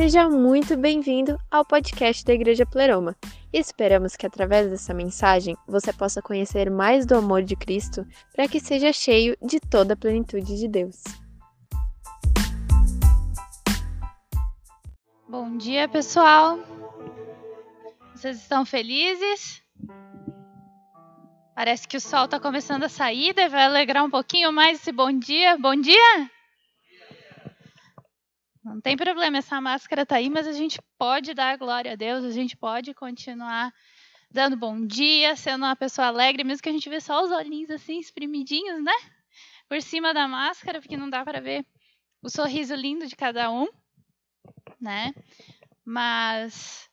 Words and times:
Seja 0.00 0.30
muito 0.30 0.78
bem-vindo 0.78 1.38
ao 1.50 1.62
podcast 1.62 2.24
da 2.24 2.32
Igreja 2.32 2.64
Pleroma. 2.64 3.14
Esperamos 3.52 4.16
que 4.16 4.24
através 4.24 4.70
dessa 4.70 4.94
mensagem 4.94 5.54
você 5.68 5.92
possa 5.92 6.22
conhecer 6.22 6.70
mais 6.70 7.04
do 7.04 7.16
amor 7.16 7.42
de 7.42 7.54
Cristo 7.54 8.06
para 8.34 8.48
que 8.48 8.58
seja 8.58 8.94
cheio 8.94 9.36
de 9.42 9.60
toda 9.60 9.92
a 9.92 9.96
plenitude 9.98 10.58
de 10.58 10.66
Deus. 10.66 11.04
Bom 15.28 15.58
dia, 15.58 15.86
pessoal. 15.86 16.58
Vocês 18.14 18.38
estão 18.38 18.64
felizes? 18.64 19.62
Parece 21.54 21.86
que 21.86 21.98
o 21.98 22.00
sol 22.00 22.24
está 22.24 22.40
começando 22.40 22.84
a 22.84 22.88
sair, 22.88 23.34
deve 23.34 23.54
alegrar 23.54 24.02
um 24.02 24.10
pouquinho 24.10 24.50
mais 24.50 24.80
esse 24.80 24.92
bom 24.92 25.12
dia. 25.12 25.58
Bom 25.58 25.78
dia! 25.78 26.39
Não 28.62 28.80
tem 28.80 28.94
problema, 28.96 29.38
essa 29.38 29.58
máscara 29.60 30.04
tá 30.04 30.16
aí, 30.16 30.28
mas 30.28 30.46
a 30.46 30.52
gente 30.52 30.78
pode 30.98 31.32
dar 31.32 31.56
glória 31.56 31.92
a 31.92 31.96
Deus, 31.96 32.24
a 32.24 32.30
gente 32.30 32.56
pode 32.56 32.92
continuar 32.92 33.72
dando 34.30 34.56
bom 34.56 34.86
dia, 34.86 35.34
sendo 35.34 35.64
uma 35.64 35.74
pessoa 35.74 36.08
alegre, 36.08 36.44
mesmo 36.44 36.62
que 36.62 36.68
a 36.68 36.72
gente 36.72 36.88
vê 36.88 37.00
só 37.00 37.24
os 37.24 37.30
olhinhos 37.30 37.70
assim 37.70 37.98
espremidinhos, 37.98 38.82
né? 38.82 38.92
Por 39.66 39.80
cima 39.80 40.12
da 40.12 40.28
máscara, 40.28 40.80
porque 40.80 40.96
não 40.96 41.08
dá 41.08 41.24
para 41.24 41.40
ver 41.40 41.64
o 42.22 42.28
sorriso 42.28 42.74
lindo 42.74 43.06
de 43.06 43.16
cada 43.16 43.50
um, 43.50 43.66
né? 44.78 45.14
Mas 45.84 46.90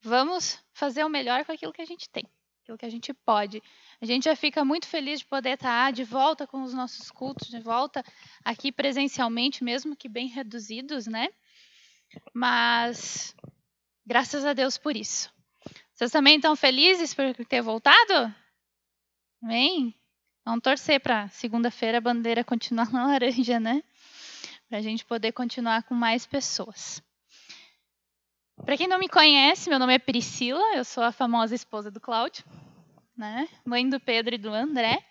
vamos 0.00 0.58
fazer 0.72 1.04
o 1.04 1.10
melhor 1.10 1.44
com 1.44 1.52
aquilo 1.52 1.74
que 1.74 1.82
a 1.82 1.86
gente 1.86 2.08
tem, 2.08 2.24
aquilo 2.62 2.78
que 2.78 2.86
a 2.86 2.90
gente 2.90 3.12
pode. 3.12 3.62
A 4.02 4.04
gente 4.04 4.24
já 4.24 4.34
fica 4.34 4.64
muito 4.64 4.88
feliz 4.88 5.20
de 5.20 5.26
poder 5.26 5.50
estar 5.50 5.92
de 5.92 6.02
volta 6.02 6.44
com 6.44 6.64
os 6.64 6.74
nossos 6.74 7.08
cultos, 7.08 7.46
de 7.46 7.60
volta 7.60 8.04
aqui 8.44 8.72
presencialmente, 8.72 9.62
mesmo 9.62 9.94
que 9.94 10.08
bem 10.08 10.26
reduzidos, 10.26 11.06
né? 11.06 11.28
Mas 12.34 13.32
graças 14.04 14.44
a 14.44 14.54
Deus 14.54 14.76
por 14.76 14.96
isso. 14.96 15.32
Vocês 15.94 16.10
também 16.10 16.34
estão 16.34 16.56
felizes 16.56 17.14
por 17.14 17.32
ter 17.46 17.62
voltado? 17.62 18.34
Amém? 19.40 19.94
Vamos 20.44 20.64
torcer 20.64 20.98
para 20.98 21.28
segunda-feira 21.28 21.98
a 21.98 22.00
bandeira 22.00 22.42
continuar 22.42 22.90
na 22.90 23.06
laranja, 23.06 23.60
né? 23.60 23.84
Para 24.68 24.78
a 24.78 24.82
gente 24.82 25.04
poder 25.04 25.30
continuar 25.30 25.84
com 25.84 25.94
mais 25.94 26.26
pessoas. 26.26 27.00
Para 28.64 28.76
quem 28.76 28.88
não 28.88 28.98
me 28.98 29.08
conhece, 29.08 29.70
meu 29.70 29.78
nome 29.78 29.94
é 29.94 29.98
Priscila, 30.00 30.74
eu 30.74 30.84
sou 30.84 31.04
a 31.04 31.12
famosa 31.12 31.54
esposa 31.54 31.88
do 31.88 32.00
Cláudio 32.00 32.44
né? 33.16 33.48
Mãe 33.64 33.88
do 33.88 34.00
Pedro 34.00 34.34
e 34.34 34.38
do 34.38 34.50
André. 34.50 35.02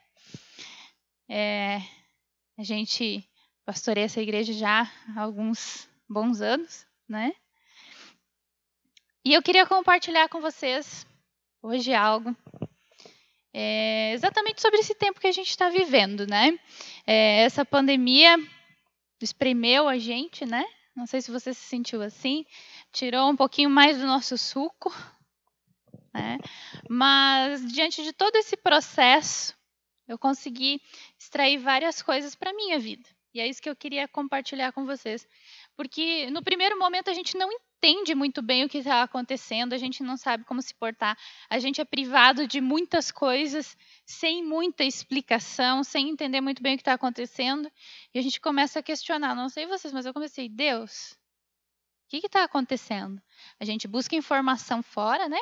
É, 1.29 1.81
a 2.57 2.63
gente 2.63 3.27
pastoreia 3.65 4.05
essa 4.05 4.21
igreja 4.21 4.53
já 4.53 4.91
há 5.15 5.21
alguns 5.21 5.87
bons 6.09 6.41
anos, 6.41 6.85
né? 7.07 7.33
E 9.23 9.33
eu 9.33 9.41
queria 9.41 9.65
compartilhar 9.65 10.27
com 10.29 10.41
vocês 10.41 11.05
hoje 11.61 11.93
algo 11.93 12.35
é, 13.53 14.13
exatamente 14.13 14.61
sobre 14.61 14.79
esse 14.79 14.95
tempo 14.95 15.19
que 15.19 15.27
a 15.27 15.31
gente 15.31 15.49
está 15.49 15.69
vivendo, 15.69 16.25
né? 16.25 16.57
É, 17.05 17.43
essa 17.43 17.65
pandemia 17.65 18.37
espremeu 19.21 19.87
a 19.87 19.97
gente, 19.97 20.45
né? 20.45 20.65
Não 20.95 21.05
sei 21.05 21.21
se 21.21 21.31
você 21.31 21.53
se 21.53 21.61
sentiu 21.61 22.01
assim, 22.01 22.45
tirou 22.91 23.29
um 23.29 23.35
pouquinho 23.35 23.69
mais 23.69 23.97
do 23.97 24.05
nosso 24.05 24.37
suco, 24.37 24.93
né? 26.13 26.37
Mas 26.89 27.65
diante 27.71 28.03
de 28.03 28.13
todo 28.13 28.35
esse 28.35 28.57
processo, 28.57 29.53
eu 30.07 30.17
consegui 30.17 30.81
extrair 31.17 31.57
várias 31.57 32.01
coisas 32.01 32.35
para 32.35 32.53
minha 32.53 32.79
vida. 32.79 33.07
E 33.33 33.39
é 33.39 33.47
isso 33.47 33.61
que 33.61 33.69
eu 33.69 33.75
queria 33.75 34.07
compartilhar 34.07 34.71
com 34.73 34.85
vocês. 34.85 35.25
Porque 35.75 36.29
no 36.31 36.43
primeiro 36.43 36.77
momento 36.77 37.09
a 37.09 37.13
gente 37.13 37.37
não 37.37 37.49
entende 37.51 38.13
muito 38.13 38.41
bem 38.41 38.63
o 38.63 38.69
que 38.69 38.79
está 38.79 39.01
acontecendo, 39.01 39.73
a 39.73 39.77
gente 39.77 40.03
não 40.03 40.17
sabe 40.17 40.43
como 40.43 40.61
se 40.61 40.75
portar, 40.75 41.17
a 41.49 41.57
gente 41.57 41.81
é 41.81 41.85
privado 41.85 42.45
de 42.45 42.61
muitas 42.61 43.09
coisas 43.09 43.75
sem 44.05 44.43
muita 44.43 44.83
explicação, 44.83 45.83
sem 45.83 46.09
entender 46.09 46.41
muito 46.41 46.61
bem 46.61 46.73
o 46.73 46.77
que 46.77 46.81
está 46.81 46.93
acontecendo, 46.93 47.71
e 48.13 48.19
a 48.19 48.21
gente 48.21 48.39
começa 48.39 48.79
a 48.79 48.83
questionar. 48.83 49.33
Não 49.33 49.49
sei 49.49 49.65
vocês, 49.65 49.91
mas 49.93 50.05
eu 50.05 50.13
comecei, 50.13 50.47
Deus, 50.47 51.13
o 52.05 52.09
que 52.09 52.27
está 52.27 52.43
acontecendo? 52.43 53.19
A 53.59 53.65
gente 53.65 53.87
busca 53.87 54.15
informação 54.15 54.83
fora, 54.83 55.27
né? 55.27 55.39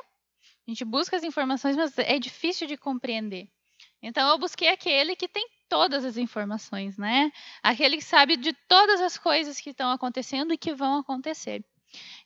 A 0.68 0.72
gente 0.72 0.86
busca 0.86 1.16
as 1.16 1.24
informações, 1.24 1.76
mas 1.76 1.98
é 1.98 2.20
difícil 2.20 2.68
de 2.68 2.78
compreender. 2.78 3.50
Então 4.02 4.30
eu 4.30 4.38
busquei 4.38 4.70
aquele 4.70 5.16
que 5.16 5.28
tem 5.28 5.48
todas 5.68 6.06
as 6.06 6.18
informações, 6.18 6.98
né? 6.98 7.32
Aquele 7.62 7.98
que 7.98 8.04
sabe 8.04 8.38
de 8.38 8.54
todas 8.68 9.02
as 9.02 9.18
coisas 9.18 9.60
que 9.60 9.72
estão 9.72 9.92
acontecendo 9.92 10.54
e 10.54 10.58
que 10.58 10.74
vão 10.74 11.00
acontecer. 11.00 11.64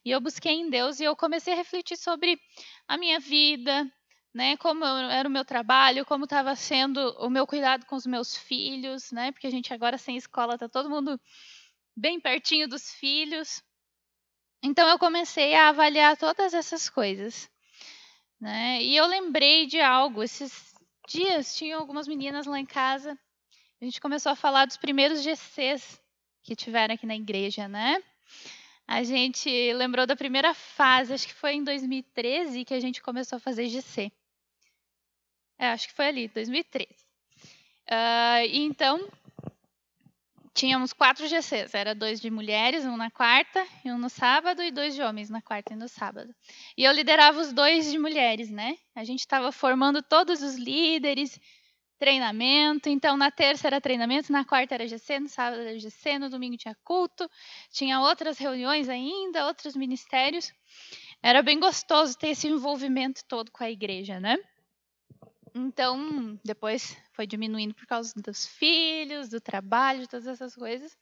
E 0.05 0.11
eu 0.11 0.21
busquei 0.21 0.53
em 0.53 0.69
Deus 0.69 0.99
e 0.99 1.03
eu 1.03 1.15
comecei 1.15 1.53
a 1.53 1.57
refletir 1.57 1.97
sobre 1.97 2.39
a 2.87 2.97
minha 2.97 3.19
vida, 3.19 3.89
né? 4.33 4.57
Como 4.57 4.85
era 4.85 5.27
o 5.27 5.31
meu 5.31 5.45
trabalho, 5.45 6.05
como 6.05 6.25
estava 6.25 6.55
sendo 6.55 6.99
o 7.19 7.29
meu 7.29 7.47
cuidado 7.47 7.85
com 7.85 7.95
os 7.95 8.05
meus 8.05 8.35
filhos, 8.35 9.11
né? 9.11 9.31
Porque 9.31 9.47
a 9.47 9.51
gente 9.51 9.73
agora 9.73 9.97
sem 9.97 10.17
escola 10.17 10.57
tá 10.57 10.67
todo 10.67 10.89
mundo 10.89 11.19
bem 11.95 12.19
pertinho 12.19 12.67
dos 12.67 12.91
filhos. 12.91 13.63
Então 14.63 14.87
eu 14.87 14.97
comecei 14.97 15.53
a 15.53 15.69
avaliar 15.69 16.17
todas 16.17 16.53
essas 16.53 16.89
coisas. 16.89 17.49
Né? 18.43 18.83
E 18.83 18.97
eu 18.97 19.05
lembrei 19.05 19.65
de 19.65 19.79
algo. 19.79 20.21
Esses 20.21 20.75
dias 21.07 21.55
tinham 21.55 21.79
algumas 21.79 22.09
meninas 22.09 22.45
lá 22.45 22.59
em 22.59 22.65
casa. 22.65 23.17
A 23.79 23.85
gente 23.85 24.01
começou 24.01 24.33
a 24.33 24.35
falar 24.35 24.65
dos 24.65 24.75
primeiros 24.75 25.23
GCs 25.23 25.97
que 26.43 26.53
tiveram 26.53 26.93
aqui 26.93 27.05
na 27.05 27.15
igreja, 27.15 27.69
né? 27.69 28.03
A 28.85 29.01
gente 29.01 29.49
lembrou 29.71 30.05
da 30.05 30.13
primeira 30.13 30.53
fase, 30.53 31.13
acho 31.13 31.25
que 31.25 31.33
foi 31.33 31.53
em 31.53 31.63
2013 31.63 32.65
que 32.65 32.73
a 32.73 32.81
gente 32.81 33.01
começou 33.01 33.37
a 33.37 33.39
fazer 33.39 33.67
GC. 33.67 34.11
É, 35.57 35.69
acho 35.69 35.87
que 35.87 35.93
foi 35.93 36.07
ali, 36.07 36.27
2013. 36.27 36.89
Uh, 37.87 38.43
então, 38.51 39.09
tínhamos 40.53 40.93
quatro 40.93 41.27
GCs, 41.27 41.73
era 41.73 41.95
dois 41.95 42.19
de 42.19 42.29
mulheres, 42.29 42.85
um 42.85 42.95
na 42.95 43.09
quarta 43.09 43.65
e 43.83 43.91
um 43.91 43.97
no 43.97 44.09
sábado, 44.09 44.61
e 44.61 44.71
dois 44.71 44.93
de 44.93 45.01
homens 45.01 45.29
na 45.29 45.41
quarta 45.41 45.73
e 45.73 45.75
no 45.75 45.87
sábado. 45.87 46.33
E 46.77 46.83
eu 46.83 46.91
liderava 46.91 47.39
os 47.39 47.51
dois 47.51 47.91
de 47.91 47.97
mulheres, 47.97 48.49
né? 48.49 48.77
A 48.95 49.03
gente 49.03 49.21
estava 49.21 49.51
formando 49.51 50.01
todos 50.01 50.41
os 50.43 50.55
líderes, 50.55 51.39
treinamento. 51.97 52.89
Então, 52.89 53.15
na 53.17 53.31
terça 53.31 53.67
era 53.67 53.81
treinamento, 53.81 54.31
na 54.31 54.45
quarta 54.45 54.75
era 54.75 54.87
GC, 54.87 55.21
no 55.21 55.29
sábado 55.29 55.61
era 55.61 55.79
GC, 55.79 56.19
no 56.19 56.29
domingo 56.29 56.57
tinha 56.57 56.75
culto, 56.83 57.29
tinha 57.71 57.99
outras 58.01 58.37
reuniões 58.37 58.89
ainda, 58.89 59.47
outros 59.47 59.75
ministérios. 59.75 60.51
Era 61.21 61.41
bem 61.41 61.59
gostoso 61.59 62.17
ter 62.17 62.29
esse 62.29 62.47
envolvimento 62.47 63.21
todo 63.27 63.49
com 63.51 63.63
a 63.63 63.71
igreja, 63.71 64.19
né? 64.19 64.37
Então, 65.55 66.39
depois 66.43 66.97
foi 67.11 67.27
diminuindo 67.27 67.75
por 67.75 67.85
causa 67.85 68.13
dos 68.15 68.45
filhos, 68.45 69.29
do 69.29 69.39
trabalho, 69.39 70.07
todas 70.07 70.25
essas 70.25 70.55
coisas. 70.55 70.97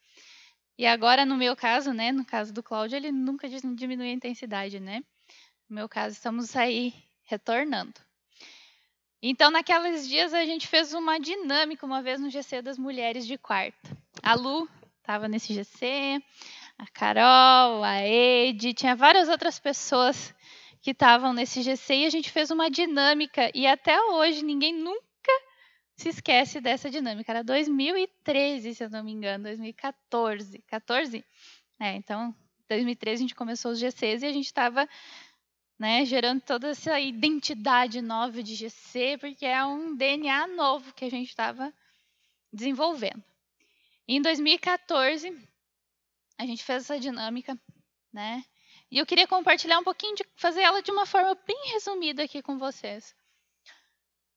E 0.76 0.86
agora, 0.86 1.24
no 1.24 1.36
meu 1.36 1.56
caso, 1.56 1.92
né, 1.92 2.12
no 2.12 2.24
caso 2.24 2.52
do 2.52 2.62
Cláudio, 2.62 2.96
ele 2.96 3.10
nunca 3.10 3.48
diminui 3.48 4.10
a 4.10 4.12
intensidade, 4.12 4.78
né? 4.78 5.02
No 5.68 5.76
meu 5.76 5.88
caso, 5.88 6.14
estamos 6.14 6.54
aí 6.54 6.92
retornando. 7.24 7.94
Então, 9.22 9.50
naqueles 9.50 10.08
dias, 10.08 10.34
a 10.34 10.44
gente 10.44 10.66
fez 10.66 10.92
uma 10.92 11.18
dinâmica 11.18 11.86
uma 11.86 12.02
vez 12.02 12.20
no 12.20 12.28
GC 12.28 12.60
das 12.60 12.76
mulheres 12.76 13.26
de 13.26 13.38
quarta. 13.38 13.96
A 14.22 14.34
Lu 14.34 14.68
estava 14.98 15.28
nesse 15.28 15.54
GC, 15.54 16.20
a 16.76 16.86
Carol, 16.88 17.84
a 17.84 18.02
Ed, 18.02 18.74
tinha 18.74 18.96
várias 18.96 19.28
outras 19.28 19.58
pessoas 19.58 20.34
que 20.82 20.90
estavam 20.90 21.32
nesse 21.32 21.62
GC 21.62 21.94
e 21.94 22.06
a 22.06 22.10
gente 22.10 22.30
fez 22.30 22.50
uma 22.50 22.68
dinâmica 22.68 23.50
e 23.54 23.66
até 23.66 23.98
hoje 24.02 24.44
ninguém 24.44 24.74
nunca 24.74 25.00
se 25.96 26.08
esquece 26.08 26.60
dessa 26.60 26.90
dinâmica. 26.90 27.30
Era 27.30 27.44
2013, 27.44 28.74
se 28.74 28.84
eu 28.84 28.90
não 28.90 29.04
me 29.04 29.12
engano, 29.12 29.44
2014. 29.44 30.58
14? 30.66 31.24
É, 31.80 31.94
então, 31.94 32.34
2013 32.68 33.14
a 33.14 33.22
gente 33.22 33.34
começou 33.34 33.70
os 33.70 33.78
GCs 33.78 34.22
e 34.22 34.26
a 34.26 34.32
gente 34.32 34.46
estava 34.46 34.88
né, 35.78 36.04
gerando 36.04 36.40
toda 36.40 36.70
essa 36.70 36.98
identidade 36.98 38.02
nova 38.02 38.42
de 38.42 38.54
GC, 38.54 39.18
porque 39.18 39.46
é 39.46 39.64
um 39.64 39.94
DNA 39.94 40.48
novo 40.48 40.92
que 40.94 41.04
a 41.04 41.10
gente 41.10 41.28
estava 41.28 41.72
desenvolvendo. 42.52 43.22
Em 44.06 44.20
2014, 44.20 45.48
a 46.38 46.44
gente 46.44 46.64
fez 46.64 46.82
essa 46.82 46.98
dinâmica, 46.98 47.58
né? 48.12 48.44
E 48.92 48.98
eu 48.98 49.06
queria 49.06 49.26
compartilhar 49.26 49.78
um 49.78 49.84
pouquinho 49.84 50.14
de 50.14 50.22
fazer 50.36 50.60
ela 50.60 50.82
de 50.82 50.90
uma 50.90 51.06
forma 51.06 51.34
bem 51.46 51.72
resumida 51.72 52.24
aqui 52.24 52.42
com 52.42 52.58
vocês. 52.58 53.16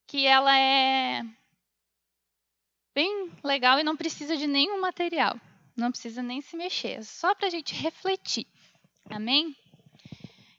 Que 0.08 0.26
ela 0.26 0.58
é 0.58 1.22
bem 2.94 3.30
legal 3.44 3.78
e 3.78 3.84
não 3.84 3.98
precisa 3.98 4.38
de 4.38 4.48
nenhum 4.48 4.80
material. 4.80 5.38
Não 5.76 5.92
precisa 5.92 6.24
nem 6.24 6.40
se 6.40 6.56
mexer, 6.56 7.00
é 7.00 7.02
só 7.02 7.36
para 7.36 7.48
a 7.48 7.50
gente 7.50 7.76
refletir. 7.76 8.48
Amém? 9.10 9.54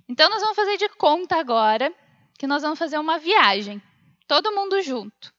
Então, 0.06 0.28
nós 0.28 0.42
vamos 0.42 0.56
fazer 0.56 0.76
de 0.76 0.90
conta 0.90 1.36
agora 1.36 1.90
que 2.38 2.46
nós 2.46 2.60
vamos 2.60 2.78
fazer 2.78 2.98
uma 2.98 3.18
viagem, 3.18 3.82
todo 4.28 4.54
mundo 4.54 4.82
junto. 4.82 5.32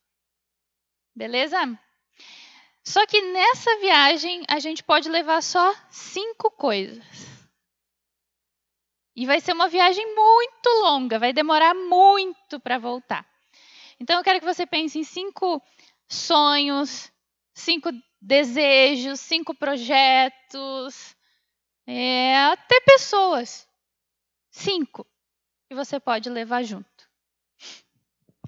Beleza? 1.14 1.58
Só 2.82 3.06
que 3.06 3.20
nessa 3.20 3.78
viagem 3.78 4.42
a 4.48 4.58
gente 4.58 4.82
pode 4.82 5.08
levar 5.08 5.44
só 5.44 5.72
cinco 5.90 6.50
coisas. 6.50 7.37
E 9.18 9.26
vai 9.26 9.40
ser 9.40 9.52
uma 9.52 9.68
viagem 9.68 10.14
muito 10.14 10.68
longa, 10.80 11.18
vai 11.18 11.32
demorar 11.32 11.74
muito 11.74 12.60
para 12.60 12.78
voltar. 12.78 13.28
Então 13.98 14.16
eu 14.16 14.22
quero 14.22 14.38
que 14.38 14.46
você 14.46 14.64
pense 14.64 14.96
em 14.96 15.02
cinco 15.02 15.60
sonhos, 16.08 17.10
cinco 17.52 17.90
desejos, 18.22 19.18
cinco 19.18 19.52
projetos, 19.56 21.16
é, 21.84 22.44
até 22.44 22.78
pessoas. 22.82 23.68
Cinco 24.52 25.04
que 25.68 25.74
você 25.74 25.98
pode 25.98 26.30
levar 26.30 26.62
junto. 26.62 27.10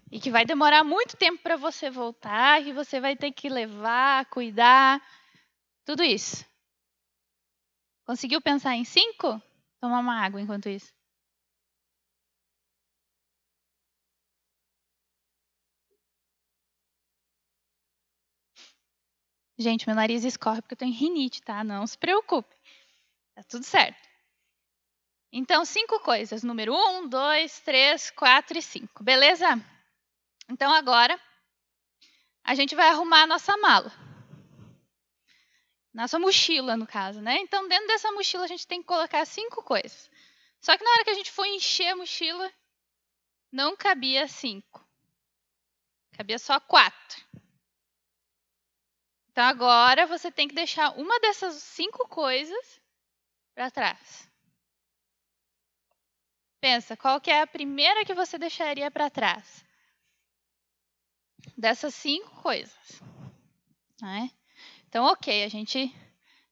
E 0.09 0.21
que 0.21 0.31
vai 0.31 0.45
demorar 0.45 0.85
muito 0.85 1.17
tempo 1.17 1.43
para 1.43 1.57
você 1.57 1.91
voltar, 1.91 2.63
que 2.63 2.73
você 2.73 3.01
vai 3.01 3.17
ter 3.17 3.33
que 3.33 3.49
levar, 3.49 4.25
cuidar, 4.27 5.05
tudo 5.85 6.05
isso. 6.05 6.47
Conseguiu 8.07 8.41
pensar 8.41 8.77
em 8.77 8.85
cinco? 8.85 9.43
Tomar 9.81 9.99
uma 10.01 10.21
água 10.25 10.41
enquanto 10.41 10.69
isso. 10.69 10.93
Gente, 19.59 19.87
meu 19.87 19.95
nariz 19.95 20.25
escorre 20.25 20.63
porque 20.63 20.75
eu 20.75 20.79
tenho 20.79 20.95
rinite, 20.95 21.43
tá? 21.43 21.63
Não 21.63 21.87
se 21.87 21.97
preocupe. 21.99 22.55
Tá 23.35 23.43
tudo 23.43 23.65
certo. 23.65 24.09
Então, 25.33 25.65
cinco 25.65 26.01
coisas. 26.01 26.43
Número 26.43 26.75
um, 26.75 27.09
dois, 27.09 27.61
três, 27.61 28.11
quatro 28.11 28.59
e 28.59 28.63
cinco. 28.63 29.05
Beleza? 29.05 29.47
Então, 30.49 30.73
agora, 30.73 31.19
a 32.43 32.55
gente 32.55 32.75
vai 32.75 32.89
arrumar 32.89 33.23
a 33.23 33.27
nossa 33.27 33.57
mala. 33.59 33.93
Nossa 35.93 36.19
mochila, 36.19 36.77
no 36.77 36.87
caso, 36.87 37.21
né? 37.21 37.39
Então, 37.39 37.67
dentro 37.67 37.89
dessa 37.89 38.13
mochila, 38.13 38.45
a 38.45 38.49
gente 38.49 38.67
tem 38.67 38.81
que 38.81 38.87
colocar 38.87 39.25
cinco 39.25 39.63
coisas. 39.63 40.11
Só 40.61 40.77
que 40.77 40.85
na 40.85 40.91
hora 40.91 41.05
que 41.05 41.11
a 41.11 41.15
gente 41.15 41.33
for 41.33 41.47
encher 41.47 41.89
a 41.89 41.97
mochila, 41.97 42.53
não 43.51 43.77
cabia 43.77 44.29
cinco. 44.29 44.87
Cabia 46.13 46.39
só 46.39 46.61
quatro. 46.61 47.25
Então 49.31 49.45
agora 49.45 50.07
você 50.07 50.31
tem 50.31 50.47
que 50.47 50.55
deixar 50.55 50.91
uma 50.99 51.19
dessas 51.21 51.55
cinco 51.55 52.07
coisas 52.09 52.81
para 53.55 53.71
trás. 53.71 54.29
Pensa, 56.61 56.97
qual 56.97 57.21
que 57.21 57.31
é 57.31 57.41
a 57.41 57.47
primeira 57.47 58.05
que 58.05 58.13
você 58.13 58.37
deixaria 58.37 58.91
para 58.91 59.09
trás? 59.09 59.65
Dessas 61.57 61.95
cinco 61.95 62.43
coisas. 62.43 63.01
Né? 64.03 64.31
Então, 64.91 65.05
ok, 65.05 65.45
a 65.45 65.49
gente 65.49 65.95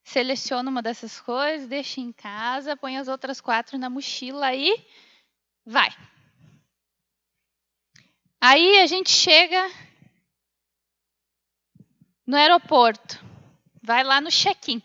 seleciona 0.01 0.69
uma 0.71 0.81
dessas 0.81 1.19
coisas, 1.19 1.67
deixa 1.67 1.99
em 1.99 2.13
casa, 2.13 2.77
põe 2.77 2.95
as 2.95 3.09
outras 3.09 3.41
quatro 3.41 3.77
na 3.77 3.89
mochila 3.89 4.55
e 4.55 4.81
vai. 5.65 5.89
Aí 8.39 8.79
a 8.79 8.87
gente 8.87 9.09
chega 9.09 9.69
no 12.25 12.37
aeroporto, 12.37 13.21
vai 13.83 14.05
lá 14.05 14.21
no 14.21 14.31
check-in. 14.31 14.81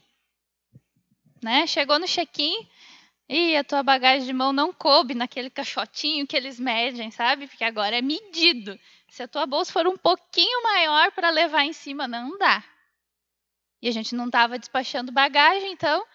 Né? 1.41 1.65
Chegou 1.69 2.01
no 2.01 2.09
check-in 2.09 2.69
e 3.29 3.57
a 3.57 3.63
tua 3.63 3.85
bagagem 3.85 4.27
de 4.27 4.33
mão 4.33 4.53
não 4.53 4.73
coube 4.73 5.15
naquele 5.15 5.49
caixotinho 5.49 6.27
que 6.27 6.37
eles 6.37 6.59
medem, 6.59 7.13
sabe? 7.13 7.47
Porque 7.47 7.63
agora 7.63 7.97
é 7.97 8.03
medido. 8.03 8.77
Se 9.09 9.23
a 9.23 9.29
tua 9.29 9.47
bolsa 9.47 9.73
for 9.73 9.87
um 9.87 9.97
pouquinho 9.97 10.61
maior 10.65 11.13
para 11.13 11.31
levar 11.31 11.65
em 11.65 11.73
cima, 11.73 12.09
não 12.09 12.37
dá. 12.37 12.74
E 13.85 13.89
a 13.89 13.93
gente 13.93 14.15
não 14.15 14.29
estava 14.29 14.59
despachando 14.59 15.13
bagagem, 15.13 15.71
então 15.73 16.07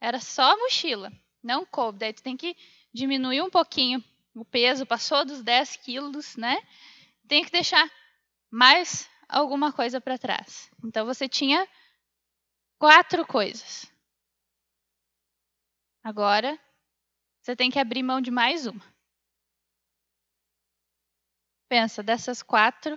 era 0.00 0.20
só 0.20 0.56
mochila. 0.58 1.10
Não 1.42 1.66
coube. 1.66 1.98
Daí 1.98 2.12
tu 2.12 2.22
tem 2.22 2.36
que 2.36 2.56
diminuir 2.94 3.42
um 3.42 3.50
pouquinho 3.50 4.00
o 4.32 4.44
peso, 4.44 4.86
passou 4.86 5.24
dos 5.24 5.42
10 5.42 5.74
quilos, 5.78 6.36
né? 6.36 6.56
Tem 7.26 7.44
que 7.44 7.50
deixar 7.50 7.90
mais 8.48 9.10
alguma 9.28 9.72
coisa 9.72 10.00
para 10.00 10.16
trás. 10.16 10.70
Então 10.84 11.04
você 11.04 11.28
tinha 11.28 11.66
quatro 12.78 13.26
coisas. 13.26 13.90
Agora 16.04 16.56
você 17.42 17.56
tem 17.56 17.72
que 17.72 17.80
abrir 17.80 18.04
mão 18.04 18.20
de 18.20 18.30
mais 18.30 18.68
uma. 18.68 18.84
Pensa, 21.68 22.04
dessas 22.04 22.40
quatro, 22.40 22.96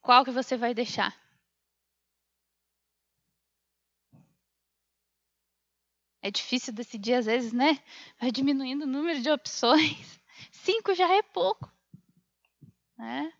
qual 0.00 0.24
que 0.24 0.30
você 0.30 0.56
vai 0.56 0.72
deixar? 0.72 1.14
É 6.22 6.30
difícil 6.30 6.72
decidir 6.72 7.14
às 7.14 7.26
vezes, 7.26 7.52
né? 7.52 7.78
Vai 8.20 8.30
diminuindo 8.30 8.84
o 8.84 8.88
número 8.88 9.20
de 9.20 9.30
opções. 9.30 10.20
Cinco 10.52 10.94
já 10.94 11.08
é 11.12 11.22
pouco. 11.22 11.72
Né? 12.98 13.32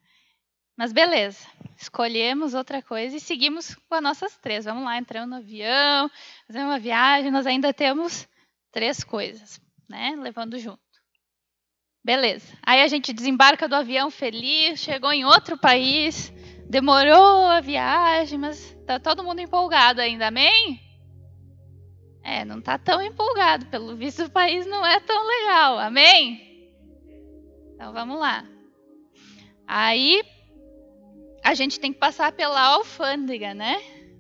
Mas 0.77 0.95
beleza, 0.95 1.47
escolhemos 1.77 2.55
outra 2.55 2.81
coisa 2.81 3.15
e 3.15 3.21
seguimos 3.21 3.75
com 3.75 3.95
as 3.95 4.03
nossas 4.03 4.37
três. 4.39 4.65
Vamos 4.65 4.85
lá, 4.85 4.97
entramos 4.97 5.29
no 5.29 5.37
avião, 5.37 6.11
fazemos 6.47 6.69
uma 6.69 6.79
viagem, 6.79 7.31
nós 7.31 7.47
ainda 7.47 7.75
temos 7.75 8.27
três 8.73 9.05
coisas, 9.05 9.61
né? 9.87 10.15
Levando 10.19 10.59
junto. 10.59 10.81
Beleza. 12.03 12.57
Aí 12.63 12.81
a 12.81 12.89
gente 12.89 13.13
desembarca 13.13 13.69
do 13.69 13.77
avião 13.77 14.11
feliz, 14.11 14.81
chegou 14.81 15.13
em 15.13 15.27
outro 15.27 15.59
país, 15.59 16.33
demorou 16.67 17.47
a 17.47 17.61
viagem, 17.61 18.39
mas 18.39 18.75
tá 18.87 18.99
todo 18.99 19.23
mundo 19.23 19.41
empolgado 19.41 20.01
ainda, 20.01 20.29
amém? 20.29 20.81
É, 22.23 22.45
não 22.45 22.61
tá 22.61 22.77
tão 22.77 23.01
empolgado, 23.01 23.67
pelo 23.67 23.97
visto 23.97 24.25
o 24.25 24.31
país 24.31 24.67
não 24.67 24.85
é 24.85 25.01
tão 25.01 25.27
legal, 25.27 25.79
amém? 25.79 26.71
Então 27.75 27.93
vamos 27.93 28.19
lá. 28.19 28.47
Aí 29.67 30.23
a 31.43 31.55
gente 31.55 31.81
tem 31.81 31.93
que 31.93 31.99
passar 31.99 32.33
pela 32.33 32.61
alfândega, 32.61 33.55
né? 33.55 33.77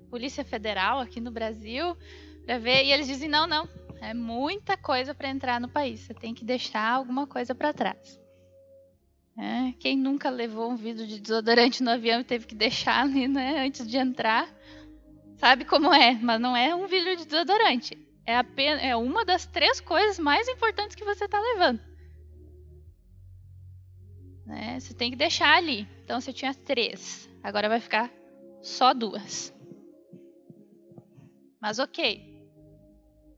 Polícia 0.08 0.44
Federal 0.44 0.98
aqui 0.98 1.20
no 1.20 1.30
Brasil, 1.30 1.96
para 2.44 2.58
ver. 2.58 2.84
E 2.84 2.92
eles 2.92 3.06
dizem: 3.06 3.28
não, 3.28 3.46
não, 3.46 3.68
é 4.00 4.14
muita 4.14 4.76
coisa 4.76 5.14
para 5.14 5.28
entrar 5.28 5.60
no 5.60 5.68
país. 5.68 6.00
Você 6.00 6.14
tem 6.14 6.34
que 6.34 6.44
deixar 6.44 6.94
alguma 6.94 7.26
coisa 7.26 7.54
para 7.54 7.72
trás. 7.72 8.18
É, 9.38 9.72
quem 9.78 9.96
nunca 9.96 10.28
levou 10.28 10.70
um 10.70 10.76
vidro 10.76 11.06
de 11.06 11.20
desodorante 11.20 11.82
no 11.82 11.90
avião 11.90 12.20
e 12.20 12.24
teve 12.24 12.46
que 12.46 12.54
deixar 12.54 13.02
ali, 13.02 13.26
né, 13.28 13.64
antes 13.64 13.86
de 13.86 13.96
entrar, 13.96 14.48
sabe 15.40 15.64
como 15.64 15.92
é. 15.92 16.12
Mas 16.12 16.40
não 16.40 16.56
é 16.56 16.74
um 16.74 16.86
vidro 16.86 17.16
de 17.16 17.24
desodorante. 17.24 17.98
É, 18.26 18.36
apenas, 18.36 18.82
é 18.82 18.94
uma 18.94 19.24
das 19.24 19.46
três 19.46 19.80
coisas 19.80 20.18
mais 20.18 20.46
importantes 20.46 20.94
que 20.94 21.04
você 21.04 21.24
está 21.24 21.40
levando. 21.40 21.80
Né? 24.46 24.78
Você 24.78 24.94
tem 24.94 25.10
que 25.10 25.16
deixar 25.16 25.56
ali. 25.56 25.88
Então 26.04 26.20
você 26.20 26.32
tinha 26.32 26.54
três, 26.54 27.28
agora 27.42 27.68
vai 27.68 27.80
ficar 27.80 28.10
só 28.62 28.92
duas. 28.92 29.52
Mas 31.60 31.78
ok, 31.78 32.48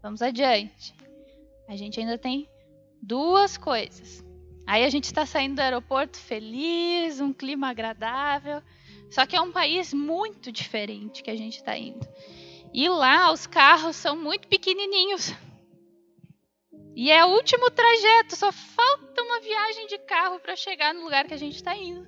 vamos 0.02 0.22
adiante. 0.22 0.94
A 1.68 1.76
gente 1.76 2.00
ainda 2.00 2.18
tem 2.18 2.48
duas 3.02 3.56
coisas. 3.56 4.24
Aí 4.66 4.84
a 4.84 4.90
gente 4.90 5.04
está 5.04 5.26
saindo 5.26 5.56
do 5.56 5.60
aeroporto 5.60 6.16
feliz, 6.16 7.20
um 7.20 7.32
clima 7.32 7.68
agradável. 7.68 8.62
Só 9.12 9.26
que 9.26 9.36
é 9.36 9.40
um 9.42 9.52
país 9.52 9.92
muito 9.92 10.50
diferente 10.50 11.22
que 11.22 11.30
a 11.30 11.36
gente 11.36 11.58
está 11.58 11.76
indo. 11.76 12.08
E 12.72 12.88
lá 12.88 13.30
os 13.30 13.46
carros 13.46 13.94
são 13.94 14.16
muito 14.16 14.48
pequenininhos. 14.48 15.34
E 16.96 17.10
é 17.10 17.22
o 17.22 17.28
último 17.28 17.70
trajeto, 17.70 18.34
só 18.34 18.50
falta 18.50 19.22
uma 19.22 19.38
viagem 19.40 19.86
de 19.86 19.98
carro 19.98 20.40
para 20.40 20.56
chegar 20.56 20.94
no 20.94 21.04
lugar 21.04 21.26
que 21.26 21.34
a 21.34 21.38
gente 21.38 21.56
está 21.56 21.76
indo. 21.76 22.06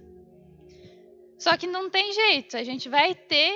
Só 1.39 1.59
que 1.59 1.67
não 1.67 1.91
tem 1.91 2.11
jeito, 2.11 2.57
a 2.57 2.63
gente 2.63 2.89
vai 2.89 3.15
ter 3.15 3.55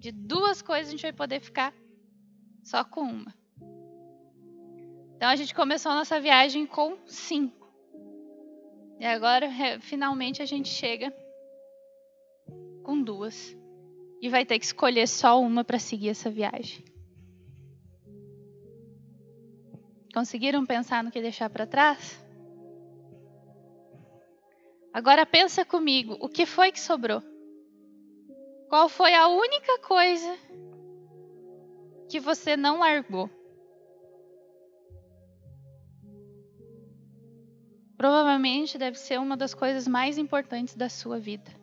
de 0.00 0.10
duas 0.10 0.60
coisas 0.60 0.88
a 0.88 0.90
gente 0.90 1.02
vai 1.02 1.12
poder 1.12 1.38
ficar 1.38 1.72
só 2.64 2.82
com 2.82 3.02
uma. 3.02 3.32
Então 5.14 5.28
a 5.28 5.36
gente 5.36 5.54
começou 5.54 5.92
a 5.92 5.94
nossa 5.94 6.20
viagem 6.20 6.66
com 6.66 6.98
cinco. 7.06 7.72
E 8.98 9.06
agora 9.06 9.48
finalmente 9.80 10.42
a 10.42 10.46
gente 10.46 10.68
chega 10.68 11.14
com 12.88 13.02
duas. 13.02 13.54
E 14.18 14.30
vai 14.30 14.46
ter 14.46 14.58
que 14.58 14.64
escolher 14.64 15.06
só 15.06 15.38
uma 15.38 15.62
para 15.62 15.78
seguir 15.78 16.08
essa 16.08 16.30
viagem. 16.30 16.82
Conseguiram 20.14 20.64
pensar 20.64 21.04
no 21.04 21.10
que 21.10 21.20
deixar 21.20 21.50
para 21.50 21.66
trás? 21.66 22.18
Agora 24.90 25.26
pensa 25.26 25.66
comigo, 25.66 26.16
o 26.18 26.30
que 26.30 26.46
foi 26.46 26.72
que 26.72 26.80
sobrou? 26.80 27.22
Qual 28.70 28.88
foi 28.88 29.12
a 29.14 29.28
única 29.28 29.78
coisa 29.80 30.38
que 32.08 32.18
você 32.18 32.56
não 32.56 32.78
largou? 32.78 33.28
Provavelmente 37.98 38.78
deve 38.78 38.98
ser 38.98 39.20
uma 39.20 39.36
das 39.36 39.52
coisas 39.52 39.86
mais 39.86 40.16
importantes 40.16 40.74
da 40.74 40.88
sua 40.88 41.18
vida. 41.18 41.57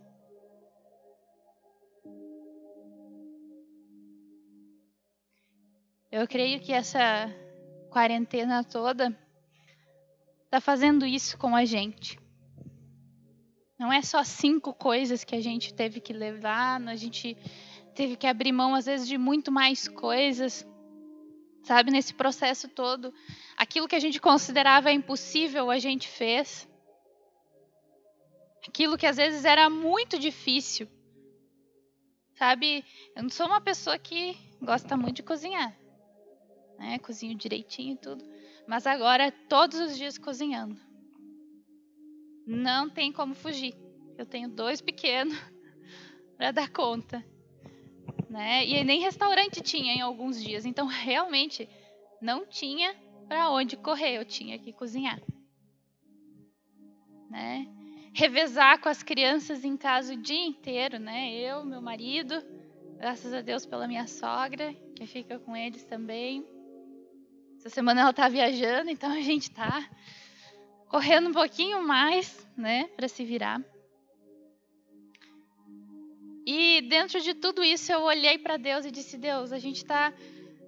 Eu 6.18 6.26
creio 6.26 6.62
que 6.62 6.72
essa 6.72 7.30
quarentena 7.90 8.64
toda, 8.64 9.14
está 10.46 10.62
fazendo 10.62 11.06
isso 11.06 11.38
com 11.38 11.54
a 11.54 11.66
gente. 11.66 12.18
Não 13.78 13.92
é 13.92 14.02
só 14.02 14.24
cinco 14.24 14.74
coisas 14.74 15.26
que 15.26 15.36
a 15.36 15.42
gente 15.42 15.74
teve 15.74 16.00
que 16.00 16.14
levar, 16.14 16.82
a 16.88 16.96
gente 16.96 17.36
teve 17.94 18.16
que 18.16 18.26
abrir 18.28 18.54
mão, 18.54 18.74
às 18.74 18.86
vezes, 18.86 19.10
de 19.10 19.18
muito 19.18 19.52
mais 19.52 19.90
coisas, 19.90 20.66
sabe? 21.64 21.92
Nesse 21.92 22.14
processo 22.14 22.70
todo. 22.70 23.14
Aquilo 23.58 23.86
que 23.86 23.96
a 23.98 24.00
gente 24.00 24.22
considerava 24.22 24.94
impossível, 24.94 25.70
a 25.70 25.80
gente 25.80 26.08
fez. 26.08 26.66
Aquilo 28.66 28.98
que 28.98 29.06
às 29.06 29.18
vezes 29.18 29.44
era 29.44 29.70
muito 29.70 30.18
difícil. 30.18 30.88
Sabe? 32.36 32.86
Eu 33.14 33.24
não 33.24 33.30
sou 33.30 33.48
uma 33.48 33.60
pessoa 33.60 34.00
que 34.00 34.38
gosta 34.62 34.96
muito 34.96 35.18
de 35.18 35.24
cozinhar. 35.24 35.76
Né? 36.78 37.00
Cozinho 37.00 37.38
direitinho 37.38 37.94
e 37.94 37.98
tudo. 37.98 38.26
Mas 38.68 38.88
agora, 38.88 39.32
todos 39.32 39.80
os 39.80 39.98
dias 39.98 40.18
cozinhando. 40.18 40.80
Não 42.46 42.90
tem 42.90 43.12
como 43.12 43.34
fugir. 43.34 43.76
Eu 44.18 44.26
tenho 44.26 44.50
dois 44.50 44.82
pequenos 44.82 45.36
para 46.38 46.52
dar 46.52 46.70
conta. 46.70 47.24
Né? 48.30 48.66
E 48.66 48.84
nem 48.84 49.02
restaurante 49.02 49.62
tinha 49.62 49.94
em 49.94 50.02
alguns 50.02 50.42
dias. 50.42 50.66
Então, 50.66 50.88
realmente, 50.88 51.70
não 52.22 52.46
tinha 52.46 52.96
para 53.28 53.50
onde 53.50 53.78
correr. 53.78 54.18
Eu 54.18 54.26
tinha 54.26 54.58
que 54.58 54.74
cozinhar. 54.74 55.22
Né? 57.30 57.68
Revezar 58.14 58.80
com 58.80 58.90
as 58.90 59.04
crianças 59.04 59.66
em 59.66 59.76
casa 59.76 60.14
o 60.14 60.18
dia 60.18 60.46
inteiro, 60.46 60.98
né? 60.98 61.34
Eu, 61.34 61.66
meu 61.66 61.82
marido, 61.82 62.42
graças 62.98 63.34
a 63.34 63.42
Deus 63.42 63.66
pela 63.66 63.88
minha 63.88 64.08
sogra, 64.08 64.74
que 64.96 65.06
fica 65.06 65.38
com 65.38 65.56
eles 65.56 65.84
também. 65.84 66.46
Essa 67.66 67.74
semana 67.74 68.02
ela 68.02 68.14
tá 68.14 68.30
viajando, 68.30 68.92
então 68.92 69.12
a 69.12 69.22
gente 69.22 69.50
tá 69.50 69.90
correndo 70.88 71.30
um 71.30 71.34
pouquinho 71.34 71.82
mais, 71.82 72.48
né, 72.56 72.88
para 72.96 73.08
se 73.08 73.26
virar. 73.26 73.60
E 76.46 76.82
dentro 76.82 77.20
de 77.20 77.34
tudo 77.34 77.64
isso 77.64 77.92
eu 77.92 78.04
olhei 78.04 78.38
para 78.38 78.58
Deus 78.58 78.86
e 78.86 78.92
disse: 78.92 79.18
Deus, 79.18 79.52
a 79.52 79.58
gente 79.58 79.78
está 79.78 80.14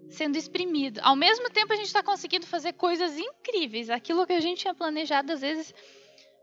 sendo 0.10 0.39
exprimido. 0.39 1.00
Ao 1.04 1.16
mesmo 1.16 1.51
tempo 1.51 1.72
a 1.72 1.75
gente 1.75 1.86
está 1.86 2.01
conseguindo 2.01 2.48
fazer 2.48 2.74
coisas 2.74 3.16
incríveis. 3.16 3.92
Aquilo 3.92 4.25
que 4.25 4.34
a 4.34 4.39
gente 4.39 4.62
tinha 4.62 4.74
planejado, 4.74 5.32
às 5.32 5.42
vezes, 5.42 5.72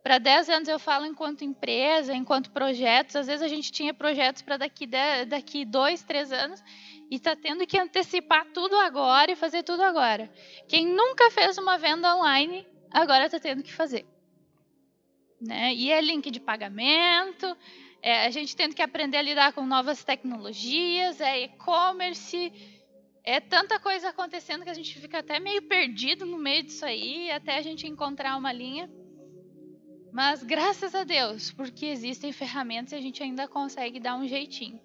para 0.05 0.19
10 0.19 0.51
anos 0.51 0.69
eu 0.69 0.79
falo 0.79 1.05
enquanto 1.05 1.43
empresa, 1.43 2.15
enquanto 2.15 2.53
projetos. 2.53 3.17
Às 3.17 3.27
vezes 3.27 3.43
a 3.43 3.49
gente 3.49 3.73
tinha 3.73 3.93
projetos 3.93 4.41
para 4.41 4.57
daqui, 4.57 4.87
daqui 5.27 5.65
dois, 5.65 6.05
três 6.05 6.31
anos 6.31 6.63
e 7.15 7.17
está 7.17 7.37
tendo 7.37 7.65
que 7.65 7.79
antecipar 7.79 8.45
tudo 8.53 8.75
agora 8.75 9.31
e 9.31 9.37
fazer 9.37 9.63
tudo 9.63 9.85
agora. 9.85 10.29
Quem 10.67 10.85
nunca 10.85 11.31
fez 11.31 11.57
uma 11.57 11.79
venda 11.79 12.17
online, 12.17 12.67
agora 12.91 13.27
está 13.27 13.39
tendo 13.39 13.63
que 13.63 13.73
fazer. 13.73 14.05
Né? 15.41 15.73
E 15.75 15.93
é 15.93 16.01
link 16.01 16.29
de 16.29 16.41
pagamento, 16.41 17.57
é 18.03 18.27
a 18.27 18.31
gente 18.31 18.57
tendo 18.57 18.75
que 18.75 18.83
aprender 18.83 19.19
a 19.19 19.23
lidar 19.23 19.53
com 19.53 19.65
novas 19.65 20.03
tecnologias, 20.03 21.21
é 21.21 21.43
e-commerce, 21.43 22.53
é 23.23 23.39
tanta 23.39 23.79
coisa 23.79 24.09
acontecendo 24.09 24.65
que 24.65 24.71
a 24.71 24.75
gente 24.75 24.99
fica 24.99 25.21
até 25.21 25.39
meio 25.39 25.63
perdido 25.63 26.27
no 26.27 26.37
meio 26.37 26.65
disso 26.65 26.85
aí, 26.85 27.31
até 27.31 27.57
a 27.57 27.63
gente 27.63 27.87
encontrar 27.87 28.37
uma 28.37 28.53
linha. 28.53 28.91
Mas 30.13 30.43
graças 30.43 30.97
a 30.97 31.05
Deus, 31.05 31.53
porque 31.53 31.87
existem 31.87 32.33
ferramentas 32.33 32.93
e 32.93 32.97
a 32.97 33.01
gente 33.01 33.23
ainda 33.23 33.47
consegue 33.47 34.01
dar 34.01 34.17
um 34.17 34.27
jeitinho. 34.27 34.81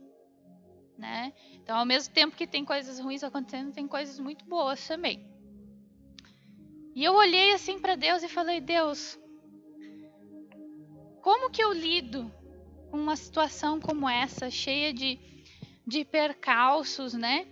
Né? 1.00 1.32
Então, 1.54 1.78
ao 1.78 1.86
mesmo 1.86 2.14
tempo 2.14 2.36
que 2.36 2.46
tem 2.46 2.66
coisas 2.66 3.00
ruins 3.00 3.24
acontecendo, 3.24 3.72
tem 3.72 3.88
coisas 3.88 4.20
muito 4.20 4.44
boas 4.44 4.86
também. 4.86 5.26
E 6.94 7.06
eu 7.06 7.14
olhei 7.14 7.54
assim 7.54 7.80
para 7.80 7.96
Deus 7.96 8.22
e 8.22 8.28
falei: 8.28 8.60
Deus, 8.60 9.18
como 11.22 11.50
que 11.50 11.64
eu 11.64 11.72
lido 11.72 12.30
com 12.92 12.98
uma 12.98 13.16
situação 13.16 13.80
como 13.80 14.10
essa, 14.10 14.52
cheia 14.52 14.94
de, 14.94 15.18
de 15.88 16.04
percalços, 16.04 17.14
né? 17.14 17.48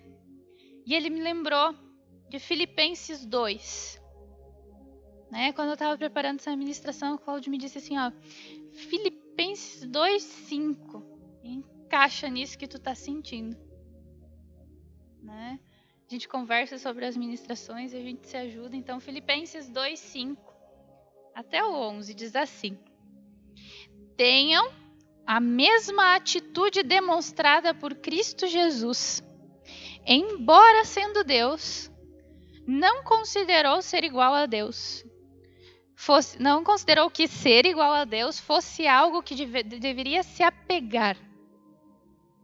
E 0.85 0.93
ele 0.93 1.09
me 1.09 1.21
lembrou 1.21 1.73
de 2.29 2.39
Filipenses 2.39 3.25
2. 3.25 4.01
Né? 5.31 5.53
Quando 5.53 5.69
eu 5.69 5.75
estava 5.75 5.97
preparando 5.97 6.41
essa 6.41 6.51
administração, 6.51 7.15
o 7.15 7.17
Claudio 7.17 7.49
me 7.49 7.57
disse 7.57 7.77
assim: 7.77 7.97
ó, 7.97 8.11
Filipenses 8.73 9.89
2, 9.89 10.21
5 10.21 11.17
encaixa 11.87 12.27
nisso 12.29 12.57
que 12.57 12.67
tu 12.67 12.75
está 12.75 12.93
sentindo. 12.93 13.57
Né? 15.23 15.57
A 16.05 16.13
gente 16.13 16.27
conversa 16.27 16.77
sobre 16.77 17.05
as 17.05 17.15
ministrações 17.15 17.93
e 17.93 17.97
a 17.97 18.01
gente 18.01 18.27
se 18.27 18.35
ajuda. 18.35 18.75
Então, 18.75 18.99
Filipenses 18.99 19.69
2, 19.69 19.97
5 19.97 20.53
até 21.33 21.63
o 21.63 21.71
11 21.71 22.13
diz 22.13 22.35
assim: 22.35 22.77
Tenham 24.17 24.69
a 25.25 25.39
mesma 25.39 26.15
atitude 26.15 26.83
demonstrada 26.83 27.73
por 27.73 27.95
Cristo 27.95 28.47
Jesus. 28.47 29.23
Embora 30.05 30.83
sendo 30.83 31.23
Deus, 31.23 31.91
não 32.65 33.03
considerou 33.03 33.81
ser 33.81 34.03
igual 34.03 34.33
a 34.33 34.45
Deus. 34.45 35.05
Fosse, 35.95 36.41
não 36.41 36.63
considerou 36.63 37.09
que 37.09 37.27
ser 37.27 37.65
igual 37.65 37.91
a 37.91 38.05
Deus 38.05 38.39
fosse 38.39 38.85
algo 38.85 39.23
que 39.23 39.35
deve, 39.35 39.63
deveria 39.63 40.21
se 40.21 40.43
apegar 40.43 41.17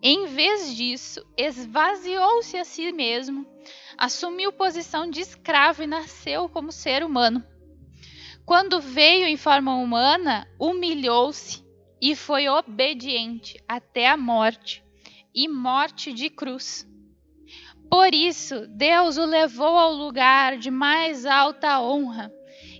em 0.06 0.26
vez 0.26 0.76
disso, 0.76 1.26
esvaziou-se 1.38 2.58
a 2.58 2.66
si 2.66 2.92
mesmo, 2.92 3.48
assumiu 3.98 4.52
posição 4.52 5.10
de 5.10 5.22
escravo 5.22 5.82
e 5.82 5.88
nasceu 5.88 6.50
como 6.50 6.74
ser 6.74 7.06
humano. 7.06 7.42
Quando 8.46 8.82
veio 8.82 9.26
em 9.26 9.38
forma 9.38 9.74
humana, 9.76 10.46
humilhou-se 10.60 11.64
e 12.02 12.18
foi 12.18 12.50
obediente 12.50 13.64
até 13.66 14.10
a 14.10 14.18
morte 14.18 14.84
e 15.34 15.48
morte 15.48 16.12
de 16.12 16.30
cruz. 16.30 16.86
Por 17.90 18.14
isso, 18.14 18.68
Deus 18.68 19.16
o 19.16 19.24
levou 19.24 19.78
ao 19.78 19.94
lugar 19.94 20.58
de 20.58 20.70
mais 20.70 21.26
alta 21.26 21.80
honra 21.80 22.30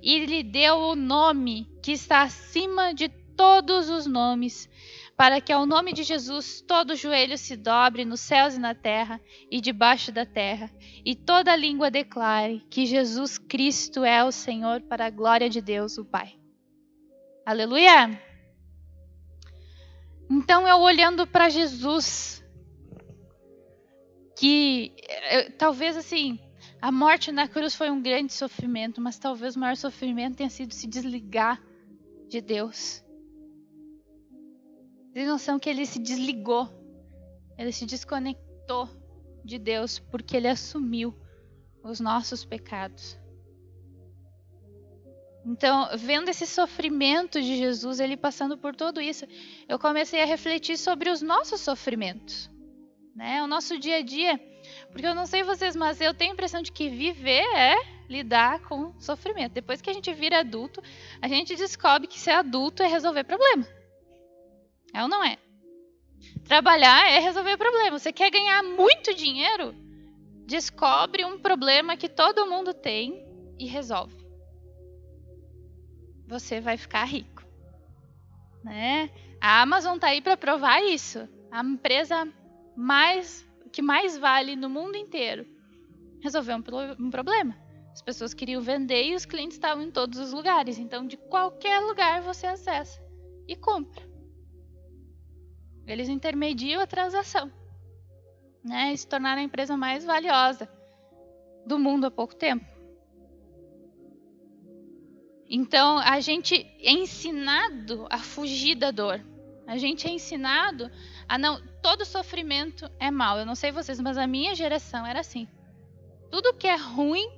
e 0.02 0.26
lhe 0.26 0.44
deu 0.44 0.76
o 0.76 0.96
nome 0.96 1.70
que 1.82 1.94
está 1.94 2.24
acima 2.24 2.94
de 2.94 3.08
todos 3.08 3.90
os 3.90 4.06
nomes 4.06 4.70
para 5.16 5.40
que 5.40 5.54
ao 5.54 5.66
nome 5.66 5.94
de 5.94 6.04
Jesus 6.04 6.62
todo 6.62 6.96
joelho 6.96 7.38
se 7.38 7.56
dobre 7.56 8.04
nos 8.04 8.20
céus 8.20 8.56
e 8.56 8.60
na 8.60 8.74
terra 8.74 9.22
e 9.50 9.62
debaixo 9.62 10.12
da 10.12 10.26
terra, 10.26 10.72
e 11.06 11.16
toda 11.16 11.56
língua 11.56 11.92
declare 11.92 12.66
que 12.70 12.86
Jesus 12.86 13.38
Cristo 13.38 14.04
é 14.04 14.24
o 14.24 14.32
Senhor 14.32 14.82
para 14.82 15.06
a 15.06 15.10
glória 15.10 15.50
de 15.50 15.62
Deus, 15.62 15.98
o 15.98 16.06
Pai. 16.06 16.36
Aleluia! 17.46 18.20
Então 20.30 20.68
eu 20.68 20.78
olhando 20.80 21.28
para 21.28 21.50
Jesus, 21.50 22.44
que 24.36 24.96
talvez 25.60 25.96
assim, 25.96 26.40
a 26.82 26.92
morte 26.92 27.32
na 27.32 27.48
cruz 27.48 27.76
foi 27.76 27.92
um 27.92 28.02
grande 28.02 28.34
sofrimento, 28.34 29.00
mas 29.00 29.20
talvez 29.20 29.56
o 29.56 29.60
maior 29.60 29.78
sofrimento 29.78 30.38
tenha 30.38 30.50
sido 30.50 30.74
se 30.74 30.88
desligar 30.88 31.62
de 32.28 32.42
Deus 32.42 33.03
tem 35.14 35.28
noção 35.28 35.60
que 35.60 35.70
ele 35.70 35.86
se 35.86 36.00
desligou, 36.00 36.68
ele 37.58 37.72
se 37.72 37.86
desconectou 37.86 38.90
de 39.46 39.60
Deus 39.60 40.00
porque 40.00 40.36
ele 40.36 40.48
assumiu 40.48 41.14
os 41.84 42.00
nossos 42.00 42.44
pecados. 42.44 43.20
Então, 45.46 45.90
vendo 45.98 46.30
esse 46.30 46.48
sofrimento 46.48 47.42
de 47.42 47.58
Jesus, 47.58 48.00
ele 48.00 48.16
passando 48.16 48.58
por 48.58 48.74
tudo 48.76 49.02
isso, 49.02 49.26
eu 49.68 49.78
comecei 49.78 50.22
a 50.22 50.26
refletir 50.26 50.78
sobre 50.78 51.10
os 51.10 51.22
nossos 51.22 51.60
sofrimentos, 51.60 52.50
né? 53.14 53.44
O 53.44 53.48
nosso 53.48 53.78
dia 53.78 53.98
a 53.98 54.02
dia. 54.02 54.40
Porque 54.90 55.06
eu 55.06 55.14
não 55.14 55.26
sei 55.26 55.44
vocês, 55.44 55.76
mas 55.76 56.00
eu 56.00 56.14
tenho 56.14 56.32
a 56.32 56.34
impressão 56.34 56.62
de 56.62 56.72
que 56.72 56.90
viver 56.90 57.44
é 57.56 57.76
lidar 58.10 58.62
com 58.62 58.98
sofrimento. 59.00 59.52
Depois 59.52 59.82
que 59.82 59.90
a 59.90 59.94
gente 59.94 60.14
vira 60.14 60.40
adulto, 60.40 60.82
a 61.22 61.28
gente 61.28 61.56
descobre 61.56 62.08
que 62.08 62.20
ser 62.20 62.32
adulto 62.32 62.82
é 62.82 62.88
resolver 62.88 63.26
problema. 63.26 63.68
É 64.94 65.02
ou 65.02 65.10
não 65.10 65.24
é? 65.24 65.38
Trabalhar 66.46 67.10
é 67.10 67.20
resolver 67.20 67.58
problema. 67.58 67.98
Você 67.98 68.14
quer 68.14 68.30
ganhar 68.30 68.64
muito 68.64 69.14
dinheiro? 69.14 69.74
Descobre 70.46 71.26
um 71.26 71.40
problema 71.40 71.98
que 71.98 72.08
todo 72.08 72.46
mundo 72.46 72.74
tem 72.74 73.26
e 73.58 73.66
resolve. 73.66 74.16
Você 76.28 76.62
vai 76.62 76.78
ficar 76.78 77.06
rico. 77.06 77.44
Né? 78.64 79.10
A 79.42 79.62
Amazon 79.62 79.96
está 79.96 80.08
aí 80.08 80.22
para 80.22 80.38
provar 80.38 80.82
isso. 80.82 81.28
A 81.52 81.64
empresa 81.64 82.28
mais 82.76 83.46
que 83.72 83.82
mais 83.82 84.18
vale 84.18 84.56
no 84.56 84.70
mundo 84.70 84.96
inteiro 84.96 85.46
resolveu 86.22 86.56
um, 86.56 87.06
um 87.06 87.10
problema. 87.10 87.58
As 87.92 88.02
pessoas 88.02 88.34
queriam 88.34 88.62
vender 88.62 89.04
e 89.04 89.16
os 89.16 89.26
clientes 89.26 89.58
estavam 89.58 89.84
em 89.84 89.92
todos 89.92 90.18
os 90.20 90.32
lugares. 90.32 90.78
Então, 90.78 91.06
de 91.06 91.18
qualquer 91.18 91.80
lugar 91.80 92.22
você 92.22 92.48
acessa 92.48 93.00
e 93.48 93.56
compra. 93.56 94.13
Eles 95.86 96.10
intermediam 96.10 96.82
a 96.82 96.88
transação, 96.88 97.52
né? 98.64 98.94
E 98.94 98.98
se 98.98 99.08
tornaram 99.08 99.42
a 99.42 99.46
empresa 99.46 99.76
mais 99.76 100.06
valiosa 100.06 100.70
do 101.66 101.78
mundo 101.78 102.06
há 102.06 102.12
pouco 102.12 102.36
tempo. 102.36 102.66
Então, 105.50 106.00
a 106.00 106.20
gente 106.20 106.56
é 106.80 106.92
ensinado 106.92 108.08
a 108.10 108.18
fugir 108.18 108.76
da 108.76 108.92
dor. 108.92 109.24
A 109.68 109.78
gente 109.78 110.08
é 110.08 110.12
ensinado 110.12 110.90
a 111.28 111.38
não. 111.38 111.62
Todo 111.82 112.06
sofrimento 112.06 112.90
é 113.00 113.12
mal. 113.12 113.38
Eu 113.38 113.46
não 113.46 113.56
sei 113.56 113.72
vocês, 113.72 114.00
mas 114.00 114.18
a 114.18 114.26
minha 114.26 114.56
geração 114.56 115.06
era 115.06 115.20
assim. 115.20 115.48
Tudo 116.32 116.54
que 116.54 116.68
é 116.68 116.76
ruim, 116.76 117.30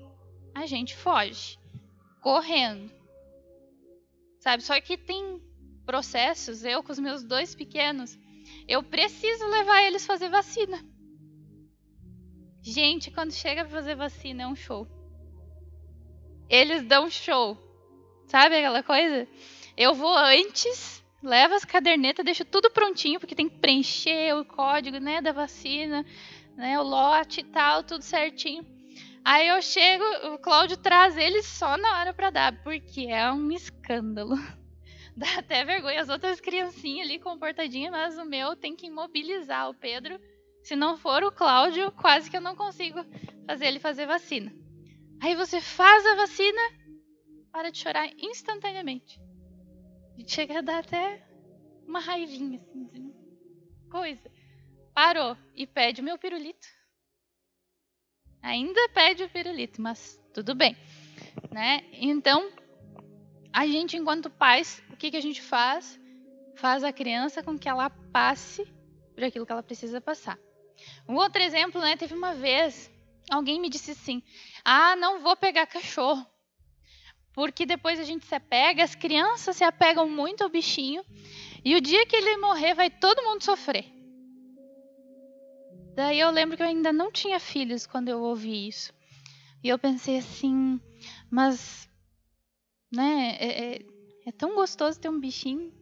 a 0.54 0.66
gente 0.66 0.96
foge. 0.96 1.60
Correndo. 2.22 2.92
Sabe? 4.40 4.64
Só 4.64 4.80
que 4.80 4.98
tem 4.98 5.42
processos, 5.86 6.64
eu 6.64 6.82
com 6.82 6.92
os 6.92 7.00
meus 7.00 7.24
dois 7.24 7.54
pequenos, 7.54 8.18
eu 8.68 8.82
preciso 8.82 9.46
levar 9.48 9.84
eles 9.84 10.06
fazer 10.06 10.30
vacina. 10.30 10.84
Gente, 12.62 13.12
quando 13.12 13.32
chega 13.32 13.64
para 13.64 13.74
fazer 13.74 13.96
vacina 13.96 14.44
é 14.44 14.48
um 14.48 14.56
show. 14.56 14.88
Eles 16.50 16.84
dão 16.84 17.10
show. 17.10 17.58
Sabe 18.28 18.58
aquela 18.58 18.82
coisa? 18.82 19.28
Eu 19.78 19.94
vou 19.94 20.16
antes, 20.18 21.04
levo 21.22 21.54
as 21.54 21.64
cadernetas, 21.64 22.26
deixo 22.26 22.44
tudo 22.44 22.72
prontinho, 22.72 23.20
porque 23.20 23.36
tem 23.36 23.48
que 23.48 23.60
preencher 23.60 24.36
o 24.36 24.46
código, 24.46 24.98
né, 24.98 25.22
da 25.22 25.32
vacina, 25.32 26.06
né, 26.56 26.80
o 26.80 26.84
lote 26.84 27.42
e 27.42 27.44
tal, 27.44 27.84
tudo 27.84 28.04
certinho. 28.04 28.66
Aí 29.24 29.48
eu 29.48 29.62
chego, 29.62 30.04
o 30.34 30.38
Cláudio 30.38 30.78
traz 30.78 31.18
eles 31.18 31.46
só 31.46 31.78
na 31.78 32.00
hora 32.00 32.14
para 32.14 32.30
dar, 32.30 32.64
porque 32.64 33.08
é 33.10 33.32
um 33.32 33.52
escândalo. 33.52 34.36
Dá 35.18 35.40
até 35.40 35.64
vergonha 35.64 36.02
as 36.02 36.10
outras 36.10 36.42
criancinhas 36.42 37.08
ali 37.08 37.20
comportadinhas, 37.20 37.92
mas 37.92 38.18
o 38.18 38.26
meu 38.26 38.56
tem 38.56 38.76
que 38.76 38.88
imobilizar 38.88 39.70
o 39.70 39.74
Pedro. 39.74 40.20
Se 40.62 40.76
não 40.76 40.98
for 40.98 41.24
o 41.24 41.32
Cláudio, 41.32 41.92
quase 41.94 42.30
que 42.30 42.36
eu 42.36 42.42
não 42.42 42.56
consigo 42.56 43.00
fazer 43.48 43.68
ele 43.68 43.80
fazer 43.80 44.06
vacina. 44.06 44.52
Aí 45.22 45.34
você 45.36 45.62
faz 45.62 46.06
a 46.06 46.16
vacina, 46.16 46.62
para 47.52 47.72
de 47.72 47.78
chorar 47.78 48.10
instantaneamente. 48.18 49.20
E 50.18 50.30
chega 50.30 50.60
a 50.60 50.62
dar 50.62 50.80
até 50.80 51.26
uma 51.88 52.00
raivinha, 52.00 52.60
assim, 52.60 53.14
coisa. 53.90 54.30
Parou 54.94 55.38
e 55.56 55.66
pede 55.66 56.02
o 56.02 56.04
meu 56.04 56.18
pirulito. 56.18 56.68
Ainda 58.42 58.90
pede 58.90 59.24
o 59.24 59.30
pirulito, 59.30 59.82
mas 59.82 60.22
tudo 60.34 60.54
bem, 60.54 60.76
né? 61.52 61.82
Então, 61.94 62.52
a 63.56 63.66
gente, 63.66 63.96
enquanto 63.96 64.30
pais, 64.30 64.84
o 64.92 64.98
que, 64.98 65.10
que 65.10 65.16
a 65.16 65.22
gente 65.22 65.42
faz? 65.42 65.98
Faz 66.56 66.84
a 66.84 66.92
criança 66.92 67.42
com 67.42 67.58
que 67.58 67.70
ela 67.70 67.90
passe 67.90 68.66
por 69.14 69.24
aquilo 69.24 69.46
que 69.46 69.52
ela 69.54 69.64
precisa 69.64 70.02
passar. 70.02 70.38
Um 71.08 71.16
outro 71.16 71.42
exemplo, 71.42 71.80
né? 71.80 71.96
Teve 71.96 72.14
uma 72.14 72.36
vez, 72.36 72.92
alguém 73.32 73.62
me 73.62 73.70
disse 73.70 73.92
assim: 73.92 74.22
Ah, 74.66 74.98
não 74.98 75.22
vou 75.22 75.38
pegar 75.38 75.68
cachorro. 75.68 76.28
Porque 77.32 77.66
depois 77.66 77.98
a 77.98 78.04
gente 78.04 78.26
se 78.26 78.36
apega, 78.36 78.84
as 78.84 78.94
crianças 78.94 79.56
se 79.56 79.64
apegam 79.64 80.10
muito 80.10 80.44
ao 80.44 80.50
bichinho, 80.50 81.02
e 81.64 81.78
o 81.78 81.82
dia 81.82 82.06
que 82.06 82.16
ele 82.18 82.36
morrer, 82.36 82.74
vai 82.74 82.90
todo 82.90 83.24
mundo 83.24 83.42
sofrer. 83.42 83.86
Daí 85.96 86.20
eu 86.20 86.30
lembro 86.30 86.58
que 86.58 86.64
eu 86.64 86.68
ainda 86.68 86.92
não 86.92 87.10
tinha 87.10 87.40
filhos 87.40 87.88
quando 87.88 88.10
eu 88.10 88.22
ouvi 88.22 88.68
isso. 88.68 88.94
E 89.64 89.70
eu 89.70 89.80
pensei 89.80 90.18
assim, 90.18 90.80
mas 91.32 91.90
né? 92.92 93.38
É, 93.40 93.48
é, 93.48 93.82
é, 94.28 94.32
tão 94.32 94.56
gostoso 94.56 95.00
ter 95.00 95.10
um 95.10 95.20
bichinho. 95.20 95.74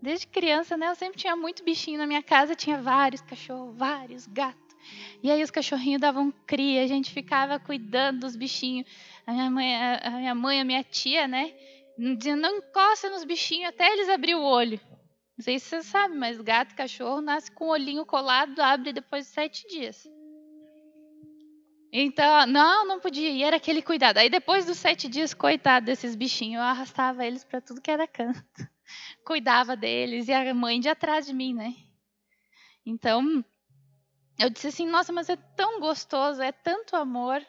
Desde 0.00 0.26
criança, 0.26 0.76
né? 0.76 0.88
Eu 0.88 0.94
sempre 0.94 1.18
tinha 1.18 1.36
muito 1.36 1.62
bichinho 1.62 1.98
na 1.98 2.06
minha 2.06 2.22
casa, 2.22 2.56
tinha 2.56 2.80
vários 2.80 3.20
cachorros, 3.20 3.76
vários 3.76 4.26
gatos. 4.26 4.76
E 5.22 5.30
aí 5.30 5.42
os 5.42 5.50
cachorrinhos 5.50 6.00
davam 6.00 6.32
cria, 6.44 6.82
a 6.82 6.86
gente 6.86 7.12
ficava 7.12 7.58
cuidando 7.58 8.20
dos 8.20 8.34
bichinhos. 8.34 8.86
A 9.26 9.32
minha 9.32 9.50
mãe, 9.50 9.76
a, 9.76 10.10
minha 10.10 10.34
mãe, 10.34 10.60
a 10.60 10.64
minha 10.64 10.82
tia, 10.82 11.28
né? 11.28 11.54
Dizia, 11.96 12.34
não 12.34 12.56
encosta 12.56 13.08
nos 13.10 13.24
bichinhos 13.24 13.68
até 13.68 13.92
eles 13.92 14.08
abrir 14.08 14.34
o 14.34 14.42
olho. 14.42 14.80
Não 15.36 15.44
sei 15.44 15.58
se 15.58 15.66
você 15.66 15.82
sabe, 15.82 16.16
mas 16.16 16.40
gato 16.40 16.72
e 16.72 16.76
cachorro 16.76 17.20
nasce 17.20 17.50
com 17.50 17.66
o 17.66 17.70
olhinho 17.70 18.04
colado, 18.04 18.60
abre 18.60 18.92
depois 18.92 19.26
de 19.26 19.32
sete 19.32 19.66
dias. 19.68 20.04
Então, 21.92 22.46
não, 22.46 22.86
não 22.86 22.98
podia. 22.98 23.28
E 23.28 23.42
era 23.42 23.56
aquele 23.56 23.82
cuidado. 23.82 24.16
Aí 24.16 24.30
depois 24.30 24.64
dos 24.64 24.78
sete 24.78 25.08
dias, 25.08 25.34
coitado 25.34 25.84
desses 25.84 26.16
bichinhos, 26.16 26.62
eu 26.62 26.66
arrastava 26.66 27.26
eles 27.26 27.44
para 27.44 27.60
tudo 27.60 27.82
que 27.82 27.90
era 27.90 28.08
canto. 28.08 28.42
Cuidava 29.26 29.76
deles 29.76 30.26
e 30.26 30.32
a 30.32 30.54
mãe 30.54 30.80
de 30.80 30.88
atrás 30.88 31.26
de 31.26 31.34
mim, 31.34 31.52
né? 31.52 31.74
Então, 32.84 33.44
eu 34.38 34.48
disse 34.48 34.68
assim: 34.68 34.86
nossa, 34.86 35.12
mas 35.12 35.28
é 35.28 35.36
tão 35.36 35.80
gostoso, 35.80 36.40
é 36.40 36.50
tanto 36.50 36.96
amor. 36.96 37.44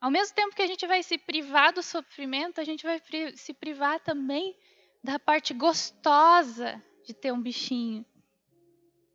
Ao 0.00 0.10
mesmo 0.10 0.34
tempo 0.34 0.54
que 0.56 0.62
a 0.62 0.66
gente 0.66 0.86
vai 0.86 1.02
se 1.02 1.18
privar 1.18 1.74
do 1.74 1.82
sofrimento, 1.82 2.60
a 2.60 2.64
gente 2.64 2.84
vai 2.84 3.00
se 3.34 3.52
privar 3.52 4.00
também 4.00 4.56
da 5.04 5.18
parte 5.18 5.52
gostosa 5.52 6.82
de 7.04 7.12
ter 7.12 7.32
um 7.32 7.40
bichinho 7.40 8.04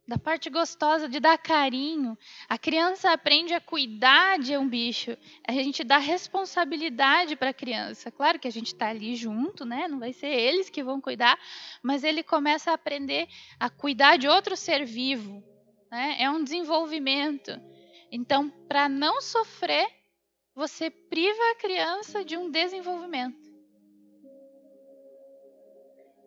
da 0.08 0.18
parte 0.18 0.50
gostosa 0.50 1.08
de 1.08 1.20
dar 1.20 1.38
carinho. 1.38 2.18
A 2.50 2.58
criança 2.58 3.12
aprende 3.12 3.54
a 3.54 3.62
cuidar 3.62 4.40
de 4.40 4.58
um 4.58 4.68
bicho. 4.68 5.18
A 5.48 5.52
gente 5.52 5.84
dá 5.84 5.98
responsabilidade 5.98 7.36
para 7.36 7.50
a 7.50 7.54
criança. 7.54 8.12
Claro 8.12 8.40
que 8.40 8.48
a 8.48 8.52
gente 8.52 8.68
está 8.68 8.90
ali 8.90 9.16
junto, 9.16 9.64
né? 9.64 9.88
Não 9.88 10.00
vai 10.00 10.12
ser 10.12 10.28
eles 10.28 10.70
que 10.70 10.84
vão 10.84 11.00
cuidar, 11.00 11.40
mas 11.82 12.04
ele 12.04 12.24
começa 12.24 12.72
a 12.72 12.74
aprender 12.74 13.28
a 13.60 13.70
cuidar 13.70 14.18
de 14.18 14.28
outro 14.28 14.58
ser 14.58 14.86
vivo. 14.86 15.44
Né? 15.92 16.18
É 16.20 16.30
um 16.30 16.44
desenvolvimento. 16.44 17.52
Então, 18.12 18.50
para 18.68 18.90
não 18.90 19.22
sofrer, 19.22 19.88
você 20.54 20.90
priva 20.90 21.52
a 21.52 21.56
criança 21.56 22.26
de 22.26 22.36
um 22.36 22.50
desenvolvimento. 22.50 23.50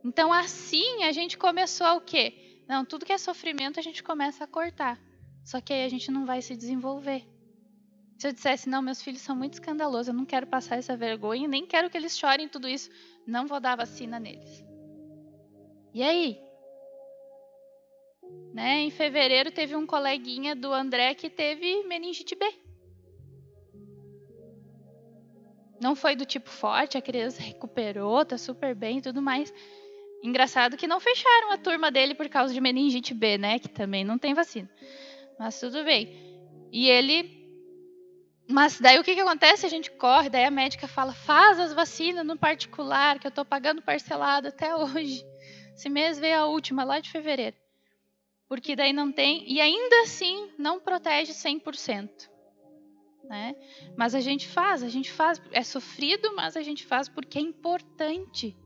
Então, 0.02 0.32
assim 0.32 1.02
a 1.02 1.12
gente 1.12 1.37
começou 1.38 1.96
o 1.96 2.00
quê? 2.00 2.43
Não, 2.66 2.85
tudo 2.85 3.05
que 3.05 3.12
é 3.12 3.18
sofrimento 3.18 3.79
a 3.79 3.83
gente 3.83 4.03
começa 4.03 4.44
a 4.44 4.46
cortar. 4.46 4.98
Só 5.44 5.61
que 5.61 5.72
aí 5.72 5.85
a 5.85 5.88
gente 5.88 6.11
não 6.11 6.24
vai 6.24 6.40
se 6.40 6.57
desenvolver. 6.57 7.27
Se 8.18 8.29
eu 8.29 8.33
dissesse, 8.33 8.68
não, 8.68 8.81
meus 8.81 9.03
filhos 9.03 9.20
são 9.20 9.37
muito 9.37 9.55
escandalosos, 9.55 10.09
eu 10.09 10.14
não 10.14 10.24
quero 10.24 10.46
passar 10.46 10.77
essa 10.77 10.96
vergonha, 10.96 11.46
nem 11.46 11.66
quero 11.66 11.90
que 11.90 11.96
eles 11.96 12.16
chorem 12.16 12.48
tudo 12.48 12.68
isso, 12.68 12.88
não 13.27 13.46
vou 13.46 13.61
dar 13.61 13.77
vacina 13.77 14.18
neles. 14.18 14.64
E 15.92 16.03
aí? 16.03 16.40
Né? 18.55 18.83
Em 18.83 18.90
fevereiro 18.90 19.50
teve 19.50 19.77
um 19.77 19.85
coleguinha 19.85 20.55
do 20.55 20.72
André 20.72 21.14
que 21.14 21.29
teve 21.29 21.85
meningite 21.85 22.35
B. 22.35 22.50
Não 25.81 25.94
foi 25.94 26.16
do 26.16 26.24
tipo 26.24 26.48
forte, 26.48 26.96
a 26.96 27.03
criança 27.03 27.42
recuperou, 27.42 28.24
tá 28.24 28.38
super 28.38 28.74
bem 28.74 28.98
e 28.98 29.03
tudo 29.03 29.20
mais. 29.20 29.53
Engraçado 30.24 30.78
que 30.78 30.87
não 30.87 30.98
fecharam 30.98 31.52
a 31.52 31.58
turma 31.58 31.90
dele 31.90 32.14
por 32.14 32.26
causa 32.30 32.54
de 32.54 32.58
meningite 32.58 33.12
B, 33.12 33.37
né? 33.37 33.58
Que 33.58 33.68
também 33.68 34.02
não 34.02 34.16
tem 34.16 34.32
vacina. 34.32 34.70
Mas 35.38 35.60
tudo 35.60 35.84
bem. 35.84 36.16
E 36.72 36.88
ele. 36.88 37.44
Mas 38.48 38.80
daí 38.80 38.98
o 38.98 39.04
que, 39.04 39.14
que 39.14 39.20
acontece? 39.20 39.66
A 39.66 39.68
gente 39.68 39.90
corre, 39.90 40.30
daí 40.30 40.46
a 40.46 40.50
médica 40.50 40.88
fala: 40.88 41.12
faz 41.12 41.60
as 41.60 41.74
vacinas 41.74 42.24
no 42.24 42.38
particular, 42.38 43.18
que 43.18 43.26
eu 43.26 43.28
estou 43.28 43.44
pagando 43.44 43.82
parcelado 43.82 44.48
até 44.48 44.74
hoje. 44.74 45.22
Esse 45.76 45.90
mês 45.90 46.18
veio 46.18 46.40
a 46.40 46.46
última, 46.46 46.84
lá 46.84 47.00
de 47.00 47.10
fevereiro. 47.10 47.56
Porque 48.48 48.74
daí 48.74 48.94
não 48.94 49.12
tem. 49.12 49.44
E 49.46 49.60
ainda 49.60 50.04
assim 50.04 50.50
não 50.58 50.80
protege 50.80 51.32
100%. 51.32 52.30
Né? 53.24 53.54
Mas 53.94 54.14
a 54.14 54.20
gente 54.20 54.48
faz, 54.48 54.82
a 54.82 54.88
gente 54.88 55.12
faz. 55.12 55.38
É 55.52 55.62
sofrido, 55.62 56.34
mas 56.34 56.56
a 56.56 56.62
gente 56.62 56.82
faz 56.87 57.10
porque 57.10 57.38
é 57.38 57.42
importante. 57.42 58.56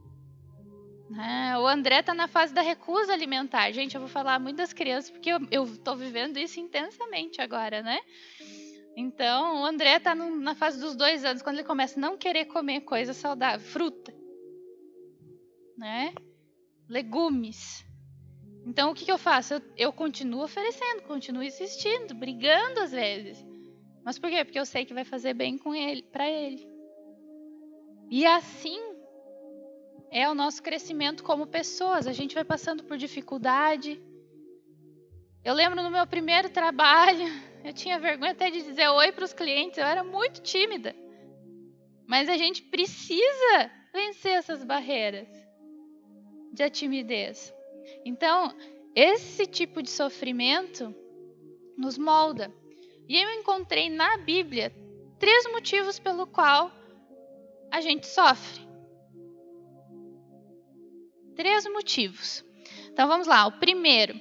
É, 1.16 1.56
o 1.56 1.66
André 1.66 2.00
está 2.00 2.12
na 2.12 2.28
fase 2.28 2.52
da 2.52 2.60
recusa 2.60 3.12
alimentar. 3.12 3.70
Gente, 3.72 3.94
eu 3.94 4.00
vou 4.00 4.10
falar 4.10 4.38
muito 4.38 4.56
das 4.56 4.72
crianças 4.72 5.10
porque 5.10 5.30
eu 5.50 5.64
estou 5.64 5.96
vivendo 5.96 6.36
isso 6.36 6.60
intensamente 6.60 7.40
agora, 7.40 7.82
né? 7.82 7.98
Então, 8.96 9.62
o 9.62 9.64
André 9.64 9.96
está 9.96 10.14
na 10.14 10.54
fase 10.54 10.80
dos 10.80 10.96
dois 10.96 11.24
anos, 11.24 11.40
quando 11.40 11.58
ele 11.58 11.66
começa 11.66 11.98
a 11.98 12.00
não 12.00 12.18
querer 12.18 12.46
comer 12.46 12.80
coisa 12.80 13.14
saudável, 13.14 13.60
fruta, 13.60 14.12
né? 15.76 16.12
Legumes. 16.88 17.86
Então, 18.66 18.90
o 18.90 18.94
que, 18.94 19.04
que 19.04 19.12
eu 19.12 19.18
faço? 19.18 19.54
Eu, 19.54 19.62
eu 19.76 19.92
continuo 19.92 20.42
oferecendo, 20.42 21.02
continuo 21.02 21.42
insistindo, 21.42 22.14
brigando 22.14 22.80
às 22.80 22.90
vezes. 22.90 23.46
Mas 24.04 24.18
por 24.18 24.28
quê? 24.28 24.44
Porque 24.44 24.58
eu 24.58 24.66
sei 24.66 24.84
que 24.84 24.92
vai 24.92 25.04
fazer 25.04 25.32
bem 25.32 25.56
com 25.56 25.74
ele, 25.74 26.02
para 26.02 26.28
ele. 26.28 26.66
E 28.10 28.26
assim 28.26 28.97
é 30.10 30.28
o 30.28 30.34
nosso 30.34 30.62
crescimento 30.62 31.22
como 31.22 31.46
pessoas. 31.46 32.06
A 32.06 32.12
gente 32.12 32.34
vai 32.34 32.44
passando 32.44 32.84
por 32.84 32.96
dificuldade. 32.96 34.00
Eu 35.44 35.54
lembro 35.54 35.82
no 35.82 35.90
meu 35.90 36.06
primeiro 36.06 36.48
trabalho, 36.50 37.26
eu 37.64 37.72
tinha 37.72 37.98
vergonha 37.98 38.32
até 38.32 38.50
de 38.50 38.62
dizer 38.62 38.88
oi 38.88 39.12
para 39.12 39.24
os 39.24 39.32
clientes, 39.32 39.78
eu 39.78 39.86
era 39.86 40.02
muito 40.02 40.42
tímida. 40.42 40.94
Mas 42.06 42.28
a 42.28 42.36
gente 42.36 42.62
precisa 42.62 43.70
vencer 43.92 44.32
essas 44.32 44.64
barreiras 44.64 45.28
de 46.52 46.70
timidez. 46.70 47.54
Então, 48.04 48.54
esse 48.94 49.46
tipo 49.46 49.82
de 49.82 49.90
sofrimento 49.90 50.94
nos 51.76 51.96
molda. 51.96 52.52
E 53.08 53.16
eu 53.16 53.30
encontrei 53.30 53.88
na 53.88 54.18
Bíblia 54.18 54.72
três 55.18 55.50
motivos 55.50 55.98
pelo 55.98 56.26
qual 56.26 56.70
a 57.70 57.80
gente 57.80 58.06
sofre? 58.06 58.67
Três 61.38 61.64
motivos. 61.66 62.44
Então 62.90 63.06
vamos 63.06 63.28
lá. 63.28 63.46
O 63.46 63.52
primeiro, 63.52 64.20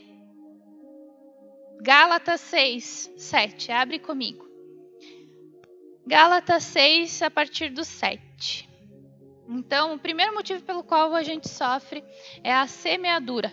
Gálatas 1.82 2.40
6, 2.42 3.12
7. 3.18 3.72
Abre 3.72 3.98
comigo. 3.98 4.48
Gálatas 6.06 6.62
6, 6.66 7.24
a 7.24 7.32
partir 7.32 7.70
do 7.70 7.84
7. 7.84 8.70
Então, 9.50 9.96
o 9.96 10.00
primeiro 10.00 10.36
motivo 10.36 10.62
pelo 10.62 10.84
qual 10.84 11.16
a 11.16 11.24
gente 11.24 11.50
sofre 11.50 12.04
é 12.44 12.54
a 12.54 12.68
semeadura. 12.68 13.52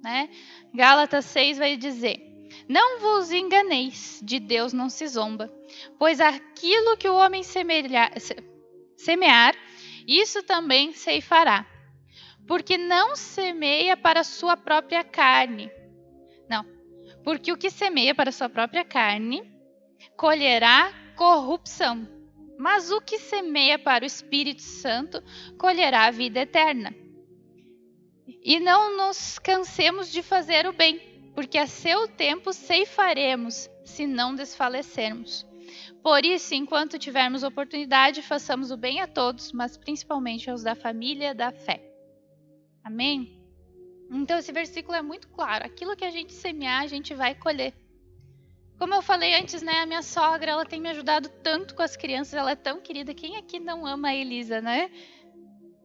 Né? 0.00 0.30
Gálatas 0.72 1.24
6 1.24 1.58
vai 1.58 1.76
dizer: 1.76 2.22
Não 2.68 3.00
vos 3.00 3.32
enganeis, 3.32 4.20
de 4.22 4.38
Deus 4.38 4.72
não 4.72 4.88
se 4.88 5.04
zomba, 5.08 5.52
pois 5.98 6.20
aquilo 6.20 6.96
que 6.96 7.08
o 7.08 7.16
homem 7.16 7.42
semear, 7.42 8.12
isso 10.06 10.44
também 10.44 10.92
ceifará. 10.92 11.66
Porque 12.46 12.78
não 12.78 13.16
semeia 13.16 13.96
para 13.96 14.20
a 14.20 14.24
sua 14.24 14.56
própria 14.56 15.02
carne. 15.02 15.70
Não. 16.48 16.64
Porque 17.24 17.52
o 17.52 17.56
que 17.56 17.70
semeia 17.70 18.14
para 18.14 18.30
a 18.30 18.32
sua 18.32 18.48
própria 18.48 18.84
carne 18.84 19.42
colherá 20.16 20.92
corrupção 21.16 22.16
mas 22.58 22.90
o 22.90 23.00
que 23.00 23.18
semeia 23.18 23.78
para 23.78 24.04
o 24.04 24.06
Espírito 24.06 24.62
Santo 24.62 25.22
colherá 25.58 26.06
a 26.06 26.10
vida 26.10 26.40
eterna. 26.40 26.94
E 28.42 28.58
não 28.58 28.96
nos 28.96 29.38
cansemos 29.38 30.10
de 30.10 30.22
fazer 30.22 30.66
o 30.66 30.72
bem, 30.72 31.00
porque 31.34 31.58
a 31.58 31.66
seu 31.66 32.08
tempo 32.08 32.52
ceifaremos, 32.52 33.68
se 33.84 34.06
não 34.06 34.34
desfalecermos. 34.34 35.46
Por 36.02 36.24
isso, 36.24 36.54
enquanto 36.54 36.98
tivermos 36.98 37.42
oportunidade, 37.42 38.22
façamos 38.22 38.70
o 38.70 38.76
bem 38.76 39.00
a 39.00 39.06
todos, 39.06 39.52
mas 39.52 39.76
principalmente 39.76 40.48
aos 40.48 40.62
da 40.62 40.74
família 40.74 41.34
da 41.34 41.50
fé. 41.50 41.82
Amém? 42.86 43.36
Então, 44.08 44.38
esse 44.38 44.52
versículo 44.52 44.96
é 44.96 45.02
muito 45.02 45.26
claro: 45.30 45.66
aquilo 45.66 45.96
que 45.96 46.04
a 46.04 46.10
gente 46.10 46.32
semear, 46.32 46.82
a 46.82 46.86
gente 46.86 47.12
vai 47.14 47.34
colher. 47.34 47.74
Como 48.78 48.94
eu 48.94 49.02
falei 49.02 49.34
antes, 49.34 49.60
né, 49.60 49.80
a 49.80 49.86
minha 49.86 50.02
sogra, 50.02 50.52
ela 50.52 50.64
tem 50.64 50.80
me 50.80 50.88
ajudado 50.90 51.28
tanto 51.42 51.74
com 51.74 51.82
as 51.82 51.96
crianças, 51.96 52.34
ela 52.34 52.52
é 52.52 52.54
tão 52.54 52.80
querida. 52.80 53.12
Quem 53.12 53.36
aqui 53.36 53.58
não 53.58 53.84
ama 53.84 54.08
a 54.08 54.14
Elisa, 54.14 54.60
né? 54.60 54.88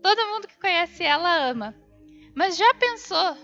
Todo 0.03 0.27
mundo 0.27 0.47
que 0.47 0.59
conhece 0.59 1.03
ela 1.03 1.49
ama. 1.49 1.73
Mas 2.35 2.55
já 2.55 2.71
pensou 2.75 3.35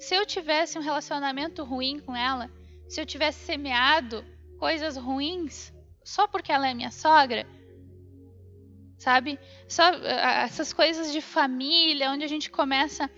se 0.00 0.16
eu 0.16 0.26
tivesse 0.26 0.76
um 0.76 0.82
relacionamento 0.82 1.62
ruim 1.62 2.00
com 2.00 2.16
ela, 2.16 2.50
se 2.88 3.00
eu 3.00 3.06
tivesse 3.06 3.44
semeado 3.44 4.24
coisas 4.58 4.96
ruins 4.96 5.72
só 6.02 6.26
porque 6.26 6.50
ela 6.50 6.68
é 6.68 6.74
minha 6.74 6.90
sogra? 6.90 7.46
Sabe? 9.02 9.36
Só 9.66 9.82
essas 10.44 10.72
coisas 10.72 11.10
de 11.10 11.20
família, 11.20 12.12
onde 12.12 12.24
a 12.24 12.28
gente 12.28 12.48
começa, 12.48 13.10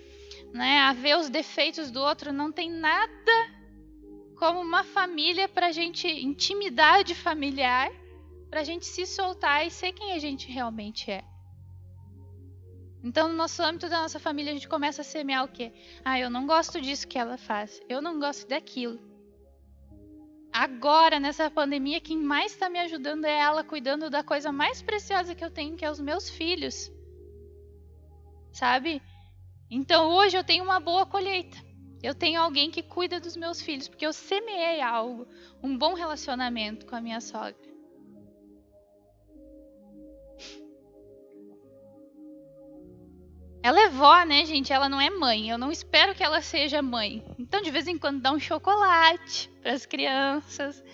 né, 0.50 0.78
a 0.80 0.94
ver 0.94 1.18
os 1.18 1.28
defeitos 1.28 1.90
do 1.90 2.00
outro, 2.00 2.32
não 2.32 2.50
tem 2.50 2.70
nada 2.70 3.36
como 4.38 4.60
uma 4.60 4.82
família 4.82 5.46
para 5.46 5.72
gente, 5.72 6.08
intimidade 6.08 7.14
familiar, 7.14 7.90
para 8.48 8.60
a 8.60 8.64
gente 8.64 8.86
se 8.86 9.04
soltar 9.04 9.66
e 9.66 9.70
ser 9.70 9.92
quem 9.92 10.14
a 10.14 10.18
gente 10.18 10.50
realmente 10.50 11.10
é. 11.10 11.22
Então, 13.02 13.28
no 13.28 13.34
nosso 13.34 13.62
âmbito 13.62 13.86
da 13.86 14.00
nossa 14.00 14.18
família, 14.18 14.52
a 14.52 14.54
gente 14.54 14.66
começa 14.66 15.02
a 15.02 15.04
semear 15.04 15.44
o 15.44 15.48
quê? 15.48 15.70
Ah, 16.02 16.18
eu 16.18 16.30
não 16.30 16.46
gosto 16.46 16.80
disso 16.80 17.06
que 17.06 17.18
ela 17.18 17.36
faz. 17.36 17.78
Eu 17.90 18.00
não 18.00 18.18
gosto 18.18 18.48
daquilo. 18.48 18.98
Agora, 20.56 21.18
nessa 21.18 21.50
pandemia, 21.50 22.00
quem 22.00 22.16
mais 22.16 22.52
está 22.52 22.70
me 22.70 22.78
ajudando 22.78 23.24
é 23.24 23.40
ela 23.40 23.64
cuidando 23.64 24.08
da 24.08 24.22
coisa 24.22 24.52
mais 24.52 24.80
preciosa 24.80 25.34
que 25.34 25.44
eu 25.44 25.50
tenho, 25.50 25.74
que 25.76 25.84
é 25.84 25.90
os 25.90 25.98
meus 25.98 26.30
filhos. 26.30 26.92
Sabe? 28.52 29.02
Então, 29.68 30.12
hoje 30.12 30.38
eu 30.38 30.44
tenho 30.44 30.62
uma 30.62 30.78
boa 30.78 31.04
colheita. 31.04 31.58
Eu 32.00 32.14
tenho 32.14 32.40
alguém 32.40 32.70
que 32.70 32.84
cuida 32.84 33.18
dos 33.18 33.36
meus 33.36 33.60
filhos, 33.60 33.88
porque 33.88 34.06
eu 34.06 34.12
semeei 34.12 34.80
algo, 34.80 35.26
um 35.60 35.76
bom 35.76 35.92
relacionamento 35.92 36.86
com 36.86 36.94
a 36.94 37.00
minha 37.00 37.20
sogra. 37.20 37.73
Ela 43.64 43.80
é 43.80 43.88
vó, 43.88 44.22
né, 44.24 44.44
gente? 44.44 44.74
Ela 44.74 44.90
não 44.90 45.00
é 45.00 45.08
mãe. 45.08 45.48
Eu 45.48 45.56
não 45.56 45.72
espero 45.72 46.14
que 46.14 46.22
ela 46.22 46.42
seja 46.42 46.82
mãe. 46.82 47.24
Então, 47.38 47.62
de 47.62 47.70
vez 47.70 47.88
em 47.88 47.96
quando, 47.96 48.20
dá 48.20 48.30
um 48.30 48.38
chocolate 48.38 49.48
para 49.62 49.72
as 49.72 49.86
crianças, 49.86 50.84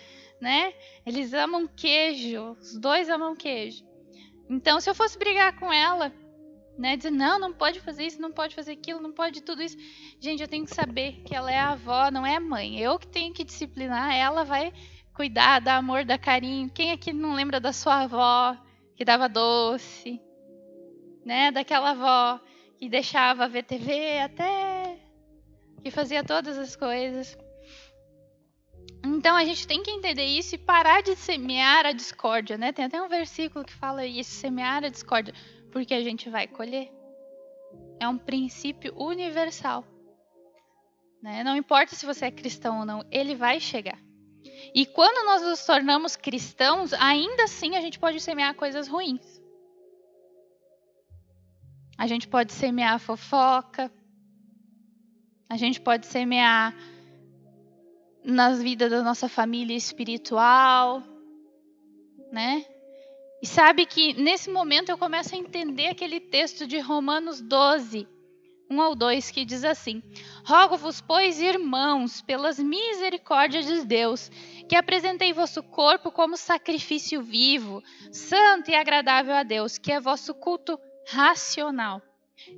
né? 0.40 0.72
Eles 1.04 1.34
amam 1.34 1.66
queijo. 1.66 2.56
Os 2.60 2.78
dois 2.78 3.10
amam 3.10 3.34
queijo. 3.34 3.84
Então, 4.48 4.80
se 4.80 4.88
eu 4.88 4.94
fosse 4.94 5.18
brigar 5.18 5.58
com 5.58 5.72
ela, 5.72 6.12
né? 6.78 6.96
Dizer, 6.96 7.10
não, 7.10 7.40
não 7.40 7.52
pode 7.52 7.80
fazer 7.80 8.06
isso, 8.06 8.22
não 8.22 8.30
pode 8.30 8.54
fazer 8.54 8.74
aquilo, 8.74 9.00
não 9.00 9.10
pode 9.10 9.42
tudo 9.42 9.60
isso. 9.60 9.76
Gente, 10.20 10.40
eu 10.40 10.48
tenho 10.48 10.64
que 10.64 10.72
saber 10.72 11.24
que 11.24 11.34
ela 11.34 11.50
é 11.50 11.58
a 11.58 11.70
avó, 11.70 12.08
não 12.08 12.24
é 12.24 12.36
a 12.36 12.40
mãe. 12.40 12.78
Eu 12.78 13.00
que 13.00 13.08
tenho 13.08 13.34
que 13.34 13.42
disciplinar, 13.42 14.14
ela 14.14 14.44
vai 14.44 14.72
cuidar, 15.12 15.58
dar 15.58 15.78
amor, 15.78 16.04
dar 16.04 16.18
carinho. 16.18 16.70
Quem 16.70 16.92
aqui 16.92 17.12
não 17.12 17.34
lembra 17.34 17.58
da 17.58 17.72
sua 17.72 18.02
avó 18.02 18.56
que 18.94 19.04
dava 19.04 19.28
doce? 19.28 20.20
Né? 21.26 21.50
Daquela 21.50 21.90
avó 21.90 22.40
que 22.80 22.88
deixava 22.88 23.46
ver 23.46 23.64
TV 23.64 24.20
até 24.20 24.98
que 25.82 25.90
fazia 25.90 26.24
todas 26.24 26.56
as 26.56 26.74
coisas. 26.74 27.36
Então 29.04 29.36
a 29.36 29.44
gente 29.44 29.66
tem 29.66 29.82
que 29.82 29.90
entender 29.90 30.24
isso 30.24 30.54
e 30.54 30.58
parar 30.58 31.02
de 31.02 31.14
semear 31.14 31.84
a 31.84 31.92
discórdia, 31.92 32.56
né? 32.56 32.72
Tem 32.72 32.86
até 32.86 33.00
um 33.00 33.08
versículo 33.08 33.66
que 33.66 33.72
fala 33.72 34.06
isso, 34.06 34.30
semear 34.30 34.82
a 34.82 34.88
discórdia 34.88 35.34
porque 35.70 35.92
a 35.92 36.02
gente 36.02 36.30
vai 36.30 36.46
colher. 36.46 36.90
É 38.00 38.08
um 38.08 38.16
princípio 38.16 38.94
universal. 38.96 39.84
Né? 41.22 41.44
Não 41.44 41.54
importa 41.54 41.94
se 41.94 42.06
você 42.06 42.26
é 42.26 42.30
cristão 42.30 42.80
ou 42.80 42.86
não, 42.86 43.04
ele 43.10 43.34
vai 43.34 43.60
chegar. 43.60 43.98
E 44.74 44.86
quando 44.86 45.26
nós 45.26 45.42
nos 45.42 45.64
tornamos 45.66 46.16
cristãos, 46.16 46.94
ainda 46.94 47.44
assim 47.44 47.76
a 47.76 47.80
gente 47.82 47.98
pode 47.98 48.20
semear 48.20 48.54
coisas 48.54 48.88
ruins. 48.88 49.39
A 52.00 52.06
gente 52.06 52.26
pode 52.26 52.54
semear 52.54 52.98
fofoca. 52.98 53.92
A 55.46 55.58
gente 55.58 55.78
pode 55.78 56.06
semear 56.06 56.74
nas 58.24 58.62
vidas 58.62 58.90
da 58.90 59.02
nossa 59.02 59.28
família 59.28 59.76
espiritual, 59.76 61.02
né? 62.32 62.64
E 63.42 63.46
sabe 63.46 63.84
que 63.84 64.14
nesse 64.14 64.50
momento 64.50 64.88
eu 64.88 64.96
começo 64.96 65.34
a 65.34 65.38
entender 65.38 65.88
aquele 65.88 66.20
texto 66.20 66.66
de 66.66 66.78
Romanos 66.78 67.42
12, 67.42 68.08
1 68.70 68.80
ao 68.80 68.94
2, 68.94 69.30
que 69.30 69.44
diz 69.44 69.62
assim: 69.62 70.02
Rogo-vos, 70.42 71.02
pois, 71.02 71.38
irmãos, 71.38 72.22
pelas 72.22 72.58
misericórdias 72.58 73.66
de 73.66 73.84
Deus, 73.84 74.30
que 74.66 74.74
apresentei 74.74 75.34
vosso 75.34 75.62
corpo 75.62 76.10
como 76.10 76.38
sacrifício 76.38 77.22
vivo, 77.22 77.82
santo 78.10 78.70
e 78.70 78.74
agradável 78.74 79.34
a 79.34 79.42
Deus, 79.42 79.76
que 79.76 79.92
é 79.92 80.00
vosso 80.00 80.32
culto 80.32 80.80
racional. 81.10 82.02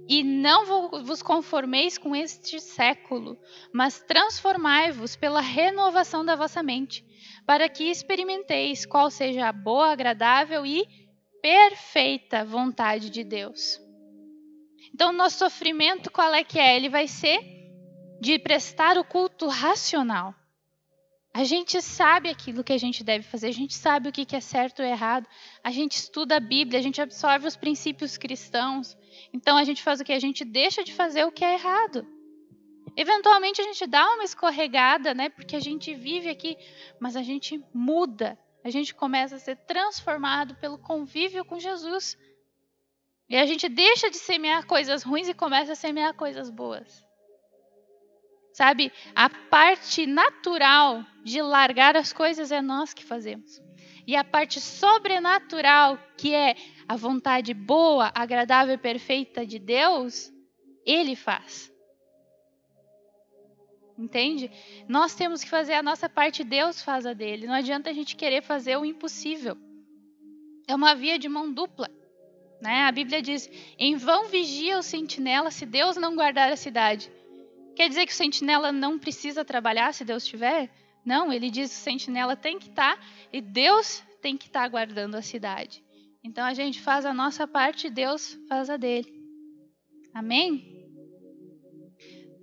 E 0.08 0.22
não 0.22 0.88
vos 1.02 1.22
conformeis 1.22 1.98
com 1.98 2.14
este 2.14 2.60
século, 2.60 3.36
mas 3.72 4.00
transformai-vos 4.00 5.16
pela 5.16 5.40
renovação 5.40 6.24
da 6.24 6.36
vossa 6.36 6.62
mente 6.62 7.04
para 7.44 7.68
que 7.68 7.84
experimenteis 7.84 8.86
qual 8.86 9.10
seja 9.10 9.48
a 9.48 9.52
boa, 9.52 9.92
agradável 9.92 10.64
e 10.64 10.86
perfeita 11.40 12.44
vontade 12.44 13.10
de 13.10 13.24
Deus. 13.24 13.80
Então, 14.94 15.12
nosso 15.12 15.38
sofrimento, 15.38 16.10
qual 16.10 16.32
é 16.32 16.44
que 16.44 16.58
é? 16.58 16.76
Ele 16.76 16.88
vai 16.88 17.08
ser 17.08 17.40
de 18.20 18.38
prestar 18.38 18.96
o 18.96 19.04
culto 19.04 19.48
racional. 19.48 20.34
A 21.34 21.44
gente 21.44 21.80
sabe 21.80 22.28
aquilo 22.28 22.62
que 22.62 22.74
a 22.74 22.78
gente 22.78 23.02
deve 23.02 23.24
fazer, 23.24 23.48
a 23.48 23.52
gente 23.52 23.74
sabe 23.74 24.08
o 24.08 24.12
que 24.12 24.36
é 24.36 24.40
certo 24.40 24.82
ou 24.82 24.88
errado, 24.88 25.26
a 25.64 25.70
gente 25.70 25.92
estuda 25.92 26.36
a 26.36 26.40
Bíblia, 26.40 26.78
a 26.78 26.82
gente 26.82 27.00
absorve 27.00 27.46
os 27.46 27.56
princípios 27.56 28.18
cristãos. 28.18 28.96
Então 29.32 29.56
a 29.56 29.64
gente 29.64 29.82
faz 29.82 29.98
o 29.98 30.04
que? 30.04 30.12
A 30.12 30.18
gente 30.18 30.44
deixa 30.44 30.84
de 30.84 30.92
fazer 30.92 31.24
o 31.24 31.32
que 31.32 31.42
é 31.42 31.54
errado. 31.54 32.06
Eventualmente 32.94 33.62
a 33.62 33.64
gente 33.64 33.86
dá 33.86 34.06
uma 34.12 34.24
escorregada, 34.24 35.14
né? 35.14 35.30
Porque 35.30 35.56
a 35.56 35.60
gente 35.60 35.94
vive 35.94 36.28
aqui, 36.28 36.54
mas 37.00 37.16
a 37.16 37.22
gente 37.22 37.64
muda. 37.72 38.38
A 38.62 38.68
gente 38.68 38.94
começa 38.94 39.36
a 39.36 39.38
ser 39.38 39.56
transformado 39.56 40.54
pelo 40.56 40.76
convívio 40.76 41.46
com 41.46 41.58
Jesus. 41.58 42.18
E 43.30 43.36
a 43.36 43.46
gente 43.46 43.66
deixa 43.70 44.10
de 44.10 44.18
semear 44.18 44.66
coisas 44.66 45.02
ruins 45.02 45.28
e 45.28 45.34
começa 45.34 45.72
a 45.72 45.76
semear 45.76 46.12
coisas 46.14 46.50
boas. 46.50 47.02
Sabe? 48.52 48.92
A 49.14 49.30
parte 49.30 50.06
natural 50.06 51.04
de 51.24 51.40
largar 51.40 51.96
as 51.96 52.12
coisas 52.12 52.52
é 52.52 52.60
nós 52.60 52.92
que 52.92 53.04
fazemos. 53.04 53.60
E 54.06 54.16
a 54.16 54.24
parte 54.24 54.60
sobrenatural, 54.60 55.98
que 56.16 56.34
é 56.34 56.56
a 56.88 56.96
vontade 56.96 57.54
boa, 57.54 58.10
agradável 58.14 58.74
e 58.74 58.78
perfeita 58.78 59.46
de 59.46 59.58
Deus, 59.58 60.32
ele 60.84 61.14
faz. 61.14 61.72
Entende? 63.96 64.50
Nós 64.88 65.14
temos 65.14 65.44
que 65.44 65.50
fazer 65.50 65.74
a 65.74 65.82
nossa 65.82 66.08
parte, 66.08 66.42
Deus 66.42 66.82
faz 66.82 67.06
a 67.06 67.12
dele. 67.12 67.46
Não 67.46 67.54
adianta 67.54 67.90
a 67.90 67.92
gente 67.92 68.16
querer 68.16 68.42
fazer 68.42 68.76
o 68.76 68.84
impossível. 68.84 69.56
É 70.66 70.74
uma 70.74 70.94
via 70.94 71.18
de 71.18 71.28
mão 71.28 71.52
dupla. 71.52 71.88
Né? 72.60 72.82
A 72.82 72.92
Bíblia 72.92 73.22
diz: 73.22 73.48
em 73.78 73.96
vão 73.96 74.28
vigia 74.28 74.78
o 74.78 74.82
sentinela 74.82 75.50
se 75.50 75.64
Deus 75.64 75.96
não 75.96 76.16
guardar 76.16 76.50
a 76.50 76.56
cidade. 76.56 77.10
Quer 77.74 77.88
dizer 77.88 78.06
que 78.06 78.12
o 78.12 78.16
sentinela 78.16 78.70
não 78.70 78.98
precisa 78.98 79.44
trabalhar 79.44 79.92
se 79.94 80.04
Deus 80.04 80.22
estiver? 80.22 80.70
Não, 81.04 81.32
ele 81.32 81.50
diz 81.50 81.70
que 81.70 81.76
o 81.76 81.82
sentinela 81.84 82.36
tem 82.36 82.58
que 82.58 82.68
estar 82.68 82.96
tá, 82.96 83.02
e 83.32 83.40
Deus 83.40 84.02
tem 84.20 84.36
que 84.36 84.46
estar 84.46 84.62
tá 84.62 84.68
guardando 84.68 85.16
a 85.16 85.22
cidade. 85.22 85.82
Então 86.22 86.44
a 86.44 86.54
gente 86.54 86.80
faz 86.80 87.04
a 87.04 87.12
nossa 87.12 87.46
parte 87.48 87.88
e 87.88 87.90
Deus 87.90 88.38
faz 88.48 88.70
a 88.70 88.76
dele. 88.76 89.12
Amém? 90.14 90.80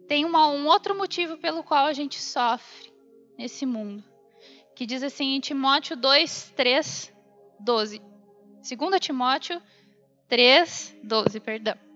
Tem 0.08 0.26
uma, 0.26 0.48
um 0.48 0.66
outro 0.66 0.98
motivo 0.98 1.38
pelo 1.38 1.64
qual 1.64 1.86
a 1.86 1.94
gente 1.94 2.20
sofre 2.20 2.92
nesse 3.38 3.66
mundo, 3.66 4.04
que 4.76 4.86
diz 4.86 5.04
assim 5.04 5.36
em 5.36 5.40
Timóteo 5.40 5.96
2, 5.96 6.54
3, 6.56 7.14
12. 7.60 8.02
2 8.78 9.00
Timóteo 9.00 9.62
3, 10.28 10.98
12, 11.04 11.40
perdão. 11.40 11.89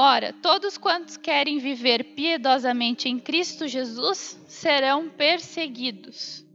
Ora, 0.00 0.32
todos 0.32 0.78
quantos 0.78 1.16
querem 1.16 1.58
viver 1.58 2.14
piedosamente 2.14 3.08
em 3.08 3.18
Cristo 3.18 3.66
Jesus 3.66 4.40
serão 4.46 5.10
perseguidos. 5.10 6.46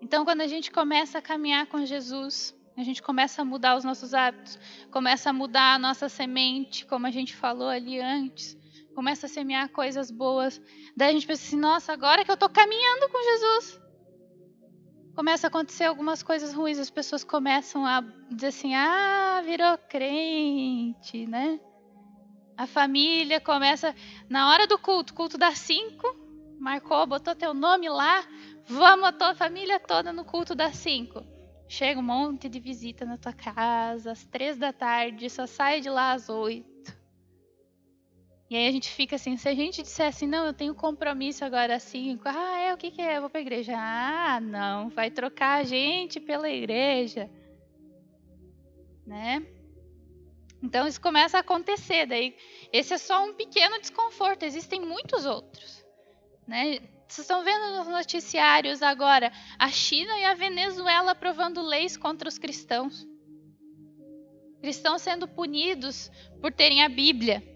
Então, 0.00 0.24
quando 0.24 0.42
a 0.42 0.46
gente 0.46 0.70
começa 0.70 1.18
a 1.18 1.20
caminhar 1.20 1.66
com 1.66 1.84
Jesus, 1.84 2.54
a 2.76 2.84
gente 2.84 3.02
começa 3.02 3.42
a 3.42 3.44
mudar 3.44 3.76
os 3.76 3.82
nossos 3.82 4.14
hábitos, 4.14 4.60
começa 4.92 5.30
a 5.30 5.32
mudar 5.32 5.74
a 5.74 5.78
nossa 5.80 6.08
semente, 6.08 6.86
como 6.86 7.04
a 7.04 7.10
gente 7.10 7.34
falou 7.34 7.68
ali 7.68 8.00
antes, 8.00 8.56
começa 8.94 9.26
a 9.26 9.28
semear 9.28 9.68
coisas 9.70 10.08
boas. 10.08 10.62
Daí 10.96 11.10
a 11.10 11.12
gente 11.12 11.26
pensa 11.26 11.42
assim: 11.44 11.58
nossa, 11.58 11.92
agora 11.92 12.24
que 12.24 12.30
eu 12.30 12.34
estou 12.34 12.48
caminhando 12.48 13.08
com 13.08 13.24
Jesus, 13.24 13.80
começa 15.16 15.46
a 15.46 15.48
acontecer 15.48 15.84
algumas 15.84 16.22
coisas 16.22 16.52
ruins, 16.52 16.78
as 16.78 16.90
pessoas 16.90 17.24
começam 17.24 17.86
a 17.86 18.02
dizer 18.30 18.48
assim: 18.48 18.74
ah, 18.74 19.42
virou 19.44 19.78
crente, 19.88 21.26
né? 21.26 21.58
A 22.56 22.66
família 22.66 23.40
começa, 23.40 23.94
na 24.28 24.50
hora 24.50 24.66
do 24.66 24.78
culto, 24.78 25.14
culto 25.14 25.38
das 25.38 25.58
cinco, 25.58 26.06
marcou, 26.60 27.06
botou 27.06 27.34
teu 27.34 27.54
nome 27.54 27.88
lá, 27.88 28.24
vamos 28.66 29.08
a 29.08 29.12
tua 29.12 29.34
família 29.34 29.80
toda 29.80 30.12
no 30.12 30.24
culto 30.24 30.54
das 30.54 30.76
cinco. 30.76 31.24
Chega 31.68 31.98
um 31.98 32.02
monte 32.02 32.48
de 32.48 32.60
visita 32.60 33.04
na 33.04 33.18
tua 33.18 33.32
casa, 33.32 34.12
às 34.12 34.24
três 34.24 34.56
da 34.56 34.72
tarde, 34.72 35.28
só 35.28 35.46
sai 35.46 35.80
de 35.80 35.90
lá 35.90 36.12
às 36.12 36.28
oito. 36.28 36.75
E 38.48 38.56
aí 38.56 38.68
a 38.68 38.70
gente 38.70 38.90
fica 38.90 39.16
assim, 39.16 39.36
se 39.36 39.48
a 39.48 39.54
gente 39.54 39.82
disser 39.82 40.06
assim, 40.06 40.26
não, 40.26 40.46
eu 40.46 40.54
tenho 40.54 40.74
compromisso 40.74 41.44
agora 41.44 41.74
assim, 41.74 42.18
ah, 42.24 42.58
é, 42.60 42.72
o 42.72 42.76
que, 42.76 42.92
que 42.92 43.02
é? 43.02 43.16
Eu 43.16 43.22
vou 43.22 43.30
pra 43.30 43.40
igreja. 43.40 43.74
Ah, 43.76 44.40
não, 44.40 44.88
vai 44.88 45.10
trocar 45.10 45.60
a 45.60 45.64
gente 45.64 46.20
pela 46.20 46.48
igreja. 46.48 47.28
Né? 49.04 49.44
Então 50.62 50.86
isso 50.86 51.00
começa 51.00 51.36
a 51.36 51.40
acontecer. 51.40 52.06
Daí, 52.06 52.36
esse 52.72 52.94
é 52.94 52.98
só 52.98 53.24
um 53.24 53.34
pequeno 53.34 53.80
desconforto, 53.80 54.44
existem 54.44 54.80
muitos 54.80 55.26
outros. 55.26 55.84
Né? 56.46 56.78
Vocês 57.08 57.24
estão 57.24 57.42
vendo 57.42 57.76
nos 57.76 57.88
noticiários 57.88 58.80
agora 58.80 59.32
a 59.58 59.68
China 59.68 60.18
e 60.18 60.24
a 60.24 60.34
Venezuela 60.34 61.12
aprovando 61.12 61.62
leis 61.62 61.96
contra 61.96 62.28
os 62.28 62.38
cristãos. 62.38 63.06
Cristãos 64.60 65.02
sendo 65.02 65.26
punidos 65.26 66.10
por 66.40 66.52
terem 66.52 66.82
a 66.82 66.88
Bíblia. 66.88 67.55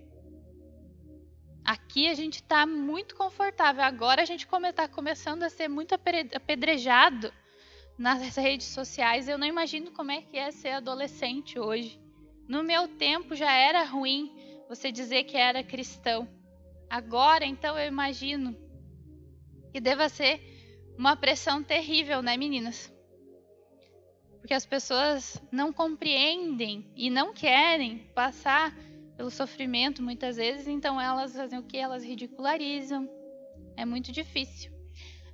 Aqui 1.70 2.08
a 2.08 2.14
gente 2.14 2.42
está 2.42 2.66
muito 2.66 3.14
confortável. 3.14 3.84
Agora 3.84 4.22
a 4.22 4.24
gente 4.24 4.44
está 4.44 4.88
começando 4.88 5.44
a 5.44 5.48
ser 5.48 5.68
muito 5.68 5.94
apedrejado 5.94 7.32
nas 7.96 8.34
redes 8.34 8.66
sociais. 8.66 9.28
Eu 9.28 9.38
não 9.38 9.46
imagino 9.46 9.92
como 9.92 10.10
é 10.10 10.20
que 10.20 10.36
é 10.36 10.50
ser 10.50 10.70
adolescente 10.70 11.60
hoje. 11.60 11.96
No 12.48 12.64
meu 12.64 12.88
tempo 12.88 13.36
já 13.36 13.52
era 13.52 13.84
ruim 13.84 14.34
você 14.68 14.90
dizer 14.90 15.22
que 15.22 15.36
era 15.36 15.62
cristão. 15.62 16.28
Agora, 16.90 17.46
então, 17.46 17.78
eu 17.78 17.86
imagino 17.86 18.56
que 19.72 19.80
deva 19.80 20.08
ser 20.08 20.40
uma 20.98 21.14
pressão 21.14 21.62
terrível, 21.62 22.20
né, 22.20 22.36
meninas? 22.36 22.92
Porque 24.40 24.54
as 24.54 24.66
pessoas 24.66 25.40
não 25.52 25.72
compreendem 25.72 26.90
e 26.96 27.08
não 27.08 27.32
querem 27.32 27.98
passar 28.12 28.74
pelo 29.20 29.30
sofrimento 29.30 30.02
muitas 30.02 30.36
vezes, 30.36 30.66
então 30.66 30.98
elas 30.98 31.36
fazem 31.36 31.58
o 31.58 31.62
que? 31.62 31.76
Elas 31.76 32.02
ridicularizam. 32.02 33.06
É 33.76 33.84
muito 33.84 34.10
difícil. 34.10 34.72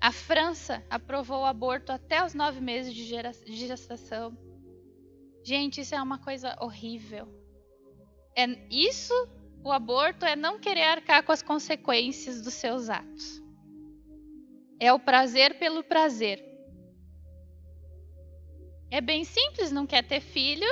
A 0.01 0.11
França 0.11 0.85
aprovou 0.90 1.42
o 1.42 1.44
aborto 1.44 1.92
até 1.92 2.25
os 2.25 2.35
nove 2.35 2.61
meses 2.61 2.92
de, 2.92 3.05
de 3.05 3.55
gestação. 3.55 4.37
Gente, 5.44 5.83
isso 5.83 5.94
é 5.94 6.03
uma 6.03 6.18
coisa 6.18 6.57
horrível. 6.61 7.29
É 8.37 8.46
isso, 8.68 9.14
o 9.62 9.70
aborto 9.70 10.27
é 10.27 10.35
não 10.35 10.59
querer 10.59 10.83
arcar 10.83 11.22
com 11.22 11.31
as 11.31 11.40
consequências 11.40 12.42
dos 12.42 12.55
seus 12.55 12.90
atos. 12.90 13.40
É 14.81 14.92
o 14.92 14.99
prazer 14.99 15.61
pelo 15.61 15.85
prazer. 15.85 16.44
É 18.90 19.01
bem 19.01 19.22
simples, 19.22 19.70
não 19.70 19.87
quer 19.87 20.03
ter 20.03 20.20
filho? 20.20 20.66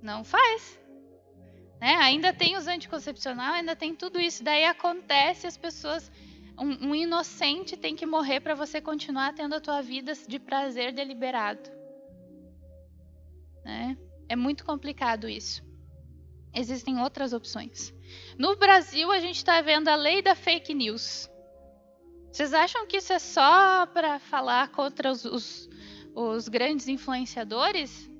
Não 0.00 0.24
faz. 0.24 0.85
Né? 1.86 1.94
Ainda 2.00 2.32
tem 2.32 2.56
os 2.56 2.66
anticoncepcional, 2.66 3.54
ainda 3.54 3.76
tem 3.76 3.94
tudo 3.94 4.20
isso. 4.20 4.42
Daí 4.42 4.64
acontece 4.64 5.46
as 5.46 5.56
pessoas. 5.56 6.10
Um, 6.58 6.88
um 6.88 6.94
inocente 6.96 7.76
tem 7.76 7.94
que 7.94 8.04
morrer 8.04 8.40
para 8.40 8.56
você 8.56 8.80
continuar 8.80 9.34
tendo 9.34 9.54
a 9.54 9.60
tua 9.60 9.80
vida 9.82 10.12
de 10.26 10.40
prazer 10.40 10.92
deliberado. 10.92 11.70
Né? 13.64 13.96
É 14.28 14.34
muito 14.34 14.64
complicado 14.64 15.28
isso. 15.28 15.62
Existem 16.52 17.00
outras 17.00 17.32
opções. 17.32 17.94
No 18.36 18.56
Brasil, 18.56 19.12
a 19.12 19.20
gente 19.20 19.36
está 19.36 19.60
vendo 19.60 19.86
a 19.86 19.94
lei 19.94 20.20
da 20.20 20.34
fake 20.34 20.74
news. 20.74 21.30
Vocês 22.32 22.52
acham 22.52 22.84
que 22.88 22.96
isso 22.96 23.12
é 23.12 23.20
só 23.20 23.86
para 23.86 24.18
falar 24.18 24.72
contra 24.72 25.12
os, 25.12 25.24
os, 25.24 25.70
os 26.16 26.48
grandes 26.48 26.88
influenciadores? 26.88 28.10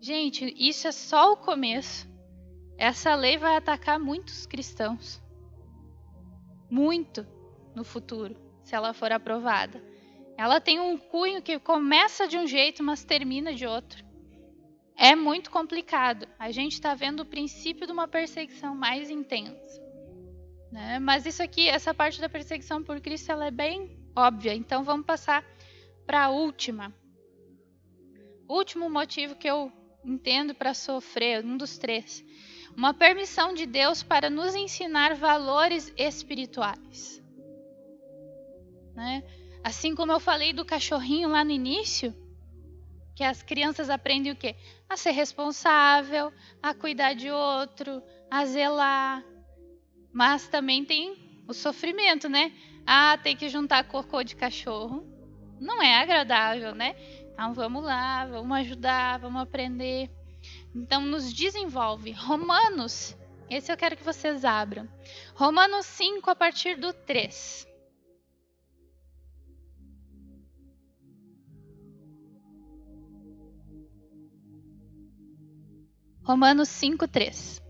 Gente, 0.00 0.54
isso 0.56 0.86
é 0.86 0.92
só 0.92 1.32
o 1.32 1.36
começo. 1.36 2.07
Essa 2.78 3.16
lei 3.16 3.36
vai 3.36 3.56
atacar 3.56 3.98
muitos 3.98 4.46
cristãos. 4.46 5.20
Muito 6.70 7.26
no 7.74 7.82
futuro, 7.82 8.36
se 8.62 8.72
ela 8.72 8.94
for 8.94 9.10
aprovada. 9.10 9.82
Ela 10.36 10.60
tem 10.60 10.78
um 10.78 10.96
cunho 10.96 11.42
que 11.42 11.58
começa 11.58 12.28
de 12.28 12.38
um 12.38 12.46
jeito, 12.46 12.80
mas 12.84 13.02
termina 13.02 13.52
de 13.52 13.66
outro. 13.66 14.06
É 14.96 15.16
muito 15.16 15.50
complicado. 15.50 16.28
A 16.38 16.52
gente 16.52 16.74
está 16.74 16.94
vendo 16.94 17.20
o 17.20 17.26
princípio 17.26 17.84
de 17.84 17.92
uma 17.92 18.06
perseguição 18.06 18.76
mais 18.76 19.10
intensa. 19.10 19.82
Né? 20.70 21.00
Mas 21.00 21.26
isso 21.26 21.42
aqui, 21.42 21.68
essa 21.68 21.92
parte 21.92 22.20
da 22.20 22.28
perseguição 22.28 22.84
por 22.84 23.00
Cristo, 23.00 23.32
ela 23.32 23.46
é 23.46 23.50
bem 23.50 23.98
óbvia. 24.14 24.54
Então 24.54 24.84
vamos 24.84 25.04
passar 25.04 25.44
para 26.06 26.24
a 26.24 26.30
última. 26.30 26.94
Último 28.48 28.88
motivo 28.88 29.34
que 29.34 29.48
eu 29.48 29.72
entendo 30.04 30.54
para 30.54 30.74
sofrer, 30.74 31.44
um 31.44 31.56
dos 31.56 31.76
três, 31.76 32.24
uma 32.78 32.94
permissão 32.94 33.52
de 33.54 33.66
Deus 33.66 34.04
para 34.04 34.30
nos 34.30 34.54
ensinar 34.54 35.16
valores 35.16 35.92
espirituais. 35.96 37.20
Né? 38.94 39.24
Assim 39.64 39.96
como 39.96 40.12
eu 40.12 40.20
falei 40.20 40.52
do 40.52 40.64
cachorrinho 40.64 41.28
lá 41.28 41.42
no 41.44 41.50
início, 41.50 42.14
que 43.16 43.24
as 43.24 43.42
crianças 43.42 43.90
aprendem 43.90 44.30
o 44.30 44.36
quê? 44.36 44.54
A 44.88 44.96
ser 44.96 45.10
responsável, 45.10 46.32
a 46.62 46.72
cuidar 46.72 47.14
de 47.14 47.28
outro, 47.32 48.00
a 48.30 48.44
zelar. 48.46 49.24
Mas 50.12 50.46
também 50.46 50.84
tem 50.84 51.42
o 51.48 51.52
sofrimento, 51.52 52.28
né? 52.28 52.52
Ah, 52.86 53.18
tem 53.20 53.36
que 53.36 53.48
juntar 53.48 53.88
cocô 53.88 54.22
de 54.22 54.36
cachorro. 54.36 55.04
Não 55.58 55.82
é 55.82 55.96
agradável, 55.96 56.76
né? 56.76 56.94
Então 57.32 57.52
vamos 57.54 57.82
lá, 57.82 58.24
vamos 58.24 58.56
ajudar, 58.58 59.18
vamos 59.18 59.42
aprender. 59.42 60.08
Então, 60.74 61.02
nos 61.02 61.32
desenvolve. 61.32 62.12
Romanos, 62.12 63.16
esse 63.50 63.72
eu 63.72 63.76
quero 63.76 63.96
que 63.96 64.04
vocês 64.04 64.44
abram. 64.44 64.86
Romanos 65.34 65.86
5, 65.86 66.30
a 66.30 66.36
partir 66.36 66.76
do 66.76 66.92
3. 66.92 67.66
Romanos 76.22 76.68
5, 76.68 77.08
3. 77.08 77.62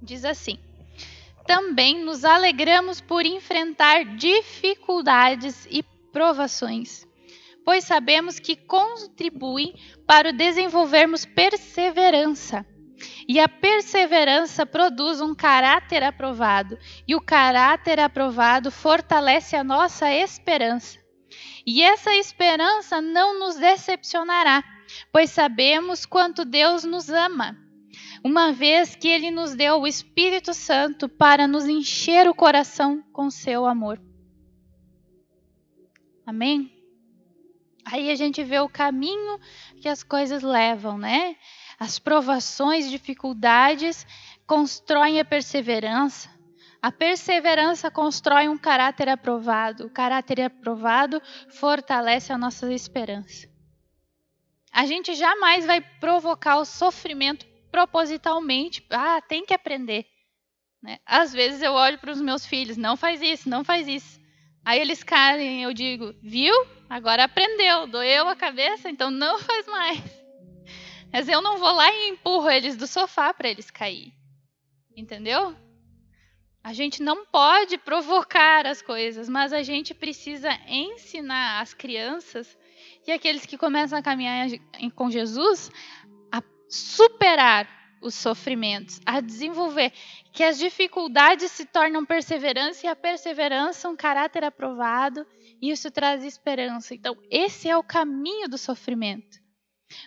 Diz 0.00 0.24
assim: 0.24 0.60
Também 1.44 2.04
nos 2.04 2.24
alegramos 2.24 3.00
por 3.00 3.26
enfrentar 3.26 4.16
dificuldades 4.16 5.66
e 5.68 5.82
provações 6.12 7.07
pois 7.68 7.84
sabemos 7.84 8.38
que 8.38 8.56
contribuem 8.56 9.74
para 10.06 10.32
desenvolvermos 10.32 11.26
perseverança. 11.26 12.64
E 13.28 13.38
a 13.38 13.46
perseverança 13.46 14.64
produz 14.64 15.20
um 15.20 15.34
caráter 15.34 16.02
aprovado, 16.02 16.78
e 17.06 17.14
o 17.14 17.20
caráter 17.20 18.00
aprovado 18.00 18.70
fortalece 18.70 19.54
a 19.54 19.62
nossa 19.62 20.10
esperança. 20.10 20.98
E 21.66 21.82
essa 21.82 22.14
esperança 22.14 23.02
não 23.02 23.38
nos 23.38 23.56
decepcionará, 23.56 24.64
pois 25.12 25.28
sabemos 25.28 26.06
quanto 26.06 26.46
Deus 26.46 26.84
nos 26.84 27.10
ama, 27.10 27.54
uma 28.24 28.50
vez 28.50 28.96
que 28.96 29.08
Ele 29.08 29.30
nos 29.30 29.54
deu 29.54 29.82
o 29.82 29.86
Espírito 29.86 30.54
Santo 30.54 31.06
para 31.06 31.46
nos 31.46 31.68
encher 31.68 32.26
o 32.30 32.34
coração 32.34 33.04
com 33.12 33.30
seu 33.30 33.66
amor. 33.66 34.00
Amém? 36.24 36.77
Aí 37.90 38.10
a 38.10 38.14
gente 38.14 38.44
vê 38.44 38.58
o 38.60 38.68
caminho 38.68 39.40
que 39.80 39.88
as 39.88 40.02
coisas 40.02 40.42
levam, 40.42 40.98
né? 40.98 41.36
As 41.78 41.98
provações, 41.98 42.90
dificuldades 42.90 44.06
constroem 44.46 45.18
a 45.18 45.24
perseverança. 45.24 46.28
A 46.82 46.92
perseverança 46.92 47.90
constrói 47.90 48.48
um 48.48 48.58
caráter 48.58 49.08
aprovado. 49.08 49.86
O 49.86 49.90
caráter 49.90 50.42
aprovado 50.42 51.20
fortalece 51.48 52.32
a 52.32 52.38
nossa 52.38 52.70
esperança. 52.72 53.48
A 54.70 54.84
gente 54.84 55.14
jamais 55.14 55.64
vai 55.64 55.80
provocar 55.80 56.58
o 56.58 56.66
sofrimento 56.66 57.46
propositalmente. 57.70 58.84
Ah, 58.90 59.20
tem 59.22 59.46
que 59.46 59.54
aprender. 59.54 60.06
Né? 60.82 60.98
Às 61.06 61.32
vezes 61.32 61.62
eu 61.62 61.72
olho 61.72 61.98
para 61.98 62.12
os 62.12 62.20
meus 62.20 62.44
filhos, 62.44 62.76
não 62.76 62.96
faz 62.96 63.22
isso, 63.22 63.48
não 63.48 63.64
faz 63.64 63.88
isso. 63.88 64.17
Aí 64.68 64.80
eles 64.80 65.02
caem, 65.02 65.62
eu 65.62 65.72
digo, 65.72 66.14
viu? 66.22 66.52
Agora 66.90 67.24
aprendeu, 67.24 67.86
doeu 67.86 68.28
a 68.28 68.36
cabeça, 68.36 68.90
então 68.90 69.10
não 69.10 69.38
faz 69.40 69.66
mais. 69.66 69.98
Mas 71.10 71.26
eu 71.26 71.40
não 71.40 71.56
vou 71.56 71.72
lá 71.72 71.90
e 71.90 72.10
empurro 72.10 72.50
eles 72.50 72.76
do 72.76 72.86
sofá 72.86 73.32
para 73.32 73.48
eles 73.48 73.70
cair. 73.70 74.12
Entendeu? 74.94 75.56
A 76.62 76.74
gente 76.74 77.02
não 77.02 77.24
pode 77.24 77.78
provocar 77.78 78.66
as 78.66 78.82
coisas, 78.82 79.26
mas 79.26 79.54
a 79.54 79.62
gente 79.62 79.94
precisa 79.94 80.50
ensinar 80.66 81.62
as 81.62 81.72
crianças 81.72 82.54
e 83.06 83.10
aqueles 83.10 83.46
que 83.46 83.56
começam 83.56 83.98
a 83.98 84.02
caminhar 84.02 84.48
com 84.94 85.10
Jesus 85.10 85.70
a 86.30 86.42
superar 86.68 87.66
os 88.00 88.14
sofrimentos, 88.14 89.00
a 89.04 89.20
desenvolver 89.20 89.92
que 90.32 90.42
as 90.44 90.58
dificuldades 90.58 91.52
se 91.52 91.64
tornam 91.64 92.04
perseverança 92.04 92.86
e 92.86 92.88
a 92.88 92.96
perseverança 92.96 93.88
um 93.88 93.96
caráter 93.96 94.44
aprovado, 94.44 95.26
e 95.60 95.70
isso 95.70 95.90
traz 95.90 96.24
esperança. 96.24 96.94
Então, 96.94 97.16
esse 97.30 97.68
é 97.68 97.76
o 97.76 97.82
caminho 97.82 98.48
do 98.48 98.58
sofrimento. 98.58 99.38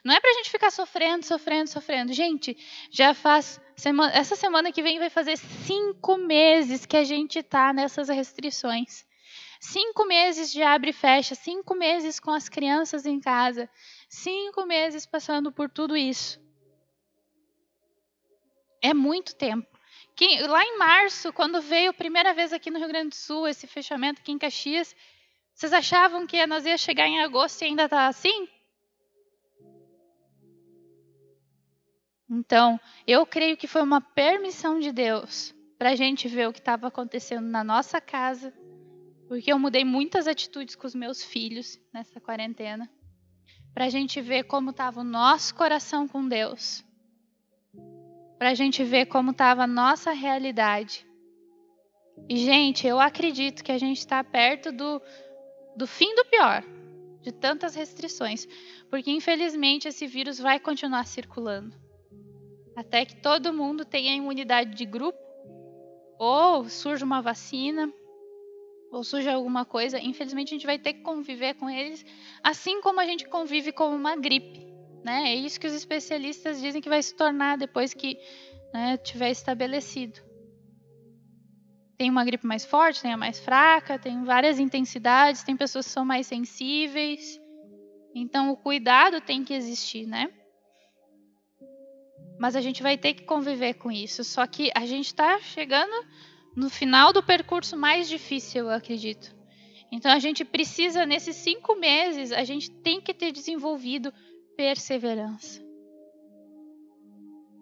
Não 0.03 0.13
é 0.13 0.19
para 0.19 0.29
a 0.29 0.33
gente 0.35 0.51
ficar 0.51 0.71
sofrendo, 0.71 1.25
sofrendo, 1.25 1.69
sofrendo. 1.69 2.13
Gente, 2.13 2.55
já 2.91 3.13
faz. 3.13 3.59
Semana, 3.75 4.13
essa 4.13 4.35
semana 4.35 4.71
que 4.71 4.83
vem 4.83 4.99
vai 4.99 5.09
fazer 5.09 5.37
cinco 5.37 6.17
meses 6.17 6.85
que 6.85 6.97
a 6.97 7.03
gente 7.03 7.39
está 7.39 7.73
nessas 7.73 8.09
restrições. 8.09 9.03
Cinco 9.59 10.05
meses 10.05 10.51
de 10.51 10.61
abre 10.63 10.89
e 10.89 10.93
fecha, 10.93 11.35
cinco 11.35 11.75
meses 11.75 12.19
com 12.19 12.31
as 12.31 12.49
crianças 12.49 13.05
em 13.05 13.19
casa, 13.19 13.69
cinco 14.09 14.65
meses 14.65 15.05
passando 15.05 15.51
por 15.51 15.69
tudo 15.69 15.95
isso. 15.95 16.39
É 18.91 18.93
muito 18.93 19.33
tempo. 19.33 19.65
Que, 20.13 20.41
lá 20.41 20.61
em 20.65 20.77
março, 20.77 21.31
quando 21.31 21.61
veio 21.61 21.91
a 21.91 21.93
primeira 21.93 22.33
vez 22.33 22.51
aqui 22.51 22.69
no 22.69 22.77
Rio 22.77 22.89
Grande 22.89 23.09
do 23.09 23.15
Sul, 23.15 23.47
esse 23.47 23.65
fechamento 23.65 24.19
aqui 24.19 24.33
em 24.33 24.37
Caxias, 24.37 24.93
vocês 25.55 25.71
achavam 25.71 26.27
que 26.27 26.45
nós 26.45 26.65
ia 26.65 26.77
chegar 26.77 27.07
em 27.07 27.21
agosto 27.21 27.61
e 27.61 27.65
ainda 27.65 27.85
está 27.85 28.07
assim? 28.07 28.49
Então, 32.29 32.77
eu 33.07 33.25
creio 33.25 33.55
que 33.55 33.65
foi 33.65 33.81
uma 33.81 34.01
permissão 34.01 34.77
de 34.77 34.91
Deus 34.91 35.55
para 35.77 35.91
a 35.91 35.95
gente 35.95 36.27
ver 36.27 36.49
o 36.49 36.53
que 36.53 36.59
estava 36.59 36.87
acontecendo 36.87 37.47
na 37.47 37.63
nossa 37.63 38.01
casa, 38.01 38.53
porque 39.29 39.53
eu 39.53 39.57
mudei 39.57 39.85
muitas 39.85 40.27
atitudes 40.27 40.75
com 40.75 40.85
os 40.85 40.93
meus 40.93 41.23
filhos 41.23 41.79
nessa 41.93 42.19
quarentena, 42.19 42.91
para 43.73 43.85
a 43.85 43.89
gente 43.89 44.19
ver 44.19 44.43
como 44.43 44.71
estava 44.71 44.99
o 44.99 45.05
nosso 45.05 45.55
coração 45.55 46.09
com 46.09 46.27
Deus 46.27 46.83
para 48.41 48.49
a 48.49 48.55
gente 48.55 48.83
ver 48.83 49.05
como 49.05 49.29
estava 49.29 49.65
a 49.65 49.67
nossa 49.67 50.13
realidade. 50.13 51.05
E, 52.27 52.37
gente, 52.37 52.87
eu 52.87 52.99
acredito 52.99 53.63
que 53.63 53.71
a 53.71 53.77
gente 53.77 53.99
está 53.99 54.23
perto 54.23 54.71
do, 54.71 54.99
do 55.75 55.85
fim 55.85 56.15
do 56.15 56.25
pior, 56.25 56.63
de 57.21 57.31
tantas 57.31 57.75
restrições, 57.75 58.47
porque 58.89 59.11
infelizmente 59.11 59.87
esse 59.87 60.07
vírus 60.07 60.39
vai 60.39 60.59
continuar 60.59 61.05
circulando 61.05 61.71
até 62.75 63.05
que 63.05 63.15
todo 63.17 63.53
mundo 63.53 63.85
tenha 63.85 64.15
imunidade 64.15 64.73
de 64.73 64.85
grupo, 64.85 65.19
ou 66.17 66.67
surja 66.67 67.05
uma 67.05 67.21
vacina, 67.21 67.93
ou 68.91 69.03
surja 69.03 69.33
alguma 69.33 69.65
coisa. 69.65 69.99
Infelizmente, 69.99 70.47
a 70.47 70.57
gente 70.57 70.65
vai 70.65 70.79
ter 70.79 70.93
que 70.93 71.01
conviver 71.01 71.53
com 71.53 71.69
eles, 71.69 72.03
assim 72.41 72.81
como 72.81 72.99
a 73.01 73.05
gente 73.05 73.27
convive 73.27 73.71
com 73.71 73.95
uma 73.95 74.15
gripe. 74.15 74.70
Né? 75.03 75.31
É 75.31 75.35
isso 75.35 75.59
que 75.59 75.67
os 75.67 75.73
especialistas 75.73 76.61
dizem 76.61 76.81
que 76.81 76.89
vai 76.89 77.01
se 77.01 77.15
tornar 77.15 77.57
depois 77.57 77.93
que 77.93 78.17
né, 78.73 78.97
tiver 78.97 79.31
estabelecido. 79.31 80.19
Tem 81.97 82.09
uma 82.09 82.25
gripe 82.25 82.47
mais 82.47 82.65
forte, 82.65 83.01
tem 83.01 83.13
a 83.13 83.17
mais 83.17 83.39
fraca, 83.39 83.99
tem 83.99 84.23
várias 84.23 84.59
intensidades, 84.59 85.43
tem 85.43 85.55
pessoas 85.55 85.85
que 85.85 85.91
são 85.91 86.05
mais 86.05 86.27
sensíveis. 86.27 87.39
Então 88.15 88.51
o 88.51 88.57
cuidado 88.57 89.21
tem 89.21 89.43
que 89.43 89.53
existir, 89.53 90.07
né? 90.07 90.31
Mas 92.39 92.55
a 92.55 92.61
gente 92.61 92.81
vai 92.81 92.97
ter 92.97 93.13
que 93.13 93.23
conviver 93.23 93.75
com 93.75 93.91
isso. 93.91 94.23
Só 94.23 94.47
que 94.47 94.71
a 94.75 94.85
gente 94.85 95.07
está 95.07 95.39
chegando 95.39 95.93
no 96.55 96.69
final 96.69 97.13
do 97.13 97.21
percurso 97.21 97.77
mais 97.77 98.09
difícil, 98.09 98.63
eu 98.65 98.71
acredito. 98.71 99.35
Então 99.91 100.11
a 100.11 100.19
gente 100.19 100.43
precisa, 100.43 101.05
nesses 101.05 101.35
cinco 101.35 101.75
meses, 101.75 102.31
a 102.31 102.43
gente 102.43 102.71
tem 102.71 102.99
que 102.99 103.13
ter 103.13 103.31
desenvolvido 103.31 104.11
perseverança. 104.61 105.59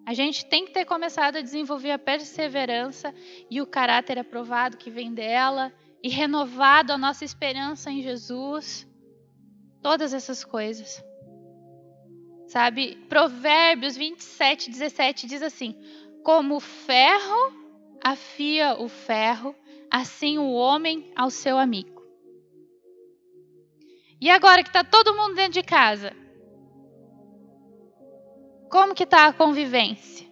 A 0.05 0.13
gente 0.13 0.45
tem 0.45 0.65
que 0.65 0.73
ter 0.73 0.83
começado 0.83 1.37
a 1.37 1.41
desenvolver 1.41 1.91
a 1.91 1.97
perseverança 1.97 3.15
e 3.49 3.61
o 3.61 3.65
caráter 3.65 4.19
aprovado 4.19 4.75
que 4.75 4.91
vem 4.91 5.13
dela, 5.13 5.71
e 6.03 6.09
renovado 6.09 6.91
a 6.91 6.97
nossa 6.97 7.23
esperança 7.23 7.89
em 7.89 8.01
Jesus. 8.01 8.85
Todas 9.81 10.13
essas 10.13 10.43
coisas. 10.43 11.01
Sabe? 12.47 12.97
Provérbios 13.07 13.95
27, 13.95 14.69
17 14.69 15.25
diz 15.25 15.41
assim: 15.41 15.73
Como 16.21 16.57
o 16.57 16.59
ferro 16.59 17.53
afia 18.03 18.75
o 18.77 18.89
ferro, 18.89 19.55
assim 19.89 20.37
o 20.37 20.51
homem 20.51 21.13
ao 21.15 21.29
seu 21.29 21.57
amigo. 21.57 22.03
E 24.19 24.29
agora 24.29 24.63
que 24.63 24.69
está 24.69 24.83
todo 24.83 25.15
mundo 25.15 25.35
dentro 25.35 25.53
de 25.53 25.63
casa, 25.63 26.13
como 28.69 28.93
que 28.93 29.03
está 29.03 29.27
a 29.27 29.33
convivência? 29.33 30.27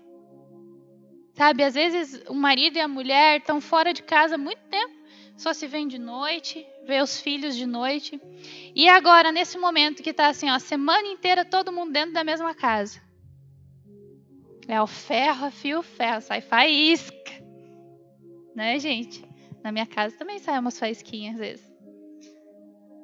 Sabe, 1.34 1.64
às 1.64 1.74
vezes 1.74 2.24
o 2.28 2.34
marido 2.34 2.78
e 2.78 2.82
a 2.82 2.88
mulher 2.88 3.40
estão 3.40 3.62
fora 3.62 3.94
de 3.94 4.02
casa 4.02 4.38
muito 4.38 4.62
tempo, 4.70 4.94
só 5.36 5.54
se 5.54 5.68
vêem 5.68 5.88
de 5.88 6.00
noite, 6.00 6.66
vê 6.86 7.00
os 7.00 7.20
filhos 7.20 7.56
de 7.56 7.68
noite. 7.68 8.20
E 8.76 8.90
agora, 8.90 9.32
nesse 9.32 9.58
momento 9.58 10.02
que 10.02 10.10
está 10.10 10.30
assim, 10.30 10.50
ó, 10.50 10.56
a 10.56 10.60
semana 10.60 11.08
inteira 11.08 11.46
todo 11.46 11.72
mundo 11.72 11.92
dentro 11.92 12.14
da 12.14 12.24
mesma 12.24 12.56
casa. 12.56 13.00
É 14.68 14.82
o 14.82 14.88
ferro, 14.88 15.46
afia 15.46 15.80
o 15.80 15.84
ferro, 15.84 16.22
sai 16.22 16.42
faísca. 16.42 17.32
Né, 18.56 18.80
gente? 18.80 19.24
Na 19.64 19.72
minha 19.72 19.86
casa 19.86 20.18
também 20.18 20.40
sai 20.40 20.58
umas 20.60 20.80
faísquinhas 20.80 21.36
às 21.36 21.40
vezes. 21.40 21.78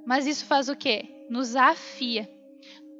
Mas 0.05 0.25
isso 0.25 0.45
faz 0.45 0.69
o 0.69 0.75
quê? 0.75 1.27
Nos 1.29 1.55
afia 1.55 2.27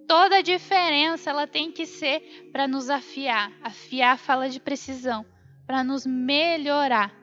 toda 0.07 0.37
a 0.37 0.41
diferença 0.41 1.29
ela 1.29 1.47
tem 1.47 1.71
que 1.71 1.85
ser 1.85 2.49
para 2.51 2.67
nos 2.67 2.89
afiar. 2.89 3.51
Afiar 3.61 4.17
fala 4.17 4.49
de 4.49 4.59
precisão, 4.59 5.25
para 5.65 5.83
nos 5.83 6.05
melhorar. 6.05 7.13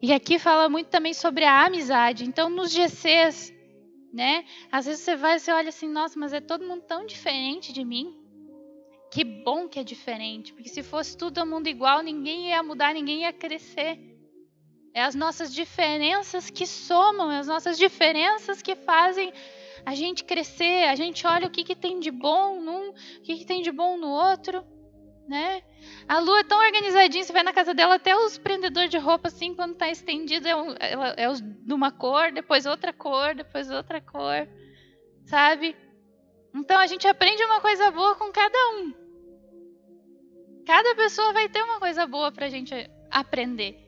E 0.00 0.12
aqui 0.12 0.38
fala 0.38 0.68
muito 0.68 0.88
também 0.88 1.14
sobre 1.14 1.44
a 1.44 1.64
amizade. 1.64 2.24
Então, 2.24 2.48
nos 2.48 2.70
GCs, 2.72 3.52
né? 4.12 4.44
Às 4.70 4.86
vezes 4.86 5.02
você 5.02 5.16
vai 5.16 5.36
e 5.36 5.40
você 5.40 5.52
olha 5.52 5.68
assim, 5.68 5.88
nossa, 5.88 6.18
mas 6.18 6.32
é 6.32 6.40
todo 6.40 6.66
mundo 6.66 6.82
tão 6.82 7.06
diferente 7.06 7.72
de 7.72 7.84
mim. 7.84 8.14
Que 9.10 9.24
bom 9.24 9.68
que 9.68 9.78
é 9.78 9.84
diferente, 9.84 10.52
porque 10.52 10.68
se 10.68 10.82
fosse 10.82 11.16
todo 11.16 11.46
mundo 11.46 11.68
igual, 11.68 12.02
ninguém 12.02 12.48
ia 12.48 12.62
mudar, 12.62 12.92
ninguém 12.92 13.22
ia 13.22 13.32
crescer. 13.32 13.98
É 14.92 15.02
as 15.02 15.14
nossas 15.14 15.52
diferenças 15.52 16.50
que 16.50 16.66
somam, 16.66 17.30
é 17.30 17.38
as 17.38 17.46
nossas 17.46 17.78
diferenças 17.78 18.62
que 18.62 18.74
fazem 18.74 19.32
a 19.86 19.94
gente 19.94 20.24
crescer, 20.24 20.88
a 20.88 20.96
gente 20.96 21.24
olha 21.24 21.46
o 21.46 21.50
que, 21.50 21.62
que 21.62 21.76
tem 21.76 22.00
de 22.00 22.10
bom 22.10 22.60
num, 22.60 22.90
o 22.90 23.22
que, 23.22 23.36
que 23.36 23.46
tem 23.46 23.62
de 23.62 23.70
bom 23.70 23.96
no 23.96 24.08
outro, 24.08 24.66
né? 25.28 25.62
A 26.08 26.18
lua 26.18 26.40
é 26.40 26.44
tão 26.44 26.58
organizadinha, 26.58 27.22
você 27.22 27.32
vai 27.32 27.44
na 27.44 27.52
casa 27.52 27.72
dela, 27.72 27.94
até 27.94 28.16
os 28.16 28.36
prendedores 28.36 28.90
de 28.90 28.98
roupa, 28.98 29.28
assim, 29.28 29.54
quando 29.54 29.74
está 29.74 29.88
estendido, 29.88 30.48
é, 30.48 30.56
um, 30.56 30.72
é, 30.72 31.14
é 31.18 31.32
de 31.32 31.72
uma 31.72 31.92
cor, 31.92 32.32
depois 32.32 32.66
outra 32.66 32.92
cor, 32.92 33.36
depois 33.36 33.70
outra 33.70 34.00
cor, 34.00 34.48
sabe? 35.24 35.76
Então 36.52 36.80
a 36.80 36.88
gente 36.88 37.06
aprende 37.06 37.44
uma 37.44 37.60
coisa 37.60 37.88
boa 37.92 38.16
com 38.16 38.32
cada 38.32 38.58
um. 38.70 38.92
Cada 40.66 40.96
pessoa 40.96 41.32
vai 41.32 41.48
ter 41.48 41.62
uma 41.62 41.78
coisa 41.78 42.08
boa 42.08 42.32
para 42.32 42.46
a 42.46 42.50
gente 42.50 42.74
aprender. 43.08 43.78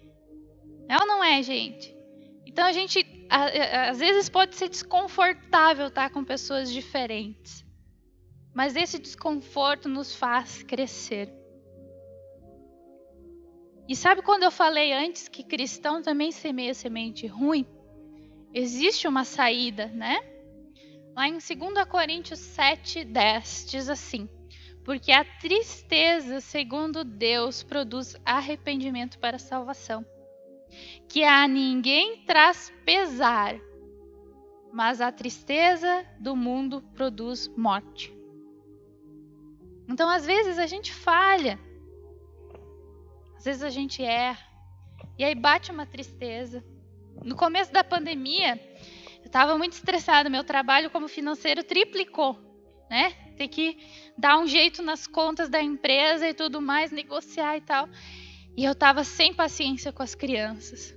É 0.88 0.96
ou 0.96 1.06
não 1.08 1.24
é, 1.24 1.42
gente? 1.42 1.92
Então 2.46 2.64
a 2.64 2.72
gente 2.72 3.17
às 3.30 3.98
vezes 3.98 4.28
pode 4.28 4.56
ser 4.56 4.68
desconfortável 4.68 5.88
estar 5.88 6.10
com 6.10 6.24
pessoas 6.24 6.70
diferentes. 6.72 7.64
Mas 8.54 8.74
esse 8.74 8.98
desconforto 8.98 9.88
nos 9.88 10.14
faz 10.14 10.62
crescer. 10.62 11.32
E 13.88 13.96
sabe 13.96 14.20
quando 14.20 14.42
eu 14.42 14.50
falei 14.50 14.92
antes 14.92 15.28
que 15.28 15.42
cristão 15.42 16.02
também 16.02 16.30
semeia 16.30 16.74
semente 16.74 17.26
ruim? 17.26 17.66
Existe 18.52 19.06
uma 19.06 19.24
saída, 19.24 19.86
né? 19.86 20.18
Lá 21.14 21.26
em 21.26 21.32
2 21.32 21.84
Coríntios 21.88 22.38
7, 22.38 23.04
10 23.04 23.66
diz 23.70 23.88
assim: 23.88 24.28
Porque 24.84 25.10
a 25.10 25.24
tristeza, 25.24 26.40
segundo 26.40 27.02
Deus, 27.02 27.62
produz 27.62 28.14
arrependimento 28.24 29.18
para 29.18 29.38
salvação, 29.38 30.04
que 31.08 31.24
a 31.24 31.46
ninguém 31.48 32.18
traz 32.24 32.72
pesar, 32.84 33.56
mas 34.72 35.00
a 35.00 35.10
tristeza 35.10 36.04
do 36.18 36.36
mundo 36.36 36.82
produz 36.94 37.48
morte. 37.56 38.14
Então, 39.88 40.08
às 40.08 40.26
vezes, 40.26 40.58
a 40.58 40.66
gente 40.66 40.92
falha, 40.92 41.58
às 43.36 43.44
vezes 43.44 43.62
a 43.62 43.70
gente 43.70 44.02
erra. 44.02 44.46
E 45.18 45.24
aí 45.24 45.34
bate 45.34 45.70
uma 45.70 45.86
tristeza. 45.86 46.62
No 47.24 47.34
começo 47.34 47.72
da 47.72 47.82
pandemia, 47.82 48.60
eu 49.20 49.26
estava 49.26 49.56
muito 49.56 49.72
estressada. 49.72 50.28
Meu 50.28 50.44
trabalho 50.44 50.90
como 50.90 51.08
financeiro 51.08 51.64
triplicou, 51.64 52.38
né? 52.90 53.10
Ter 53.36 53.48
que 53.48 53.78
dar 54.16 54.38
um 54.38 54.46
jeito 54.46 54.82
nas 54.82 55.06
contas 55.06 55.48
da 55.48 55.62
empresa 55.62 56.28
e 56.28 56.34
tudo 56.34 56.60
mais, 56.60 56.92
negociar 56.92 57.56
e 57.56 57.60
tal. 57.60 57.88
E 58.58 58.64
eu 58.64 58.72
estava 58.72 59.04
sem 59.04 59.32
paciência 59.32 59.92
com 59.92 60.02
as 60.02 60.16
crianças. 60.16 60.92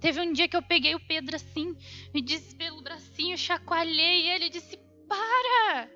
Teve 0.00 0.20
um 0.20 0.32
dia 0.32 0.46
que 0.46 0.56
eu 0.56 0.62
peguei 0.62 0.94
o 0.94 1.04
Pedro 1.04 1.34
assim, 1.34 1.76
me 2.14 2.22
disse 2.22 2.54
pelo 2.54 2.80
bracinho, 2.80 3.36
chacoalhei 3.36 4.26
e 4.26 4.30
ele 4.30 4.48
disse: 4.48 4.78
Para! 5.08 5.90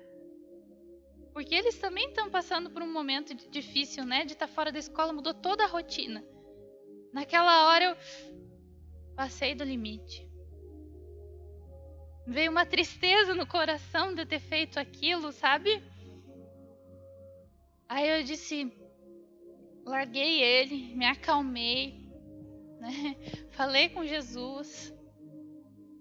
Porque 1.31 1.55
eles 1.55 1.77
também 1.77 2.09
estão 2.09 2.29
passando 2.29 2.69
por 2.69 2.83
um 2.83 2.91
momento 2.91 3.33
difícil, 3.49 4.03
né? 4.03 4.25
De 4.25 4.33
estar 4.33 4.47
tá 4.47 4.53
fora 4.53 4.69
da 4.69 4.77
escola, 4.77 5.13
mudou 5.13 5.33
toda 5.33 5.63
a 5.63 5.67
rotina. 5.67 6.21
Naquela 7.13 7.69
hora 7.69 7.85
eu 7.91 7.97
passei 9.15 9.55
do 9.55 9.63
limite. 9.63 10.29
Veio 12.27 12.51
uma 12.51 12.65
tristeza 12.65 13.33
no 13.33 13.47
coração 13.47 14.13
de 14.13 14.25
ter 14.25 14.41
feito 14.41 14.77
aquilo, 14.77 15.31
sabe? 15.31 15.81
Aí 17.87 18.09
eu 18.09 18.23
disse, 18.25 18.84
larguei 19.85 20.41
ele, 20.41 20.95
me 20.95 21.05
acalmei, 21.05 22.09
né? 22.79 22.89
falei 23.51 23.89
com 23.89 24.05
Jesus, 24.05 24.93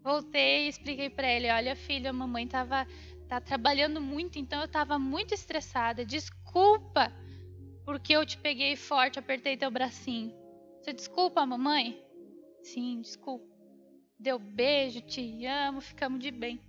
voltei 0.02 0.66
e 0.66 0.68
expliquei 0.68 1.10
para 1.10 1.30
ele: 1.30 1.50
olha, 1.50 1.76
filho, 1.76 2.10
a 2.10 2.12
mamãe 2.12 2.44
estava 2.44 2.86
tá 3.28 3.40
trabalhando 3.40 4.00
muito, 4.00 4.38
então 4.38 4.60
eu 4.60 4.66
estava 4.66 4.98
muito 4.98 5.34
estressada. 5.34 6.04
Desculpa 6.04 7.12
porque 7.84 8.14
eu 8.14 8.24
te 8.24 8.38
peguei 8.38 8.76
forte, 8.76 9.18
apertei 9.18 9.56
teu 9.56 9.70
bracinho. 9.70 10.34
Você 10.80 10.92
desculpa, 10.92 11.44
mamãe? 11.44 12.02
Sim, 12.62 13.00
desculpa. 13.00 13.46
Deu 14.18 14.38
beijo, 14.38 15.00
te 15.02 15.44
amo, 15.46 15.80
ficamos 15.80 16.20
de 16.20 16.30
bem. 16.30 16.60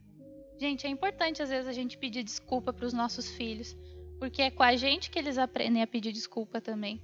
Gente, 0.57 0.87
é 0.87 0.89
importante 0.89 1.41
às 1.41 1.49
vezes 1.49 1.67
a 1.67 1.73
gente 1.73 1.97
pedir 1.97 2.23
desculpa 2.23 2.73
para 2.73 2.85
os 2.85 2.93
nossos 2.93 3.29
filhos, 3.31 3.75
porque 4.19 4.41
é 4.41 4.51
com 4.51 4.63
a 4.63 4.75
gente 4.75 5.09
que 5.09 5.19
eles 5.19 5.37
aprendem 5.37 5.81
a 5.81 5.87
pedir 5.87 6.11
desculpa 6.11 6.61
também. 6.61 7.01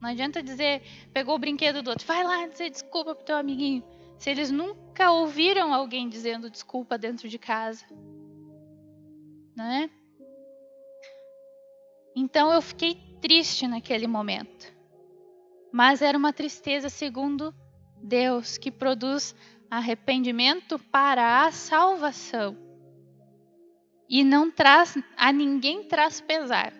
Não 0.00 0.10
adianta 0.10 0.42
dizer, 0.42 0.82
pegou 1.12 1.34
o 1.34 1.38
brinquedo 1.38 1.82
do 1.82 1.90
outro, 1.90 2.06
vai 2.06 2.22
lá 2.24 2.46
dizer 2.46 2.70
desculpa 2.70 3.14
pro 3.14 3.24
teu 3.24 3.36
amiguinho, 3.36 3.82
se 4.18 4.30
eles 4.30 4.50
nunca 4.50 5.10
ouviram 5.10 5.72
alguém 5.72 6.08
dizendo 6.08 6.50
desculpa 6.50 6.98
dentro 6.98 7.28
de 7.28 7.38
casa 7.38 7.86
né? 9.54 9.88
Então 12.14 12.52
eu 12.52 12.60
fiquei 12.60 12.94
triste 13.20 13.66
naquele 13.66 14.06
momento. 14.06 14.72
Mas 15.72 16.02
era 16.02 16.16
uma 16.16 16.32
tristeza 16.32 16.88
segundo 16.88 17.54
Deus, 17.96 18.58
que 18.58 18.70
produz 18.70 19.34
arrependimento 19.70 20.78
para 20.78 21.44
a 21.44 21.52
salvação. 21.52 22.56
E 24.08 24.22
não 24.22 24.50
traz 24.50 24.96
a 25.16 25.32
ninguém 25.32 25.84
traz 25.84 26.20
pesar. 26.20 26.72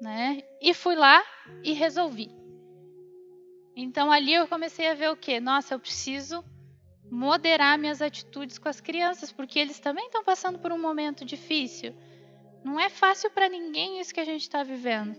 Né? 0.00 0.42
E 0.60 0.74
fui 0.74 0.94
lá 0.94 1.22
e 1.62 1.72
resolvi. 1.72 2.30
Então 3.76 4.10
ali 4.10 4.34
eu 4.34 4.48
comecei 4.48 4.88
a 4.88 4.94
ver 4.94 5.10
o 5.10 5.16
que? 5.16 5.40
Nossa, 5.40 5.74
eu 5.74 5.80
preciso 5.80 6.44
moderar 7.10 7.78
minhas 7.78 8.00
atitudes 8.00 8.58
com 8.58 8.68
as 8.68 8.80
crianças, 8.80 9.32
porque 9.32 9.58
eles 9.58 9.80
também 9.80 10.06
estão 10.06 10.22
passando 10.22 10.58
por 10.58 10.72
um 10.72 10.80
momento 10.80 11.24
difícil. 11.24 11.94
Não 12.64 12.78
é 12.78 12.88
fácil 12.88 13.30
para 13.30 13.48
ninguém 13.48 14.00
isso 14.00 14.14
que 14.14 14.20
a 14.20 14.24
gente 14.24 14.42
está 14.42 14.62
vivendo. 14.62 15.16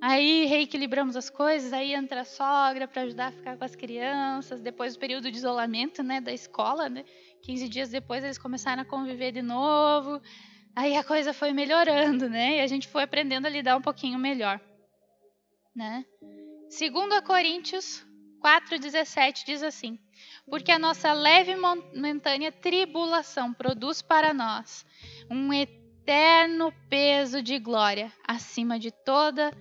Aí 0.00 0.44
reequilibramos 0.46 1.16
as 1.16 1.30
coisas, 1.30 1.72
aí 1.72 1.94
entra 1.94 2.20
a 2.20 2.24
sogra 2.24 2.86
para 2.86 3.02
ajudar 3.02 3.28
a 3.28 3.32
ficar 3.32 3.56
com 3.56 3.64
as 3.64 3.74
crianças, 3.74 4.60
depois 4.60 4.94
do 4.94 5.00
período 5.00 5.30
de 5.30 5.38
isolamento 5.38 6.02
né, 6.02 6.20
da 6.20 6.32
escola, 6.32 6.88
né, 6.88 7.04
15 7.46 7.68
dias 7.68 7.88
depois 7.88 8.24
eles 8.24 8.38
começaram 8.38 8.82
a 8.82 8.84
conviver 8.84 9.30
de 9.30 9.40
novo. 9.40 10.20
Aí 10.74 10.96
a 10.96 11.04
coisa 11.04 11.32
foi 11.32 11.52
melhorando, 11.52 12.28
né? 12.28 12.56
E 12.56 12.60
a 12.60 12.66
gente 12.66 12.88
foi 12.88 13.04
aprendendo 13.04 13.46
a 13.46 13.48
lidar 13.48 13.76
um 13.76 13.80
pouquinho 13.80 14.18
melhor, 14.18 14.60
né? 15.74 16.04
Segundo 16.68 17.12
a 17.12 17.22
Coríntios 17.22 18.04
4:17 18.44 19.44
diz 19.46 19.62
assim: 19.62 19.96
porque 20.50 20.72
a 20.72 20.78
nossa 20.78 21.12
leve 21.12 21.54
momentânea 21.54 22.50
tribulação 22.50 23.54
produz 23.54 24.02
para 24.02 24.34
nós 24.34 24.84
um 25.30 25.52
eterno 25.52 26.72
peso 26.90 27.40
de 27.40 27.60
glória 27.60 28.12
acima 28.26 28.76
de 28.76 28.90
toda 28.90 29.52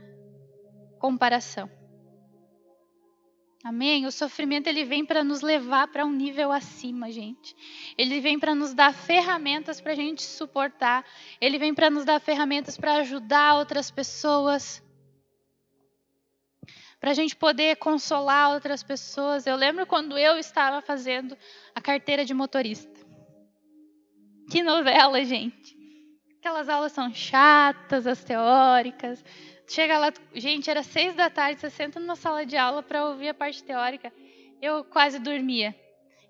comparação. 0.99 1.69
Amém? 3.65 4.05
O 4.05 4.11
sofrimento 4.11 4.67
ele 4.67 4.83
vem 4.83 5.03
para 5.03 5.23
nos 5.23 5.41
levar 5.41 5.87
para 5.87 6.05
um 6.05 6.11
nível 6.11 6.51
acima, 6.51 7.11
gente. 7.11 7.55
Ele 7.97 8.19
vem 8.19 8.37
para 8.37 8.53
nos 8.53 8.75
dar 8.75 8.93
ferramentas 8.93 9.81
para 9.81 9.93
a 9.93 9.95
gente 9.95 10.21
suportar. 10.21 11.03
Ele 11.41 11.57
vem 11.57 11.73
para 11.73 11.89
nos 11.89 12.05
dar 12.05 12.19
ferramentas 12.19 12.77
para 12.77 12.97
ajudar 12.97 13.55
outras 13.55 13.89
pessoas 13.89 14.83
para 16.99 17.09
a 17.09 17.13
gente 17.15 17.35
poder 17.35 17.77
consolar 17.77 18.53
outras 18.53 18.83
pessoas. 18.83 19.47
Eu 19.47 19.55
lembro 19.55 19.87
quando 19.87 20.15
eu 20.15 20.37
estava 20.37 20.79
fazendo 20.79 21.35
a 21.73 21.81
carteira 21.81 22.23
de 22.23 22.35
motorista. 22.35 23.03
Que 24.51 24.61
novela, 24.61 25.23
gente! 25.25 25.75
Aquelas 26.37 26.69
aulas 26.69 26.91
são 26.91 27.11
chatas, 27.11 28.05
as 28.05 28.23
teóricas. 28.23 29.25
Chega 29.67 29.97
lá, 29.97 30.13
gente, 30.33 30.69
era 30.69 30.83
seis 30.83 31.15
da 31.15 31.29
tarde, 31.29 31.59
você 31.59 31.69
senta 31.69 31.99
numa 31.99 32.15
sala 32.15 32.45
de 32.45 32.55
aula 32.55 32.83
para 32.83 33.05
ouvir 33.07 33.29
a 33.29 33.33
parte 33.33 33.63
teórica. 33.63 34.13
Eu 34.61 34.83
quase 34.83 35.19
dormia. 35.19 35.75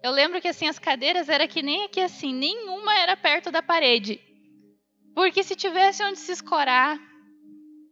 Eu 0.01 0.11
lembro 0.11 0.39
que 0.39 0.47
assim 0.47 0.67
as 0.67 0.79
cadeiras 0.79 1.29
era 1.29 1.47
que 1.47 1.61
nem 1.61 1.83
aqui 1.83 1.99
assim, 1.99 2.33
nenhuma 2.33 2.97
era 2.97 3.17
perto 3.17 3.51
da 3.51 3.61
parede. 3.61 4.21
Porque 5.13 5.43
se 5.43 5.55
tivesse 5.55 6.03
onde 6.03 6.19
se 6.19 6.31
escorar, 6.31 6.99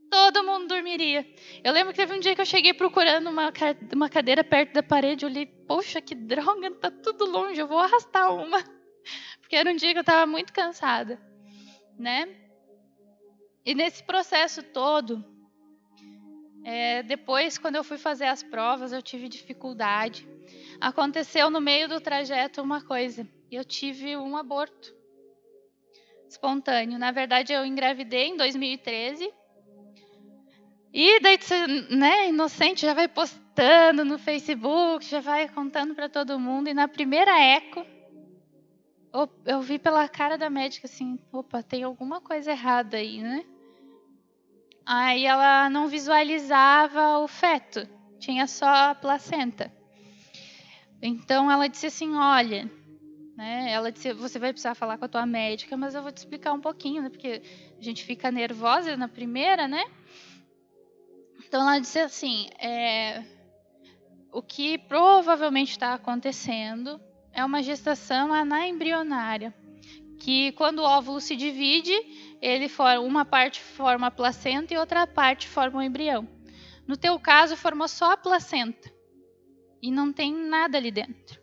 todo 0.10 0.44
mundo 0.44 0.68
dormiria. 0.68 1.26
Eu 1.64 1.74
lembro 1.74 1.92
que 1.92 1.98
teve 1.98 2.14
um 2.14 2.20
dia 2.20 2.36
que 2.36 2.42
eu 2.42 2.46
cheguei 2.46 2.74
procurando 2.74 3.30
uma, 3.30 3.52
uma 3.94 4.10
cadeira 4.10 4.44
perto 4.44 4.74
da 4.74 4.84
parede. 4.84 5.26
Eu 5.26 5.30
olhei, 5.30 5.46
poxa, 5.46 6.00
que 6.00 6.14
droga, 6.14 6.72
tá 6.76 6.92
tudo 6.92 7.26
longe, 7.26 7.60
eu 7.60 7.68
vou 7.68 7.80
arrastar 7.80 8.34
uma. 8.34 8.64
Porque 9.42 9.56
era 9.56 9.72
um 9.72 9.76
dia 9.76 9.92
que 9.92 9.98
eu 9.98 10.02
estava 10.02 10.26
muito 10.26 10.54
cansada, 10.54 11.20
né? 11.98 12.28
E 13.66 13.74
nesse 13.74 14.04
processo 14.04 14.62
todo, 14.62 15.33
é, 16.64 17.04
depois, 17.04 17.58
quando 17.58 17.76
eu 17.76 17.84
fui 17.84 17.98
fazer 17.98 18.26
as 18.26 18.42
provas, 18.42 18.94
eu 18.94 19.02
tive 19.02 19.28
dificuldade. 19.28 20.28
Aconteceu 20.80 21.50
no 21.50 21.60
meio 21.60 21.88
do 21.90 22.00
trajeto 22.00 22.62
uma 22.62 22.82
coisa: 22.82 23.28
eu 23.52 23.64
tive 23.64 24.16
um 24.16 24.38
aborto 24.38 24.96
espontâneo. 26.28 26.98
Na 26.98 27.12
verdade, 27.12 27.54
eu 27.54 27.66
engravidei 27.66 28.28
em 28.28 28.38
2013 28.38 29.32
e 30.94 31.20
daí 31.22 31.40
né, 31.90 32.30
inocente, 32.30 32.86
já 32.86 32.94
vai 32.94 33.08
postando 33.08 34.06
no 34.06 34.20
Facebook, 34.20 35.04
já 35.04 35.20
vai 35.20 35.50
contando 35.50 35.96
para 35.96 36.08
todo 36.08 36.40
mundo. 36.40 36.70
E 36.70 36.74
na 36.74 36.88
primeira 36.88 37.36
eco, 37.40 37.84
eu 39.44 39.60
vi 39.62 39.80
pela 39.80 40.08
cara 40.08 40.38
da 40.38 40.52
médica 40.52 40.86
assim, 40.86 41.20
opa, 41.32 41.64
tem 41.64 41.82
alguma 41.84 42.22
coisa 42.22 42.52
errada 42.52 42.98
aí, 42.98 43.22
né? 43.22 43.44
Aí 44.86 45.26
ela 45.26 45.70
não 45.70 45.88
visualizava 45.88 47.20
o 47.20 47.28
feto, 47.28 47.88
tinha 48.20 48.48
só 48.48 48.68
a 48.68 48.96
placenta. 48.96 49.72
Então 51.02 51.52
ela 51.52 51.68
disse 51.68 51.88
assim, 51.88 52.16
olha, 52.16 52.70
né? 53.36 53.72
Ela 53.72 53.92
disse, 53.92 54.14
você 54.14 54.38
vai 54.38 54.52
precisar 54.52 54.76
falar 54.76 54.98
com 54.98 55.06
a 55.06 55.10
tua 55.10 55.26
médica, 55.26 55.76
mas 55.76 55.96
eu 55.96 56.02
vou 56.02 56.12
te 56.12 56.18
explicar 56.18 56.54
um 56.54 56.62
pouquinho, 56.62 57.02
né? 57.02 57.10
Porque 57.10 57.42
a 57.78 57.84
gente 57.84 58.04
fica 58.04 58.32
nervosa 58.32 58.96
na 58.96 59.08
primeira, 59.08 59.68
né? 59.68 59.84
Então 61.46 61.62
ela 61.62 61.80
disse 61.80 62.00
assim: 62.00 62.48
é, 62.60 63.24
o 64.32 64.42
que 64.42 64.78
provavelmente 64.78 65.72
está 65.72 65.94
acontecendo 65.94 67.00
é 67.32 67.44
uma 67.44 67.62
gestação 67.62 68.34
anaembrionária, 68.34 69.54
que 70.20 70.52
quando 70.54 70.80
o 70.80 70.84
óvulo 70.84 71.20
se 71.20 71.36
divide, 71.36 71.94
ele 72.44 72.68
forma 72.68 73.00
uma 73.00 73.24
parte 73.24 73.62
forma 73.62 74.08
a 74.08 74.12
placenta 74.12 74.74
e 74.74 74.78
outra 74.78 75.08
parte 75.08 75.48
forma 75.48 75.80
o 75.80 75.82
embrião. 75.82 76.28
No 76.86 76.98
teu 76.98 77.18
caso, 77.18 77.56
formou 77.56 77.88
só 77.88 78.12
a 78.12 78.18
placenta 78.18 78.94
e 79.82 79.90
não 79.90 80.12
tem 80.12 80.34
nada 80.34 80.78
ali 80.78 80.92
dentro. 80.92 81.42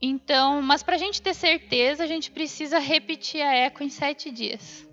Então, 0.00 0.60
mas 0.60 0.82
para 0.82 0.96
a 0.96 0.98
gente 0.98 1.22
ter 1.22 1.32
certeza, 1.32 2.04
a 2.04 2.06
gente 2.06 2.30
precisa 2.30 2.78
repetir 2.78 3.40
a 3.40 3.54
eco 3.54 3.82
em 3.82 3.88
sete 3.88 4.30
dias. 4.30 4.86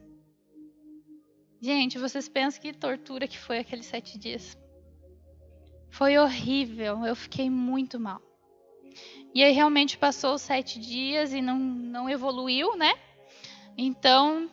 Gente, 1.62 2.00
vocês 2.00 2.30
pensam 2.30 2.62
que 2.62 2.72
tortura 2.72 3.28
que 3.28 3.38
foi 3.38 3.58
aqueles 3.60 3.86
sete 3.86 4.18
dias? 4.18 4.58
Foi 5.90 6.18
horrível, 6.18 7.06
eu 7.06 7.18
fiquei 7.18 7.50
muito 7.50 8.00
mal. 8.00 8.22
E 9.36 9.44
aí 9.44 9.52
realmente 9.52 9.98
passou 9.98 10.36
os 10.36 10.42
sete 10.42 10.80
dias 10.80 11.34
e 11.34 11.42
não, 11.42 11.60
não 11.60 12.10
evoluiu, 12.10 12.78
né? 12.78 12.94
Então, 13.78 14.50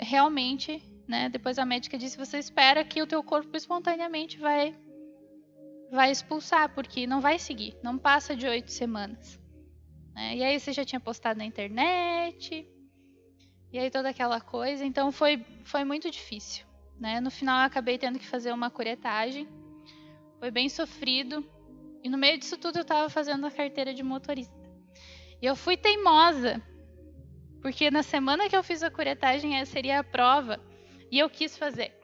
realmente, 0.00 0.82
né? 1.06 1.28
Depois 1.28 1.58
a 1.58 1.64
médica 1.64 1.98
disse, 1.98 2.16
você 2.16 2.38
espera 2.38 2.84
que 2.84 3.02
o 3.02 3.06
teu 3.06 3.22
corpo 3.22 3.56
espontaneamente 3.56 4.38
vai 4.38 4.74
vai 5.90 6.10
expulsar, 6.10 6.74
porque 6.74 7.06
não 7.06 7.20
vai 7.20 7.38
seguir, 7.38 7.76
não 7.82 7.96
passa 7.96 8.34
de 8.34 8.48
oito 8.48 8.72
semanas. 8.72 9.40
Né? 10.12 10.36
E 10.36 10.42
aí 10.42 10.58
você 10.58 10.72
já 10.72 10.84
tinha 10.84 10.98
postado 10.98 11.38
na 11.38 11.44
internet, 11.44 12.68
e 13.72 13.78
aí 13.78 13.90
toda 13.90 14.08
aquela 14.08 14.40
coisa, 14.40 14.84
então 14.84 15.12
foi, 15.12 15.44
foi 15.62 15.84
muito 15.84 16.10
difícil. 16.10 16.66
Né? 16.98 17.20
No 17.20 17.30
final 17.30 17.60
eu 17.60 17.66
acabei 17.66 17.96
tendo 17.96 18.18
que 18.18 18.26
fazer 18.26 18.52
uma 18.52 18.70
curetagem, 18.70 19.46
foi 20.40 20.50
bem 20.50 20.68
sofrido, 20.68 21.48
e 22.02 22.08
no 22.08 22.18
meio 22.18 22.38
disso 22.38 22.56
tudo 22.56 22.78
eu 22.78 22.82
estava 22.82 23.08
fazendo 23.08 23.46
a 23.46 23.50
carteira 23.50 23.94
de 23.94 24.02
motorista. 24.02 24.54
E 25.40 25.46
eu 25.46 25.54
fui 25.54 25.76
teimosa, 25.76 26.60
porque 27.64 27.90
na 27.90 28.02
semana 28.02 28.46
que 28.46 28.54
eu 28.54 28.62
fiz 28.62 28.82
a 28.82 28.90
curetagem 28.90 29.64
seria 29.64 30.00
a 30.00 30.04
prova, 30.04 30.60
e 31.10 31.18
eu 31.18 31.30
quis 31.30 31.56
fazer. 31.56 31.94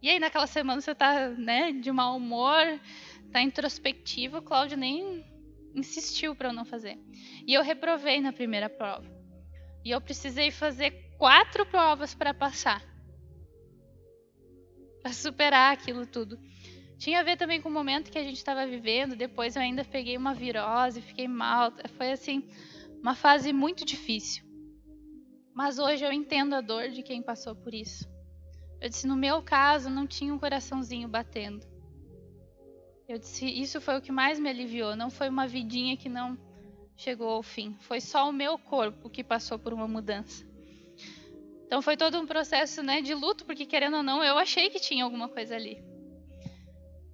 E 0.00 0.08
aí 0.08 0.18
naquela 0.18 0.46
semana 0.46 0.80
você 0.80 0.94
tá, 0.94 1.28
né, 1.28 1.70
de 1.70 1.92
mau 1.92 2.16
humor, 2.16 2.80
tá 3.30 3.42
introspectivo, 3.42 4.38
o 4.38 4.42
Cláudio 4.42 4.78
nem 4.78 5.22
insistiu 5.74 6.34
para 6.34 6.48
eu 6.48 6.52
não 6.54 6.64
fazer. 6.64 6.98
E 7.46 7.52
eu 7.52 7.62
reprovei 7.62 8.22
na 8.22 8.32
primeira 8.32 8.70
prova. 8.70 9.04
E 9.84 9.90
eu 9.90 10.00
precisei 10.00 10.50
fazer 10.50 10.92
quatro 11.18 11.66
provas 11.66 12.14
para 12.14 12.32
passar. 12.32 12.82
Para 15.02 15.12
superar 15.12 15.74
aquilo 15.74 16.06
tudo. 16.06 16.38
Tinha 16.96 17.20
a 17.20 17.22
ver 17.22 17.36
também 17.36 17.60
com 17.60 17.68
o 17.68 17.72
momento 17.72 18.10
que 18.10 18.16
a 18.18 18.24
gente 18.24 18.38
estava 18.38 18.66
vivendo. 18.66 19.14
Depois 19.14 19.56
eu 19.56 19.60
ainda 19.60 19.84
peguei 19.84 20.16
uma 20.16 20.32
virose, 20.32 21.02
fiquei 21.02 21.28
mal. 21.28 21.70
Foi 21.98 22.12
assim, 22.12 22.48
uma 23.02 23.14
fase 23.14 23.52
muito 23.52 23.84
difícil. 23.84 24.43
Mas 25.54 25.78
hoje 25.78 26.04
eu 26.04 26.12
entendo 26.12 26.54
a 26.54 26.60
dor 26.60 26.88
de 26.88 27.02
quem 27.02 27.22
passou 27.22 27.54
por 27.54 27.72
isso. 27.72 28.08
Eu 28.80 28.88
disse: 28.88 29.06
no 29.06 29.16
meu 29.16 29.42
caso, 29.42 29.88
não 29.88 30.06
tinha 30.06 30.34
um 30.34 30.38
coraçãozinho 30.38 31.08
batendo. 31.08 31.64
Eu 33.08 33.18
disse: 33.18 33.46
isso 33.46 33.80
foi 33.80 33.96
o 33.96 34.02
que 34.02 34.10
mais 34.10 34.40
me 34.40 34.48
aliviou. 34.48 34.96
Não 34.96 35.10
foi 35.10 35.28
uma 35.28 35.46
vidinha 35.46 35.96
que 35.96 36.08
não 36.08 36.36
chegou 36.96 37.28
ao 37.28 37.42
fim. 37.42 37.76
Foi 37.80 38.00
só 38.00 38.28
o 38.28 38.32
meu 38.32 38.58
corpo 38.58 39.08
que 39.08 39.22
passou 39.22 39.58
por 39.58 39.72
uma 39.72 39.86
mudança. 39.86 40.44
Então 41.66 41.80
foi 41.80 41.96
todo 41.96 42.18
um 42.18 42.26
processo 42.26 42.82
né, 42.82 43.00
de 43.00 43.14
luto, 43.14 43.44
porque 43.44 43.64
querendo 43.64 43.96
ou 43.96 44.02
não, 44.02 44.22
eu 44.22 44.36
achei 44.38 44.70
que 44.70 44.80
tinha 44.80 45.04
alguma 45.04 45.28
coisa 45.28 45.54
ali. 45.54 45.82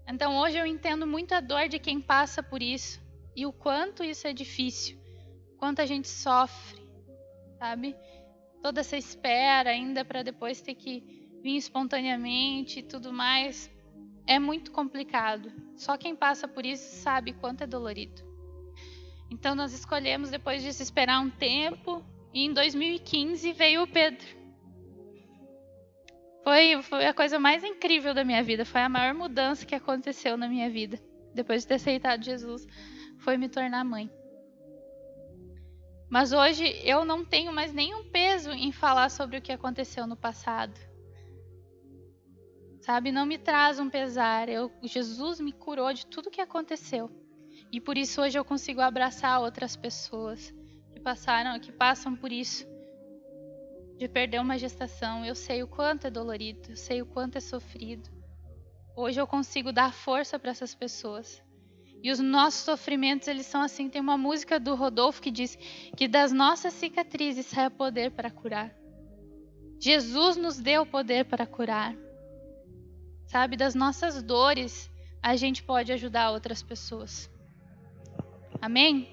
Então 0.09 0.38
hoje 0.38 0.59
eu 0.59 0.66
entendo 0.66 1.07
muito 1.07 1.32
a 1.34 1.41
dor 1.41 1.68
de 1.68 1.78
quem 1.78 2.01
passa 2.01 2.43
por 2.43 2.61
isso 2.62 3.01
e 3.36 3.47
o 3.47 3.53
quanto 3.53 4.03
isso 4.03 4.26
é 4.26 4.32
difícil, 4.32 4.99
quanto 5.57 5.80
a 5.80 5.86
gente 5.86 6.09
sofre, 6.09 6.82
sabe? 7.59 7.95
Toda 8.63 8.81
essa 8.81 8.97
espera 8.97 9.71
ainda 9.71 10.05
para 10.05 10.23
depois 10.23 10.61
ter 10.61 10.75
que 10.75 11.03
vir 11.43 11.57
espontaneamente 11.57 12.81
e 12.81 12.83
tudo 12.83 13.13
mais, 13.13 13.71
é 14.27 14.39
muito 14.39 14.71
complicado. 14.71 15.51
Só 15.77 15.97
quem 15.97 16.15
passa 16.15 16.47
por 16.47 16.67
isso 16.67 16.97
sabe 17.03 17.33
quanto 17.33 17.63
é 17.65 17.67
dolorido. 17.67 18.23
Então 19.31 19.55
nós 19.55 19.73
escolhemos 19.73 20.31
depois 20.31 20.63
disso 20.63 20.83
esperar 20.83 21.21
um 21.21 21.31
tempo 21.31 22.05
e 22.35 22.45
em 22.45 22.53
2015 22.53 23.53
veio 23.53 23.83
o 23.83 23.87
Pedro. 23.87 24.27
Foi, 26.43 26.83
foi 26.83 27.07
a 27.07 27.15
coisa 27.15 27.39
mais 27.39 27.63
incrível 27.63 28.15
da 28.15 28.25
minha 28.25 28.43
vida, 28.43 28.65
foi 28.65 28.81
a 28.81 28.89
maior 28.89 29.15
mudança 29.15 29.67
que 29.67 29.75
aconteceu 29.75 30.37
na 30.37 30.49
minha 30.49 30.71
vida. 30.71 30.99
Depois 31.35 31.63
de 31.63 31.69
ter 31.69 31.75
aceitado 31.75 32.25
Jesus, 32.25 32.67
foi 33.19 33.37
me 33.37 33.49
tornar 33.49 33.85
mãe. 33.85 34.11
Mas 36.11 36.33
hoje 36.33 36.65
eu 36.85 37.05
não 37.05 37.25
tenho 37.25 37.53
mais 37.53 37.73
nenhum 37.73 38.11
peso 38.11 38.51
em 38.51 38.73
falar 38.73 39.09
sobre 39.09 39.39
o 39.39 39.43
que 39.43 39.53
aconteceu 39.53 40.07
no 40.07 40.17
passado 40.17 40.79
sabe? 42.81 43.13
Não 43.13 43.27
me 43.27 43.39
traz 43.39 43.79
um 43.79 43.89
pesar. 43.89 44.49
Eu, 44.49 44.73
Jesus 44.83 45.41
me 45.41 45.53
curou 45.53 45.93
de 45.93 46.07
tudo 46.07 46.31
que 46.31 46.41
aconteceu. 46.41 47.11
E 47.71 47.81
por 47.81 47.97
isso 47.97 48.21
hoje 48.21 48.39
eu 48.39 48.45
consigo 48.45 48.81
abraçar 48.81 49.41
outras 49.41 49.77
pessoas 49.77 50.53
que 50.93 50.99
passaram, 50.99 51.61
que 51.61 51.71
passam 51.71 52.17
por 52.17 52.33
isso, 52.33 52.67
de 53.97 54.09
perder 54.09 54.41
uma 54.41 54.59
gestação. 54.59 55.25
Eu 55.25 55.35
sei 55.35 55.63
o 55.63 55.69
quanto 55.69 56.07
é 56.07 56.11
dolorido, 56.11 56.73
eu 56.73 56.77
sei 56.77 57.01
o 57.01 57.07
quanto 57.07 57.39
é 57.39 57.41
sofrido. 57.41 58.11
Hoje 58.97 59.21
eu 59.21 59.27
consigo 59.27 59.73
dar 59.73 59.93
força 59.93 60.39
para 60.39 60.51
essas 60.51 60.75
pessoas. 60.75 61.41
E 62.03 62.11
os 62.11 62.19
nossos 62.19 62.63
sofrimentos, 62.63 63.29
eles 63.29 63.47
são 63.47 63.63
assim. 63.63 63.89
Tem 63.89 64.01
uma 64.01 64.17
música 64.17 64.59
do 64.59 64.75
Rodolfo 64.75 65.21
que 65.21 65.31
diz 65.31 65.57
que 65.97 66.09
das 66.09 66.33
nossas 66.33 66.73
cicatrizes 66.75 67.47
sai 67.47 67.67
o 67.67 67.71
poder 67.71 68.11
para 68.11 68.31
curar. 68.31 68.75
Jesus 69.79 70.37
nos 70.37 70.59
deu 70.59 70.83
o 70.83 70.87
poder 70.87 71.25
para 71.25 71.47
curar 71.47 71.95
sabe? 73.31 73.57
Das 73.57 73.77
nossas 73.77 74.23
dores, 74.23 74.91
a 75.23 75.37
gente 75.37 75.63
pode 75.63 75.93
ajudar 75.93 76.33
outras 76.33 76.65
pessoas. 76.65 77.31
Amém? 78.61 79.09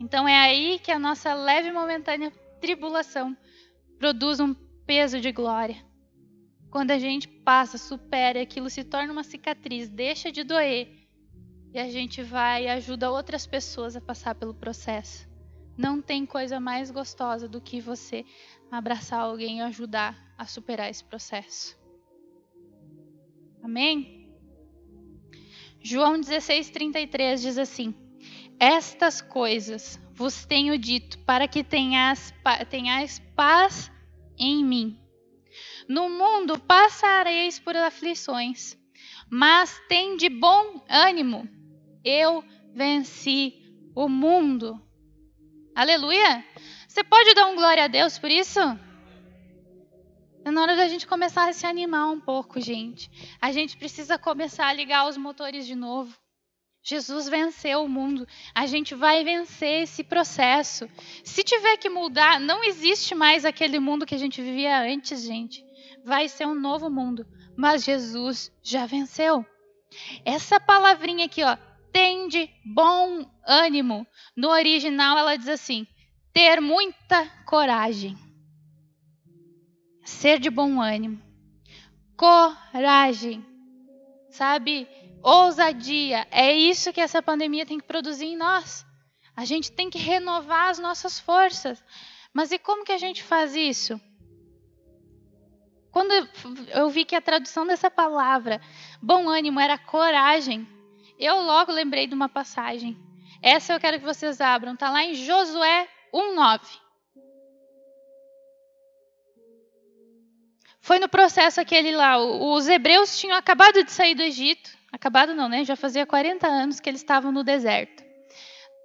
Então 0.00 0.26
é 0.26 0.38
aí 0.38 0.78
que 0.78 0.90
a 0.90 0.98
nossa 0.98 1.34
leve 1.34 1.68
e 1.68 1.72
momentânea 1.72 2.32
tribulação 2.60 3.36
produz 3.98 4.40
um 4.40 4.54
peso 4.86 5.20
de 5.20 5.30
glória. 5.30 5.76
Quando 6.70 6.92
a 6.92 6.98
gente 6.98 7.28
passa, 7.28 7.76
supera, 7.76 8.40
aquilo 8.40 8.70
se 8.70 8.84
torna 8.84 9.12
uma 9.12 9.22
cicatriz, 9.22 9.90
deixa 9.90 10.32
de 10.32 10.42
doer, 10.42 10.99
e 11.72 11.78
a 11.78 11.88
gente 11.88 12.22
vai 12.22 12.64
e 12.64 12.68
ajuda 12.68 13.10
outras 13.10 13.46
pessoas 13.46 13.96
a 13.96 14.00
passar 14.00 14.34
pelo 14.34 14.54
processo. 14.54 15.28
Não 15.76 16.02
tem 16.02 16.26
coisa 16.26 16.60
mais 16.60 16.90
gostosa 16.90 17.48
do 17.48 17.60
que 17.60 17.80
você 17.80 18.24
abraçar 18.70 19.20
alguém 19.20 19.58
e 19.58 19.62
ajudar 19.62 20.16
a 20.36 20.46
superar 20.46 20.90
esse 20.90 21.04
processo. 21.04 21.78
Amém? 23.62 24.28
João 25.82 26.20
16:33 26.20 27.40
diz 27.40 27.56
assim: 27.56 27.94
Estas 28.58 29.20
coisas 29.20 29.98
vos 30.12 30.44
tenho 30.44 30.76
dito 30.76 31.18
para 31.20 31.48
que 31.48 31.64
tenhas, 31.64 32.34
tenhais 32.68 33.18
paz 33.34 33.90
em 34.38 34.64
mim. 34.64 34.98
No 35.88 36.08
mundo 36.10 36.58
passareis 36.58 37.58
por 37.58 37.74
aflições, 37.74 38.76
mas 39.30 39.80
tem 39.88 40.16
de 40.16 40.28
bom 40.28 40.84
ânimo. 40.88 41.59
Eu 42.04 42.44
venci 42.74 43.54
o 43.94 44.08
mundo. 44.08 44.80
Aleluia! 45.74 46.44
Você 46.88 47.04
pode 47.04 47.34
dar 47.34 47.46
um 47.46 47.56
glória 47.56 47.84
a 47.84 47.88
Deus 47.88 48.18
por 48.18 48.30
isso? 48.30 48.60
É 50.44 50.50
na 50.50 50.62
hora 50.62 50.74
da 50.74 50.88
gente 50.88 51.06
começar 51.06 51.48
a 51.48 51.52
se 51.52 51.66
animar 51.66 52.08
um 52.10 52.18
pouco, 52.18 52.60
gente. 52.60 53.10
A 53.40 53.52
gente 53.52 53.76
precisa 53.76 54.18
começar 54.18 54.66
a 54.66 54.72
ligar 54.72 55.06
os 55.06 55.16
motores 55.16 55.66
de 55.66 55.74
novo. 55.74 56.16
Jesus 56.82 57.28
venceu 57.28 57.84
o 57.84 57.88
mundo. 57.88 58.26
A 58.54 58.66
gente 58.66 58.94
vai 58.94 59.22
vencer 59.22 59.82
esse 59.82 60.02
processo. 60.02 60.88
Se 61.22 61.44
tiver 61.44 61.76
que 61.76 61.90
mudar, 61.90 62.40
não 62.40 62.64
existe 62.64 63.14
mais 63.14 63.44
aquele 63.44 63.78
mundo 63.78 64.06
que 64.06 64.14
a 64.14 64.18
gente 64.18 64.40
vivia 64.40 64.80
antes, 64.80 65.22
gente. 65.22 65.62
Vai 66.04 66.26
ser 66.28 66.46
um 66.46 66.58
novo 66.58 66.88
mundo. 66.88 67.26
Mas 67.56 67.84
Jesus 67.84 68.50
já 68.62 68.86
venceu. 68.86 69.44
Essa 70.24 70.58
palavrinha 70.58 71.26
aqui, 71.26 71.44
ó, 71.44 71.56
tende 71.92 72.50
bom 72.64 73.30
ânimo. 73.46 74.06
No 74.36 74.48
original 74.48 75.18
ela 75.18 75.36
diz 75.36 75.48
assim: 75.48 75.86
ter 76.32 76.60
muita 76.60 77.26
coragem 77.46 78.16
ser 80.10 80.38
de 80.38 80.50
bom 80.50 80.80
ânimo, 80.80 81.22
coragem, 82.16 83.44
sabe? 84.30 84.88
Ousadia. 85.22 86.26
É 86.30 86.52
isso 86.52 86.92
que 86.92 87.00
essa 87.00 87.22
pandemia 87.22 87.64
tem 87.64 87.78
que 87.78 87.86
produzir 87.86 88.26
em 88.26 88.36
nós. 88.36 88.84
A 89.36 89.44
gente 89.44 89.70
tem 89.72 89.88
que 89.88 89.98
renovar 89.98 90.70
as 90.70 90.78
nossas 90.78 91.18
forças. 91.18 91.82
Mas 92.32 92.52
e 92.52 92.58
como 92.58 92.84
que 92.84 92.92
a 92.92 92.98
gente 92.98 93.22
faz 93.22 93.54
isso? 93.54 94.00
Quando 95.90 96.12
eu 96.72 96.88
vi 96.88 97.04
que 97.04 97.16
a 97.16 97.20
tradução 97.20 97.66
dessa 97.66 97.90
palavra, 97.90 98.60
bom 99.02 99.28
ânimo, 99.28 99.58
era 99.58 99.76
coragem, 99.76 100.66
eu 101.20 101.42
logo 101.42 101.70
lembrei 101.70 102.06
de 102.06 102.14
uma 102.14 102.28
passagem. 102.28 102.98
Essa 103.42 103.74
eu 103.74 103.80
quero 103.80 103.98
que 103.98 104.04
vocês 104.04 104.40
abram. 104.40 104.74
Está 104.74 104.90
lá 104.90 105.04
em 105.04 105.14
Josué 105.14 105.88
1,9. 106.12 106.60
Foi 110.80 110.98
no 110.98 111.08
processo 111.08 111.60
aquele 111.60 111.92
lá. 111.92 112.18
Os 112.18 112.66
hebreus 112.66 113.18
tinham 113.18 113.36
acabado 113.36 113.84
de 113.84 113.92
sair 113.92 114.14
do 114.14 114.22
Egito. 114.22 114.70
Acabado 114.90 115.34
não, 115.34 115.48
né? 115.48 115.64
Já 115.64 115.76
fazia 115.76 116.06
40 116.06 116.46
anos 116.46 116.80
que 116.80 116.88
eles 116.88 117.00
estavam 117.00 117.30
no 117.30 117.44
deserto. 117.44 118.02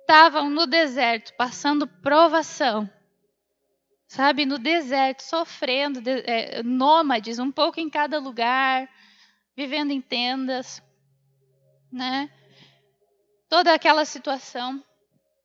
Estavam 0.02 0.50
no 0.50 0.68
deserto, 0.68 1.34
passando 1.36 1.88
provação. 1.88 2.88
Sabe, 4.08 4.46
no 4.46 4.60
deserto, 4.60 5.22
sofrendo, 5.22 6.00
é, 6.08 6.62
nômades, 6.62 7.40
um 7.40 7.52
pouco 7.52 7.80
em 7.80 7.90
cada 7.90 8.20
lugar, 8.20 8.88
vivendo 9.58 9.92
em 9.92 10.00
tendas, 10.00 10.82
né? 11.96 12.30
Toda 13.48 13.74
aquela 13.74 14.04
situação. 14.04 14.84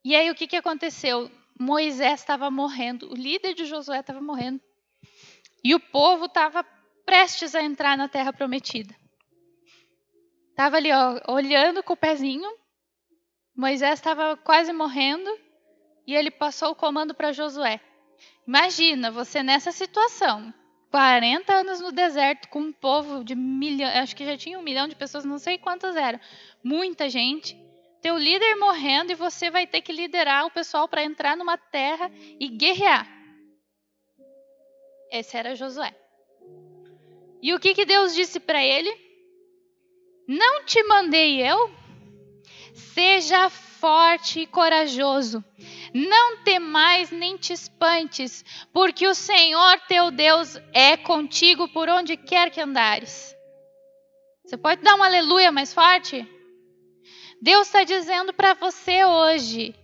E 0.05 0.17
aí 0.17 0.31
o 0.31 0.35
que, 0.35 0.49
que 0.49 0.57
aconteceu? 0.57 1.31
Moisés 1.59 2.21
estava 2.21 2.51
morrendo, 2.51 3.11
o 3.11 3.15
líder 3.15 3.55
de 3.55 3.65
Josué 3.65 4.01
estava 4.01 4.21
morrendo. 4.21 4.61
E 5.63 5.75
o 5.75 5.81
povo 5.81 6.25
estava 6.25 6.65
prestes 7.05 7.55
a 7.55 7.63
entrar 7.63 7.97
na 7.97 8.09
terra 8.09 8.33
prometida. 8.33 8.95
Estava 10.49 10.77
ali, 10.77 10.91
ó, 10.93 11.21
olhando 11.33 11.83
com 11.83 11.93
o 11.93 11.97
pezinho. 11.97 12.51
Moisés 13.55 13.99
estava 13.99 14.37
quase 14.37 14.73
morrendo 14.73 15.31
e 16.07 16.15
ele 16.15 16.31
passou 16.31 16.71
o 16.71 16.75
comando 16.75 17.15
para 17.15 17.33
Josué. 17.33 17.81
Imagina 18.47 19.11
você 19.11 19.43
nessa 19.43 19.71
situação, 19.71 20.53
40 20.91 21.53
anos 21.53 21.81
no 21.81 21.93
deserto 21.93 22.49
com 22.49 22.59
um 22.61 22.73
povo 22.73 23.23
de 23.23 23.35
milhão, 23.35 23.89
acho 24.03 24.17
que 24.17 24.25
já 24.25 24.37
tinha 24.37 24.59
um 24.59 24.63
milhão 24.63 24.89
de 24.89 24.97
pessoas, 24.97 25.25
não 25.25 25.39
sei 25.39 25.57
quantas 25.57 25.95
eram, 25.95 26.19
muita 26.63 27.09
gente. 27.09 27.57
Teu 28.03 28.17
líder 28.17 28.57
morrendo 28.57 29.13
e 29.13 29.15
você 29.15 29.51
vai 29.51 29.67
ter 29.67 29.83
que 29.83 29.93
liderar 29.93 30.47
o 30.47 30.51
pessoal 30.51 30.89
para 30.89 31.05
entrar 31.05 31.37
numa 31.37 31.57
terra 31.57 32.11
e 32.41 32.49
guerrear. 32.49 33.07
Esse 35.13 35.37
era 35.37 35.55
Josué. 35.55 35.95
E 37.43 37.55
o 37.55 37.61
que, 37.61 37.75
que 37.75 37.85
Deus 37.85 38.15
disse 38.15 38.41
para 38.41 38.63
ele? 38.63 38.91
Não 40.27 40.65
te 40.65 40.83
mandei 40.85 41.41
eu? 41.41 41.71
Seja 42.75 43.49
forte 43.51 44.41
e 44.41 44.47
corajoso. 44.47 45.45
Não 45.93 46.39
temais 46.45 47.11
nem 47.11 47.37
te 47.37 47.53
espantes, 47.53 48.45
porque 48.73 49.07
o 49.07 49.15
Senhor 49.15 49.81
teu 49.89 50.11
Deus 50.11 50.57
é 50.73 50.97
contigo 50.97 51.69
por 51.69 51.89
onde 51.89 52.17
quer 52.17 52.51
que 52.51 52.61
andares. 52.61 53.35
Você 54.45 54.57
pode 54.57 54.83
dar 54.83 54.95
um 54.97 55.03
aleluia 55.03 55.51
mais 55.51 55.73
forte? 55.75 56.27
Deus 57.43 57.67
está 57.67 57.85
dizendo 57.85 58.33
para 58.33 58.55
você 58.55 59.05
hoje: 59.05 59.75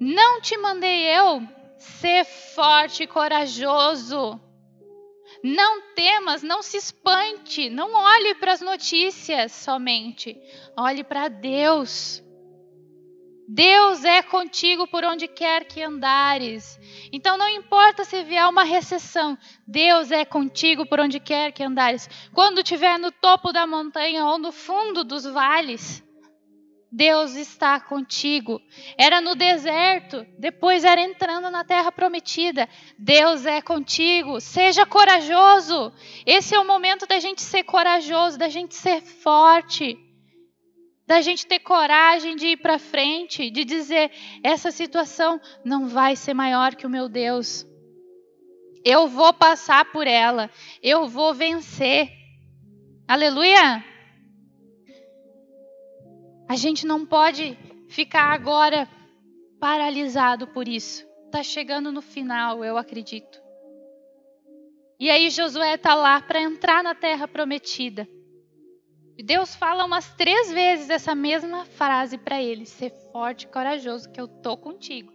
não 0.00 0.40
te 0.40 0.56
mandei 0.56 1.04
eu 1.16 1.42
ser 1.78 2.24
forte 2.24 3.04
e 3.04 3.06
corajoso. 3.06 4.40
Não 5.44 5.94
temas, 5.94 6.42
não 6.42 6.62
se 6.62 6.76
espante, 6.76 7.68
não 7.68 7.92
olhe 7.94 8.34
para 8.36 8.52
as 8.52 8.60
notícias 8.60 9.50
somente, 9.50 10.40
olhe 10.76 11.02
para 11.02 11.26
Deus. 11.28 12.22
Deus 13.48 14.04
é 14.04 14.22
contigo 14.22 14.86
por 14.86 15.04
onde 15.04 15.26
quer 15.26 15.64
que 15.64 15.82
andares. 15.82 16.78
Então 17.12 17.36
não 17.36 17.48
importa 17.48 18.04
se 18.04 18.22
vier 18.22 18.46
uma 18.48 18.62
recessão, 18.62 19.36
Deus 19.66 20.10
é 20.10 20.24
contigo 20.24 20.86
por 20.86 21.00
onde 21.00 21.18
quer 21.18 21.52
que 21.52 21.62
andares. 21.62 22.08
Quando 22.32 22.58
estiver 22.58 22.98
no 22.98 23.10
topo 23.10 23.52
da 23.52 23.66
montanha 23.66 24.24
ou 24.26 24.38
no 24.38 24.52
fundo 24.52 25.04
dos 25.04 25.24
vales, 25.24 26.02
Deus 26.90 27.34
está 27.34 27.80
contigo. 27.80 28.60
Era 28.98 29.20
no 29.20 29.34
deserto, 29.34 30.26
depois 30.38 30.84
era 30.84 31.00
entrando 31.00 31.50
na 31.50 31.64
terra 31.64 31.90
prometida. 31.90 32.68
Deus 32.98 33.46
é 33.46 33.62
contigo. 33.62 34.40
Seja 34.40 34.84
corajoso. 34.84 35.90
Esse 36.26 36.54
é 36.54 36.60
o 36.60 36.66
momento 36.66 37.06
da 37.06 37.18
gente 37.18 37.40
ser 37.40 37.64
corajoso, 37.64 38.38
da 38.38 38.48
gente 38.48 38.74
ser 38.74 39.00
forte 39.00 40.11
da 41.12 41.20
gente 41.20 41.46
ter 41.46 41.58
coragem 41.58 42.34
de 42.36 42.46
ir 42.46 42.56
para 42.56 42.78
frente, 42.78 43.50
de 43.50 43.66
dizer: 43.66 44.10
essa 44.42 44.70
situação 44.70 45.38
não 45.62 45.86
vai 45.86 46.16
ser 46.16 46.32
maior 46.32 46.74
que 46.74 46.86
o 46.86 46.90
meu 46.90 47.06
Deus. 47.06 47.66
Eu 48.82 49.06
vou 49.06 49.30
passar 49.34 49.92
por 49.92 50.06
ela, 50.06 50.50
eu 50.82 51.06
vou 51.06 51.34
vencer. 51.34 52.10
Aleluia! 53.06 53.84
A 56.48 56.56
gente 56.56 56.86
não 56.86 57.04
pode 57.04 57.58
ficar 57.90 58.32
agora 58.32 58.88
paralisado 59.60 60.46
por 60.46 60.66
isso. 60.66 61.06
Está 61.26 61.42
chegando 61.42 61.92
no 61.92 62.00
final, 62.00 62.64
eu 62.64 62.78
acredito. 62.78 63.38
E 64.98 65.10
aí 65.10 65.28
Josué 65.28 65.74
está 65.74 65.94
lá 65.94 66.22
para 66.22 66.40
entrar 66.40 66.82
na 66.82 66.94
terra 66.94 67.28
prometida. 67.28 68.08
Deus 69.22 69.54
fala 69.54 69.84
umas 69.84 70.12
três 70.14 70.50
vezes 70.50 70.90
essa 70.90 71.14
mesma 71.14 71.64
frase 71.64 72.18
para 72.18 72.42
ele: 72.42 72.66
ser 72.66 72.90
forte 73.12 73.44
e 73.44 73.48
corajoso, 73.48 74.10
que 74.10 74.20
eu 74.20 74.26
tô 74.26 74.56
contigo. 74.56 75.12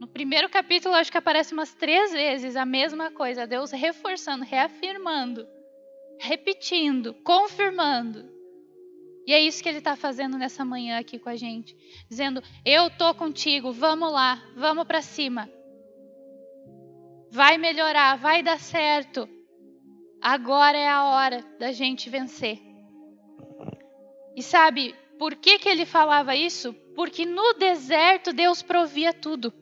No 0.00 0.06
primeiro 0.06 0.48
capítulo, 0.48 0.94
acho 0.94 1.10
que 1.10 1.18
aparece 1.18 1.52
umas 1.52 1.74
três 1.74 2.12
vezes 2.12 2.56
a 2.56 2.64
mesma 2.64 3.10
coisa, 3.10 3.46
Deus 3.46 3.70
reforçando, 3.70 4.44
reafirmando, 4.44 5.46
repetindo, 6.20 7.14
confirmando. 7.24 8.28
E 9.26 9.32
é 9.32 9.40
isso 9.40 9.62
que 9.62 9.68
ele 9.68 9.78
está 9.78 9.94
fazendo 9.94 10.38
nessa 10.38 10.64
manhã 10.64 10.98
aqui 10.98 11.18
com 11.18 11.28
a 11.28 11.36
gente, 11.36 11.76
dizendo: 12.08 12.42
Eu 12.64 12.90
tô 12.90 13.14
contigo, 13.14 13.72
vamos 13.72 14.12
lá, 14.12 14.42
vamos 14.56 14.84
para 14.84 15.02
cima. 15.02 15.48
Vai 17.30 17.58
melhorar, 17.58 18.16
vai 18.16 18.42
dar 18.42 18.58
certo. 18.58 19.28
Agora 20.20 20.76
é 20.76 20.88
a 20.88 21.04
hora 21.04 21.44
da 21.58 21.70
gente 21.70 22.08
vencer. 22.08 22.67
E 24.38 24.42
sabe 24.42 24.94
por 25.18 25.34
que, 25.34 25.58
que 25.58 25.68
ele 25.68 25.84
falava 25.84 26.36
isso? 26.36 26.72
Porque 26.94 27.26
no 27.26 27.54
deserto 27.54 28.32
Deus 28.32 28.62
provia 28.62 29.12
tudo. 29.12 29.52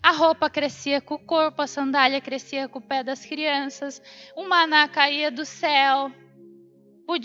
A 0.00 0.12
roupa 0.12 0.48
crescia 0.48 1.00
com 1.00 1.16
o 1.16 1.26
corpo, 1.26 1.60
a 1.60 1.66
sandália 1.66 2.20
crescia 2.20 2.68
com 2.68 2.78
o 2.78 2.86
pé 2.86 3.02
das 3.02 3.26
crianças, 3.26 4.00
o 4.36 4.44
maná 4.48 4.86
caía 4.86 5.28
do 5.28 5.44
céu, 5.44 6.12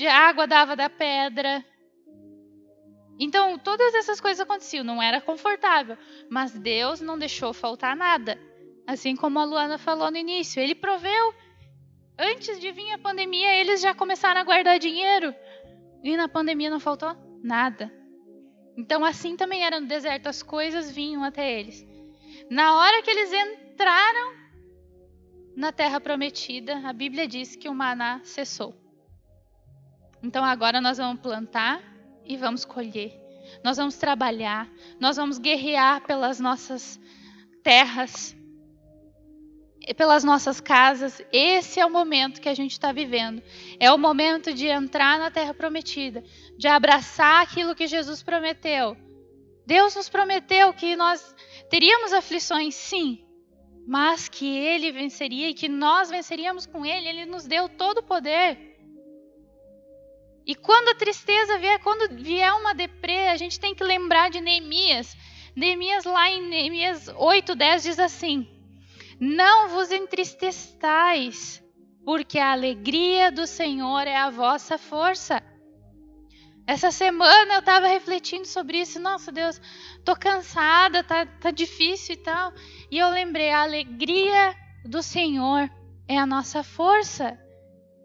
a 0.09 0.17
água 0.17 0.47
dava 0.47 0.75
da 0.75 0.89
pedra. 0.89 1.63
Então, 3.19 3.59
todas 3.59 3.93
essas 3.93 4.19
coisas 4.19 4.41
aconteciam, 4.41 4.83
não 4.83 4.99
era 4.99 5.21
confortável, 5.21 5.95
mas 6.31 6.57
Deus 6.57 6.99
não 6.99 7.15
deixou 7.15 7.53
faltar 7.53 7.95
nada. 7.95 8.39
Assim 8.87 9.15
como 9.15 9.37
a 9.37 9.45
Luana 9.45 9.77
falou 9.77 10.09
no 10.09 10.17
início, 10.17 10.59
ele 10.59 10.73
proveu. 10.73 11.35
Antes 12.17 12.59
de 12.59 12.71
vir 12.71 12.91
a 12.91 12.97
pandemia, 12.97 13.53
eles 13.53 13.81
já 13.81 13.93
começaram 13.93 14.41
a 14.41 14.43
guardar 14.43 14.79
dinheiro. 14.79 15.35
E 16.07 16.15
na 16.15 16.29
pandemia 16.29 16.69
não 16.69 16.79
faltou 16.79 17.13
nada. 17.43 17.91
Então, 18.77 19.03
assim 19.03 19.35
também 19.35 19.65
era 19.65 19.77
no 19.77 19.87
deserto, 19.87 20.27
as 20.27 20.41
coisas 20.41 20.89
vinham 20.89 21.21
até 21.21 21.59
eles. 21.59 21.85
Na 22.49 22.77
hora 22.77 23.01
que 23.03 23.09
eles 23.09 23.29
entraram 23.33 24.33
na 25.53 25.73
terra 25.73 25.99
prometida, 25.99 26.77
a 26.87 26.93
Bíblia 26.93 27.27
diz 27.27 27.57
que 27.57 27.67
o 27.67 27.75
maná 27.75 28.21
cessou. 28.23 28.73
Então, 30.23 30.45
agora 30.45 30.79
nós 30.79 30.97
vamos 30.97 31.19
plantar 31.19 31.83
e 32.23 32.37
vamos 32.37 32.63
colher. 32.63 33.11
Nós 33.61 33.75
vamos 33.75 33.97
trabalhar, 33.97 34.69
nós 35.01 35.17
vamos 35.17 35.37
guerrear 35.37 36.05
pelas 36.07 36.39
nossas 36.39 36.97
terras, 37.61 38.33
pelas 39.95 40.23
nossas 40.23 40.59
casas. 40.59 41.21
Esse 41.31 41.79
é 41.79 41.85
o 41.85 41.89
momento 41.89 42.41
que 42.41 42.49
a 42.49 42.53
gente 42.53 42.71
está 42.71 42.91
vivendo. 42.91 43.41
É 43.79 43.91
o 43.91 43.97
momento 43.97 44.53
de 44.53 44.67
entrar 44.67 45.17
na 45.17 45.31
terra 45.31 45.53
prometida, 45.53 46.23
de 46.57 46.67
abraçar 46.67 47.43
aquilo 47.43 47.75
que 47.75 47.87
Jesus 47.87 48.21
prometeu. 48.21 48.97
Deus 49.65 49.95
nos 49.95 50.09
prometeu 50.09 50.73
que 50.73 50.95
nós 50.95 51.35
teríamos 51.69 52.13
aflições, 52.13 52.75
sim, 52.75 53.25
mas 53.87 54.29
que 54.29 54.45
Ele 54.45 54.91
venceria 54.91 55.49
e 55.49 55.53
que 55.53 55.67
nós 55.67 56.09
venceríamos 56.09 56.65
com 56.65 56.85
Ele. 56.85 57.07
Ele 57.07 57.25
nos 57.25 57.45
deu 57.45 57.67
todo 57.69 57.99
o 57.99 58.03
poder. 58.03 58.67
E 60.45 60.55
quando 60.55 60.89
a 60.89 60.95
tristeza 60.95 61.57
vier, 61.57 61.79
quando 61.79 62.15
vier 62.15 62.53
uma 62.53 62.73
deprê, 62.73 63.27
a 63.27 63.35
gente 63.35 63.59
tem 63.59 63.75
que 63.75 63.83
lembrar 63.83 64.29
de 64.29 64.39
Neemias. 64.39 65.15
Neemias 65.53 66.05
lá 66.05 66.29
em 66.29 66.41
Neemias 66.47 67.09
8, 67.09 67.53
10 67.53 67.83
diz 67.83 67.99
assim: 67.99 68.56
não 69.19 69.69
vos 69.69 69.91
entristeçais, 69.91 71.63
porque 72.05 72.39
a 72.39 72.51
alegria 72.51 73.31
do 73.31 73.47
Senhor 73.47 74.07
é 74.07 74.15
a 74.15 74.29
vossa 74.29 74.77
força. 74.77 75.41
Essa 76.65 76.91
semana 76.91 77.55
eu 77.55 77.59
estava 77.59 77.87
refletindo 77.87 78.45
sobre 78.45 78.81
isso. 78.81 78.99
Nossa, 78.99 79.31
Deus, 79.31 79.59
tô 80.03 80.15
cansada, 80.15 81.03
tá, 81.03 81.25
tá 81.25 81.49
difícil 81.49 82.15
e 82.15 82.17
tal. 82.17 82.53
E 82.91 82.97
eu 82.97 83.09
lembrei, 83.09 83.51
a 83.51 83.63
alegria 83.63 84.53
do 84.85 85.01
Senhor 85.01 85.69
é 86.07 86.17
a 86.17 86.25
nossa 86.25 86.63
força. 86.63 87.39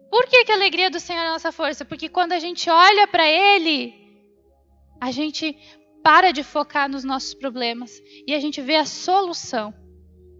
Por 0.09 0.27
que, 0.27 0.45
que 0.45 0.51
a 0.51 0.55
alegria 0.55 0.89
do 0.89 0.99
Senhor 0.99 1.19
é 1.21 1.27
a 1.27 1.31
nossa 1.31 1.51
força? 1.51 1.83
Porque 1.83 2.07
quando 2.07 2.31
a 2.31 2.39
gente 2.39 2.69
olha 2.69 3.07
para 3.07 3.27
Ele, 3.27 3.93
a 5.01 5.11
gente 5.11 5.57
para 6.03 6.31
de 6.31 6.43
focar 6.43 6.89
nos 6.89 7.03
nossos 7.03 7.33
problemas 7.33 8.01
e 8.27 8.33
a 8.33 8.39
gente 8.39 8.61
vê 8.61 8.75
a 8.75 8.85
solução. 8.85 9.73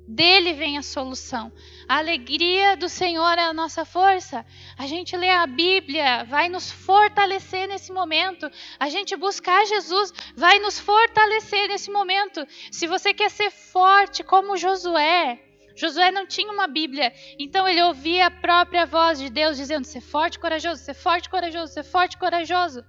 Dele 0.08 0.54
vem 0.54 0.78
a 0.78 0.82
solução. 0.82 1.52
A 1.88 1.98
alegria 1.98 2.76
do 2.76 2.90
Senhor 2.90 3.38
é 3.38 3.44
a 3.44 3.54
nossa 3.54 3.86
força. 3.86 4.46
A 4.78 4.86
gente 4.86 5.16
lê 5.16 5.30
a 5.30 5.48
Bíblia, 5.48 6.26
vai 6.26 6.50
nos 6.50 6.70
fortalecer 6.72 7.68
nesse 7.68 7.92
momento. 7.92 8.50
A 8.78 8.90
gente 8.90 9.16
buscar 9.16 9.66
Jesus, 9.66 10.14
vai 10.36 10.60
nos 10.60 10.78
fortalecer 10.80 11.70
nesse 11.70 11.90
momento. 11.90 12.46
Se 12.70 12.86
você 12.86 13.14
quer 13.14 13.32
ser 13.32 13.50
forte 13.50 14.24
como 14.24 14.58
Josué, 14.58 15.40
Josué 15.76 16.12
não 16.12 16.28
tinha 16.28 16.52
uma 16.52 16.68
Bíblia, 16.68 17.14
então 17.40 17.68
ele 17.68 17.82
ouvia 17.82 18.28
a 18.28 18.32
própria 18.32 18.86
voz 18.86 19.18
de 19.18 19.30
Deus 19.30 19.58
dizendo: 19.58 19.86
ser 19.86 20.02
forte, 20.02 20.38
corajoso, 20.38 20.84
ser 20.84 20.94
forte, 20.94 21.30
corajoso, 21.30 21.74
ser 21.74 21.84
forte, 21.84 22.18
corajoso. 22.18 22.84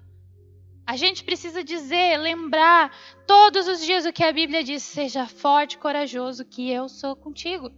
A 0.87 0.97
gente 0.97 1.25
precisa 1.25 1.65
dizer, 1.65 2.19
lembrar 2.19 2.95
todos 3.27 3.67
os 3.67 3.85
dias 3.85 4.05
o 4.05 4.13
que 4.13 4.23
a 4.23 4.33
Bíblia 4.33 4.63
diz: 4.63 4.83
seja 4.83 5.27
forte, 5.27 5.79
corajoso, 5.79 6.45
que 6.45 6.71
eu 6.71 6.89
sou 6.89 7.17
contigo. 7.17 7.73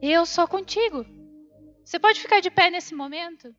Eu 0.00 0.24
sou 0.24 0.48
contigo. 0.48 1.04
Você 1.84 1.98
pode 1.98 2.20
ficar 2.20 2.40
de 2.40 2.50
pé 2.50 2.70
nesse 2.70 2.94
momento? 2.94 3.54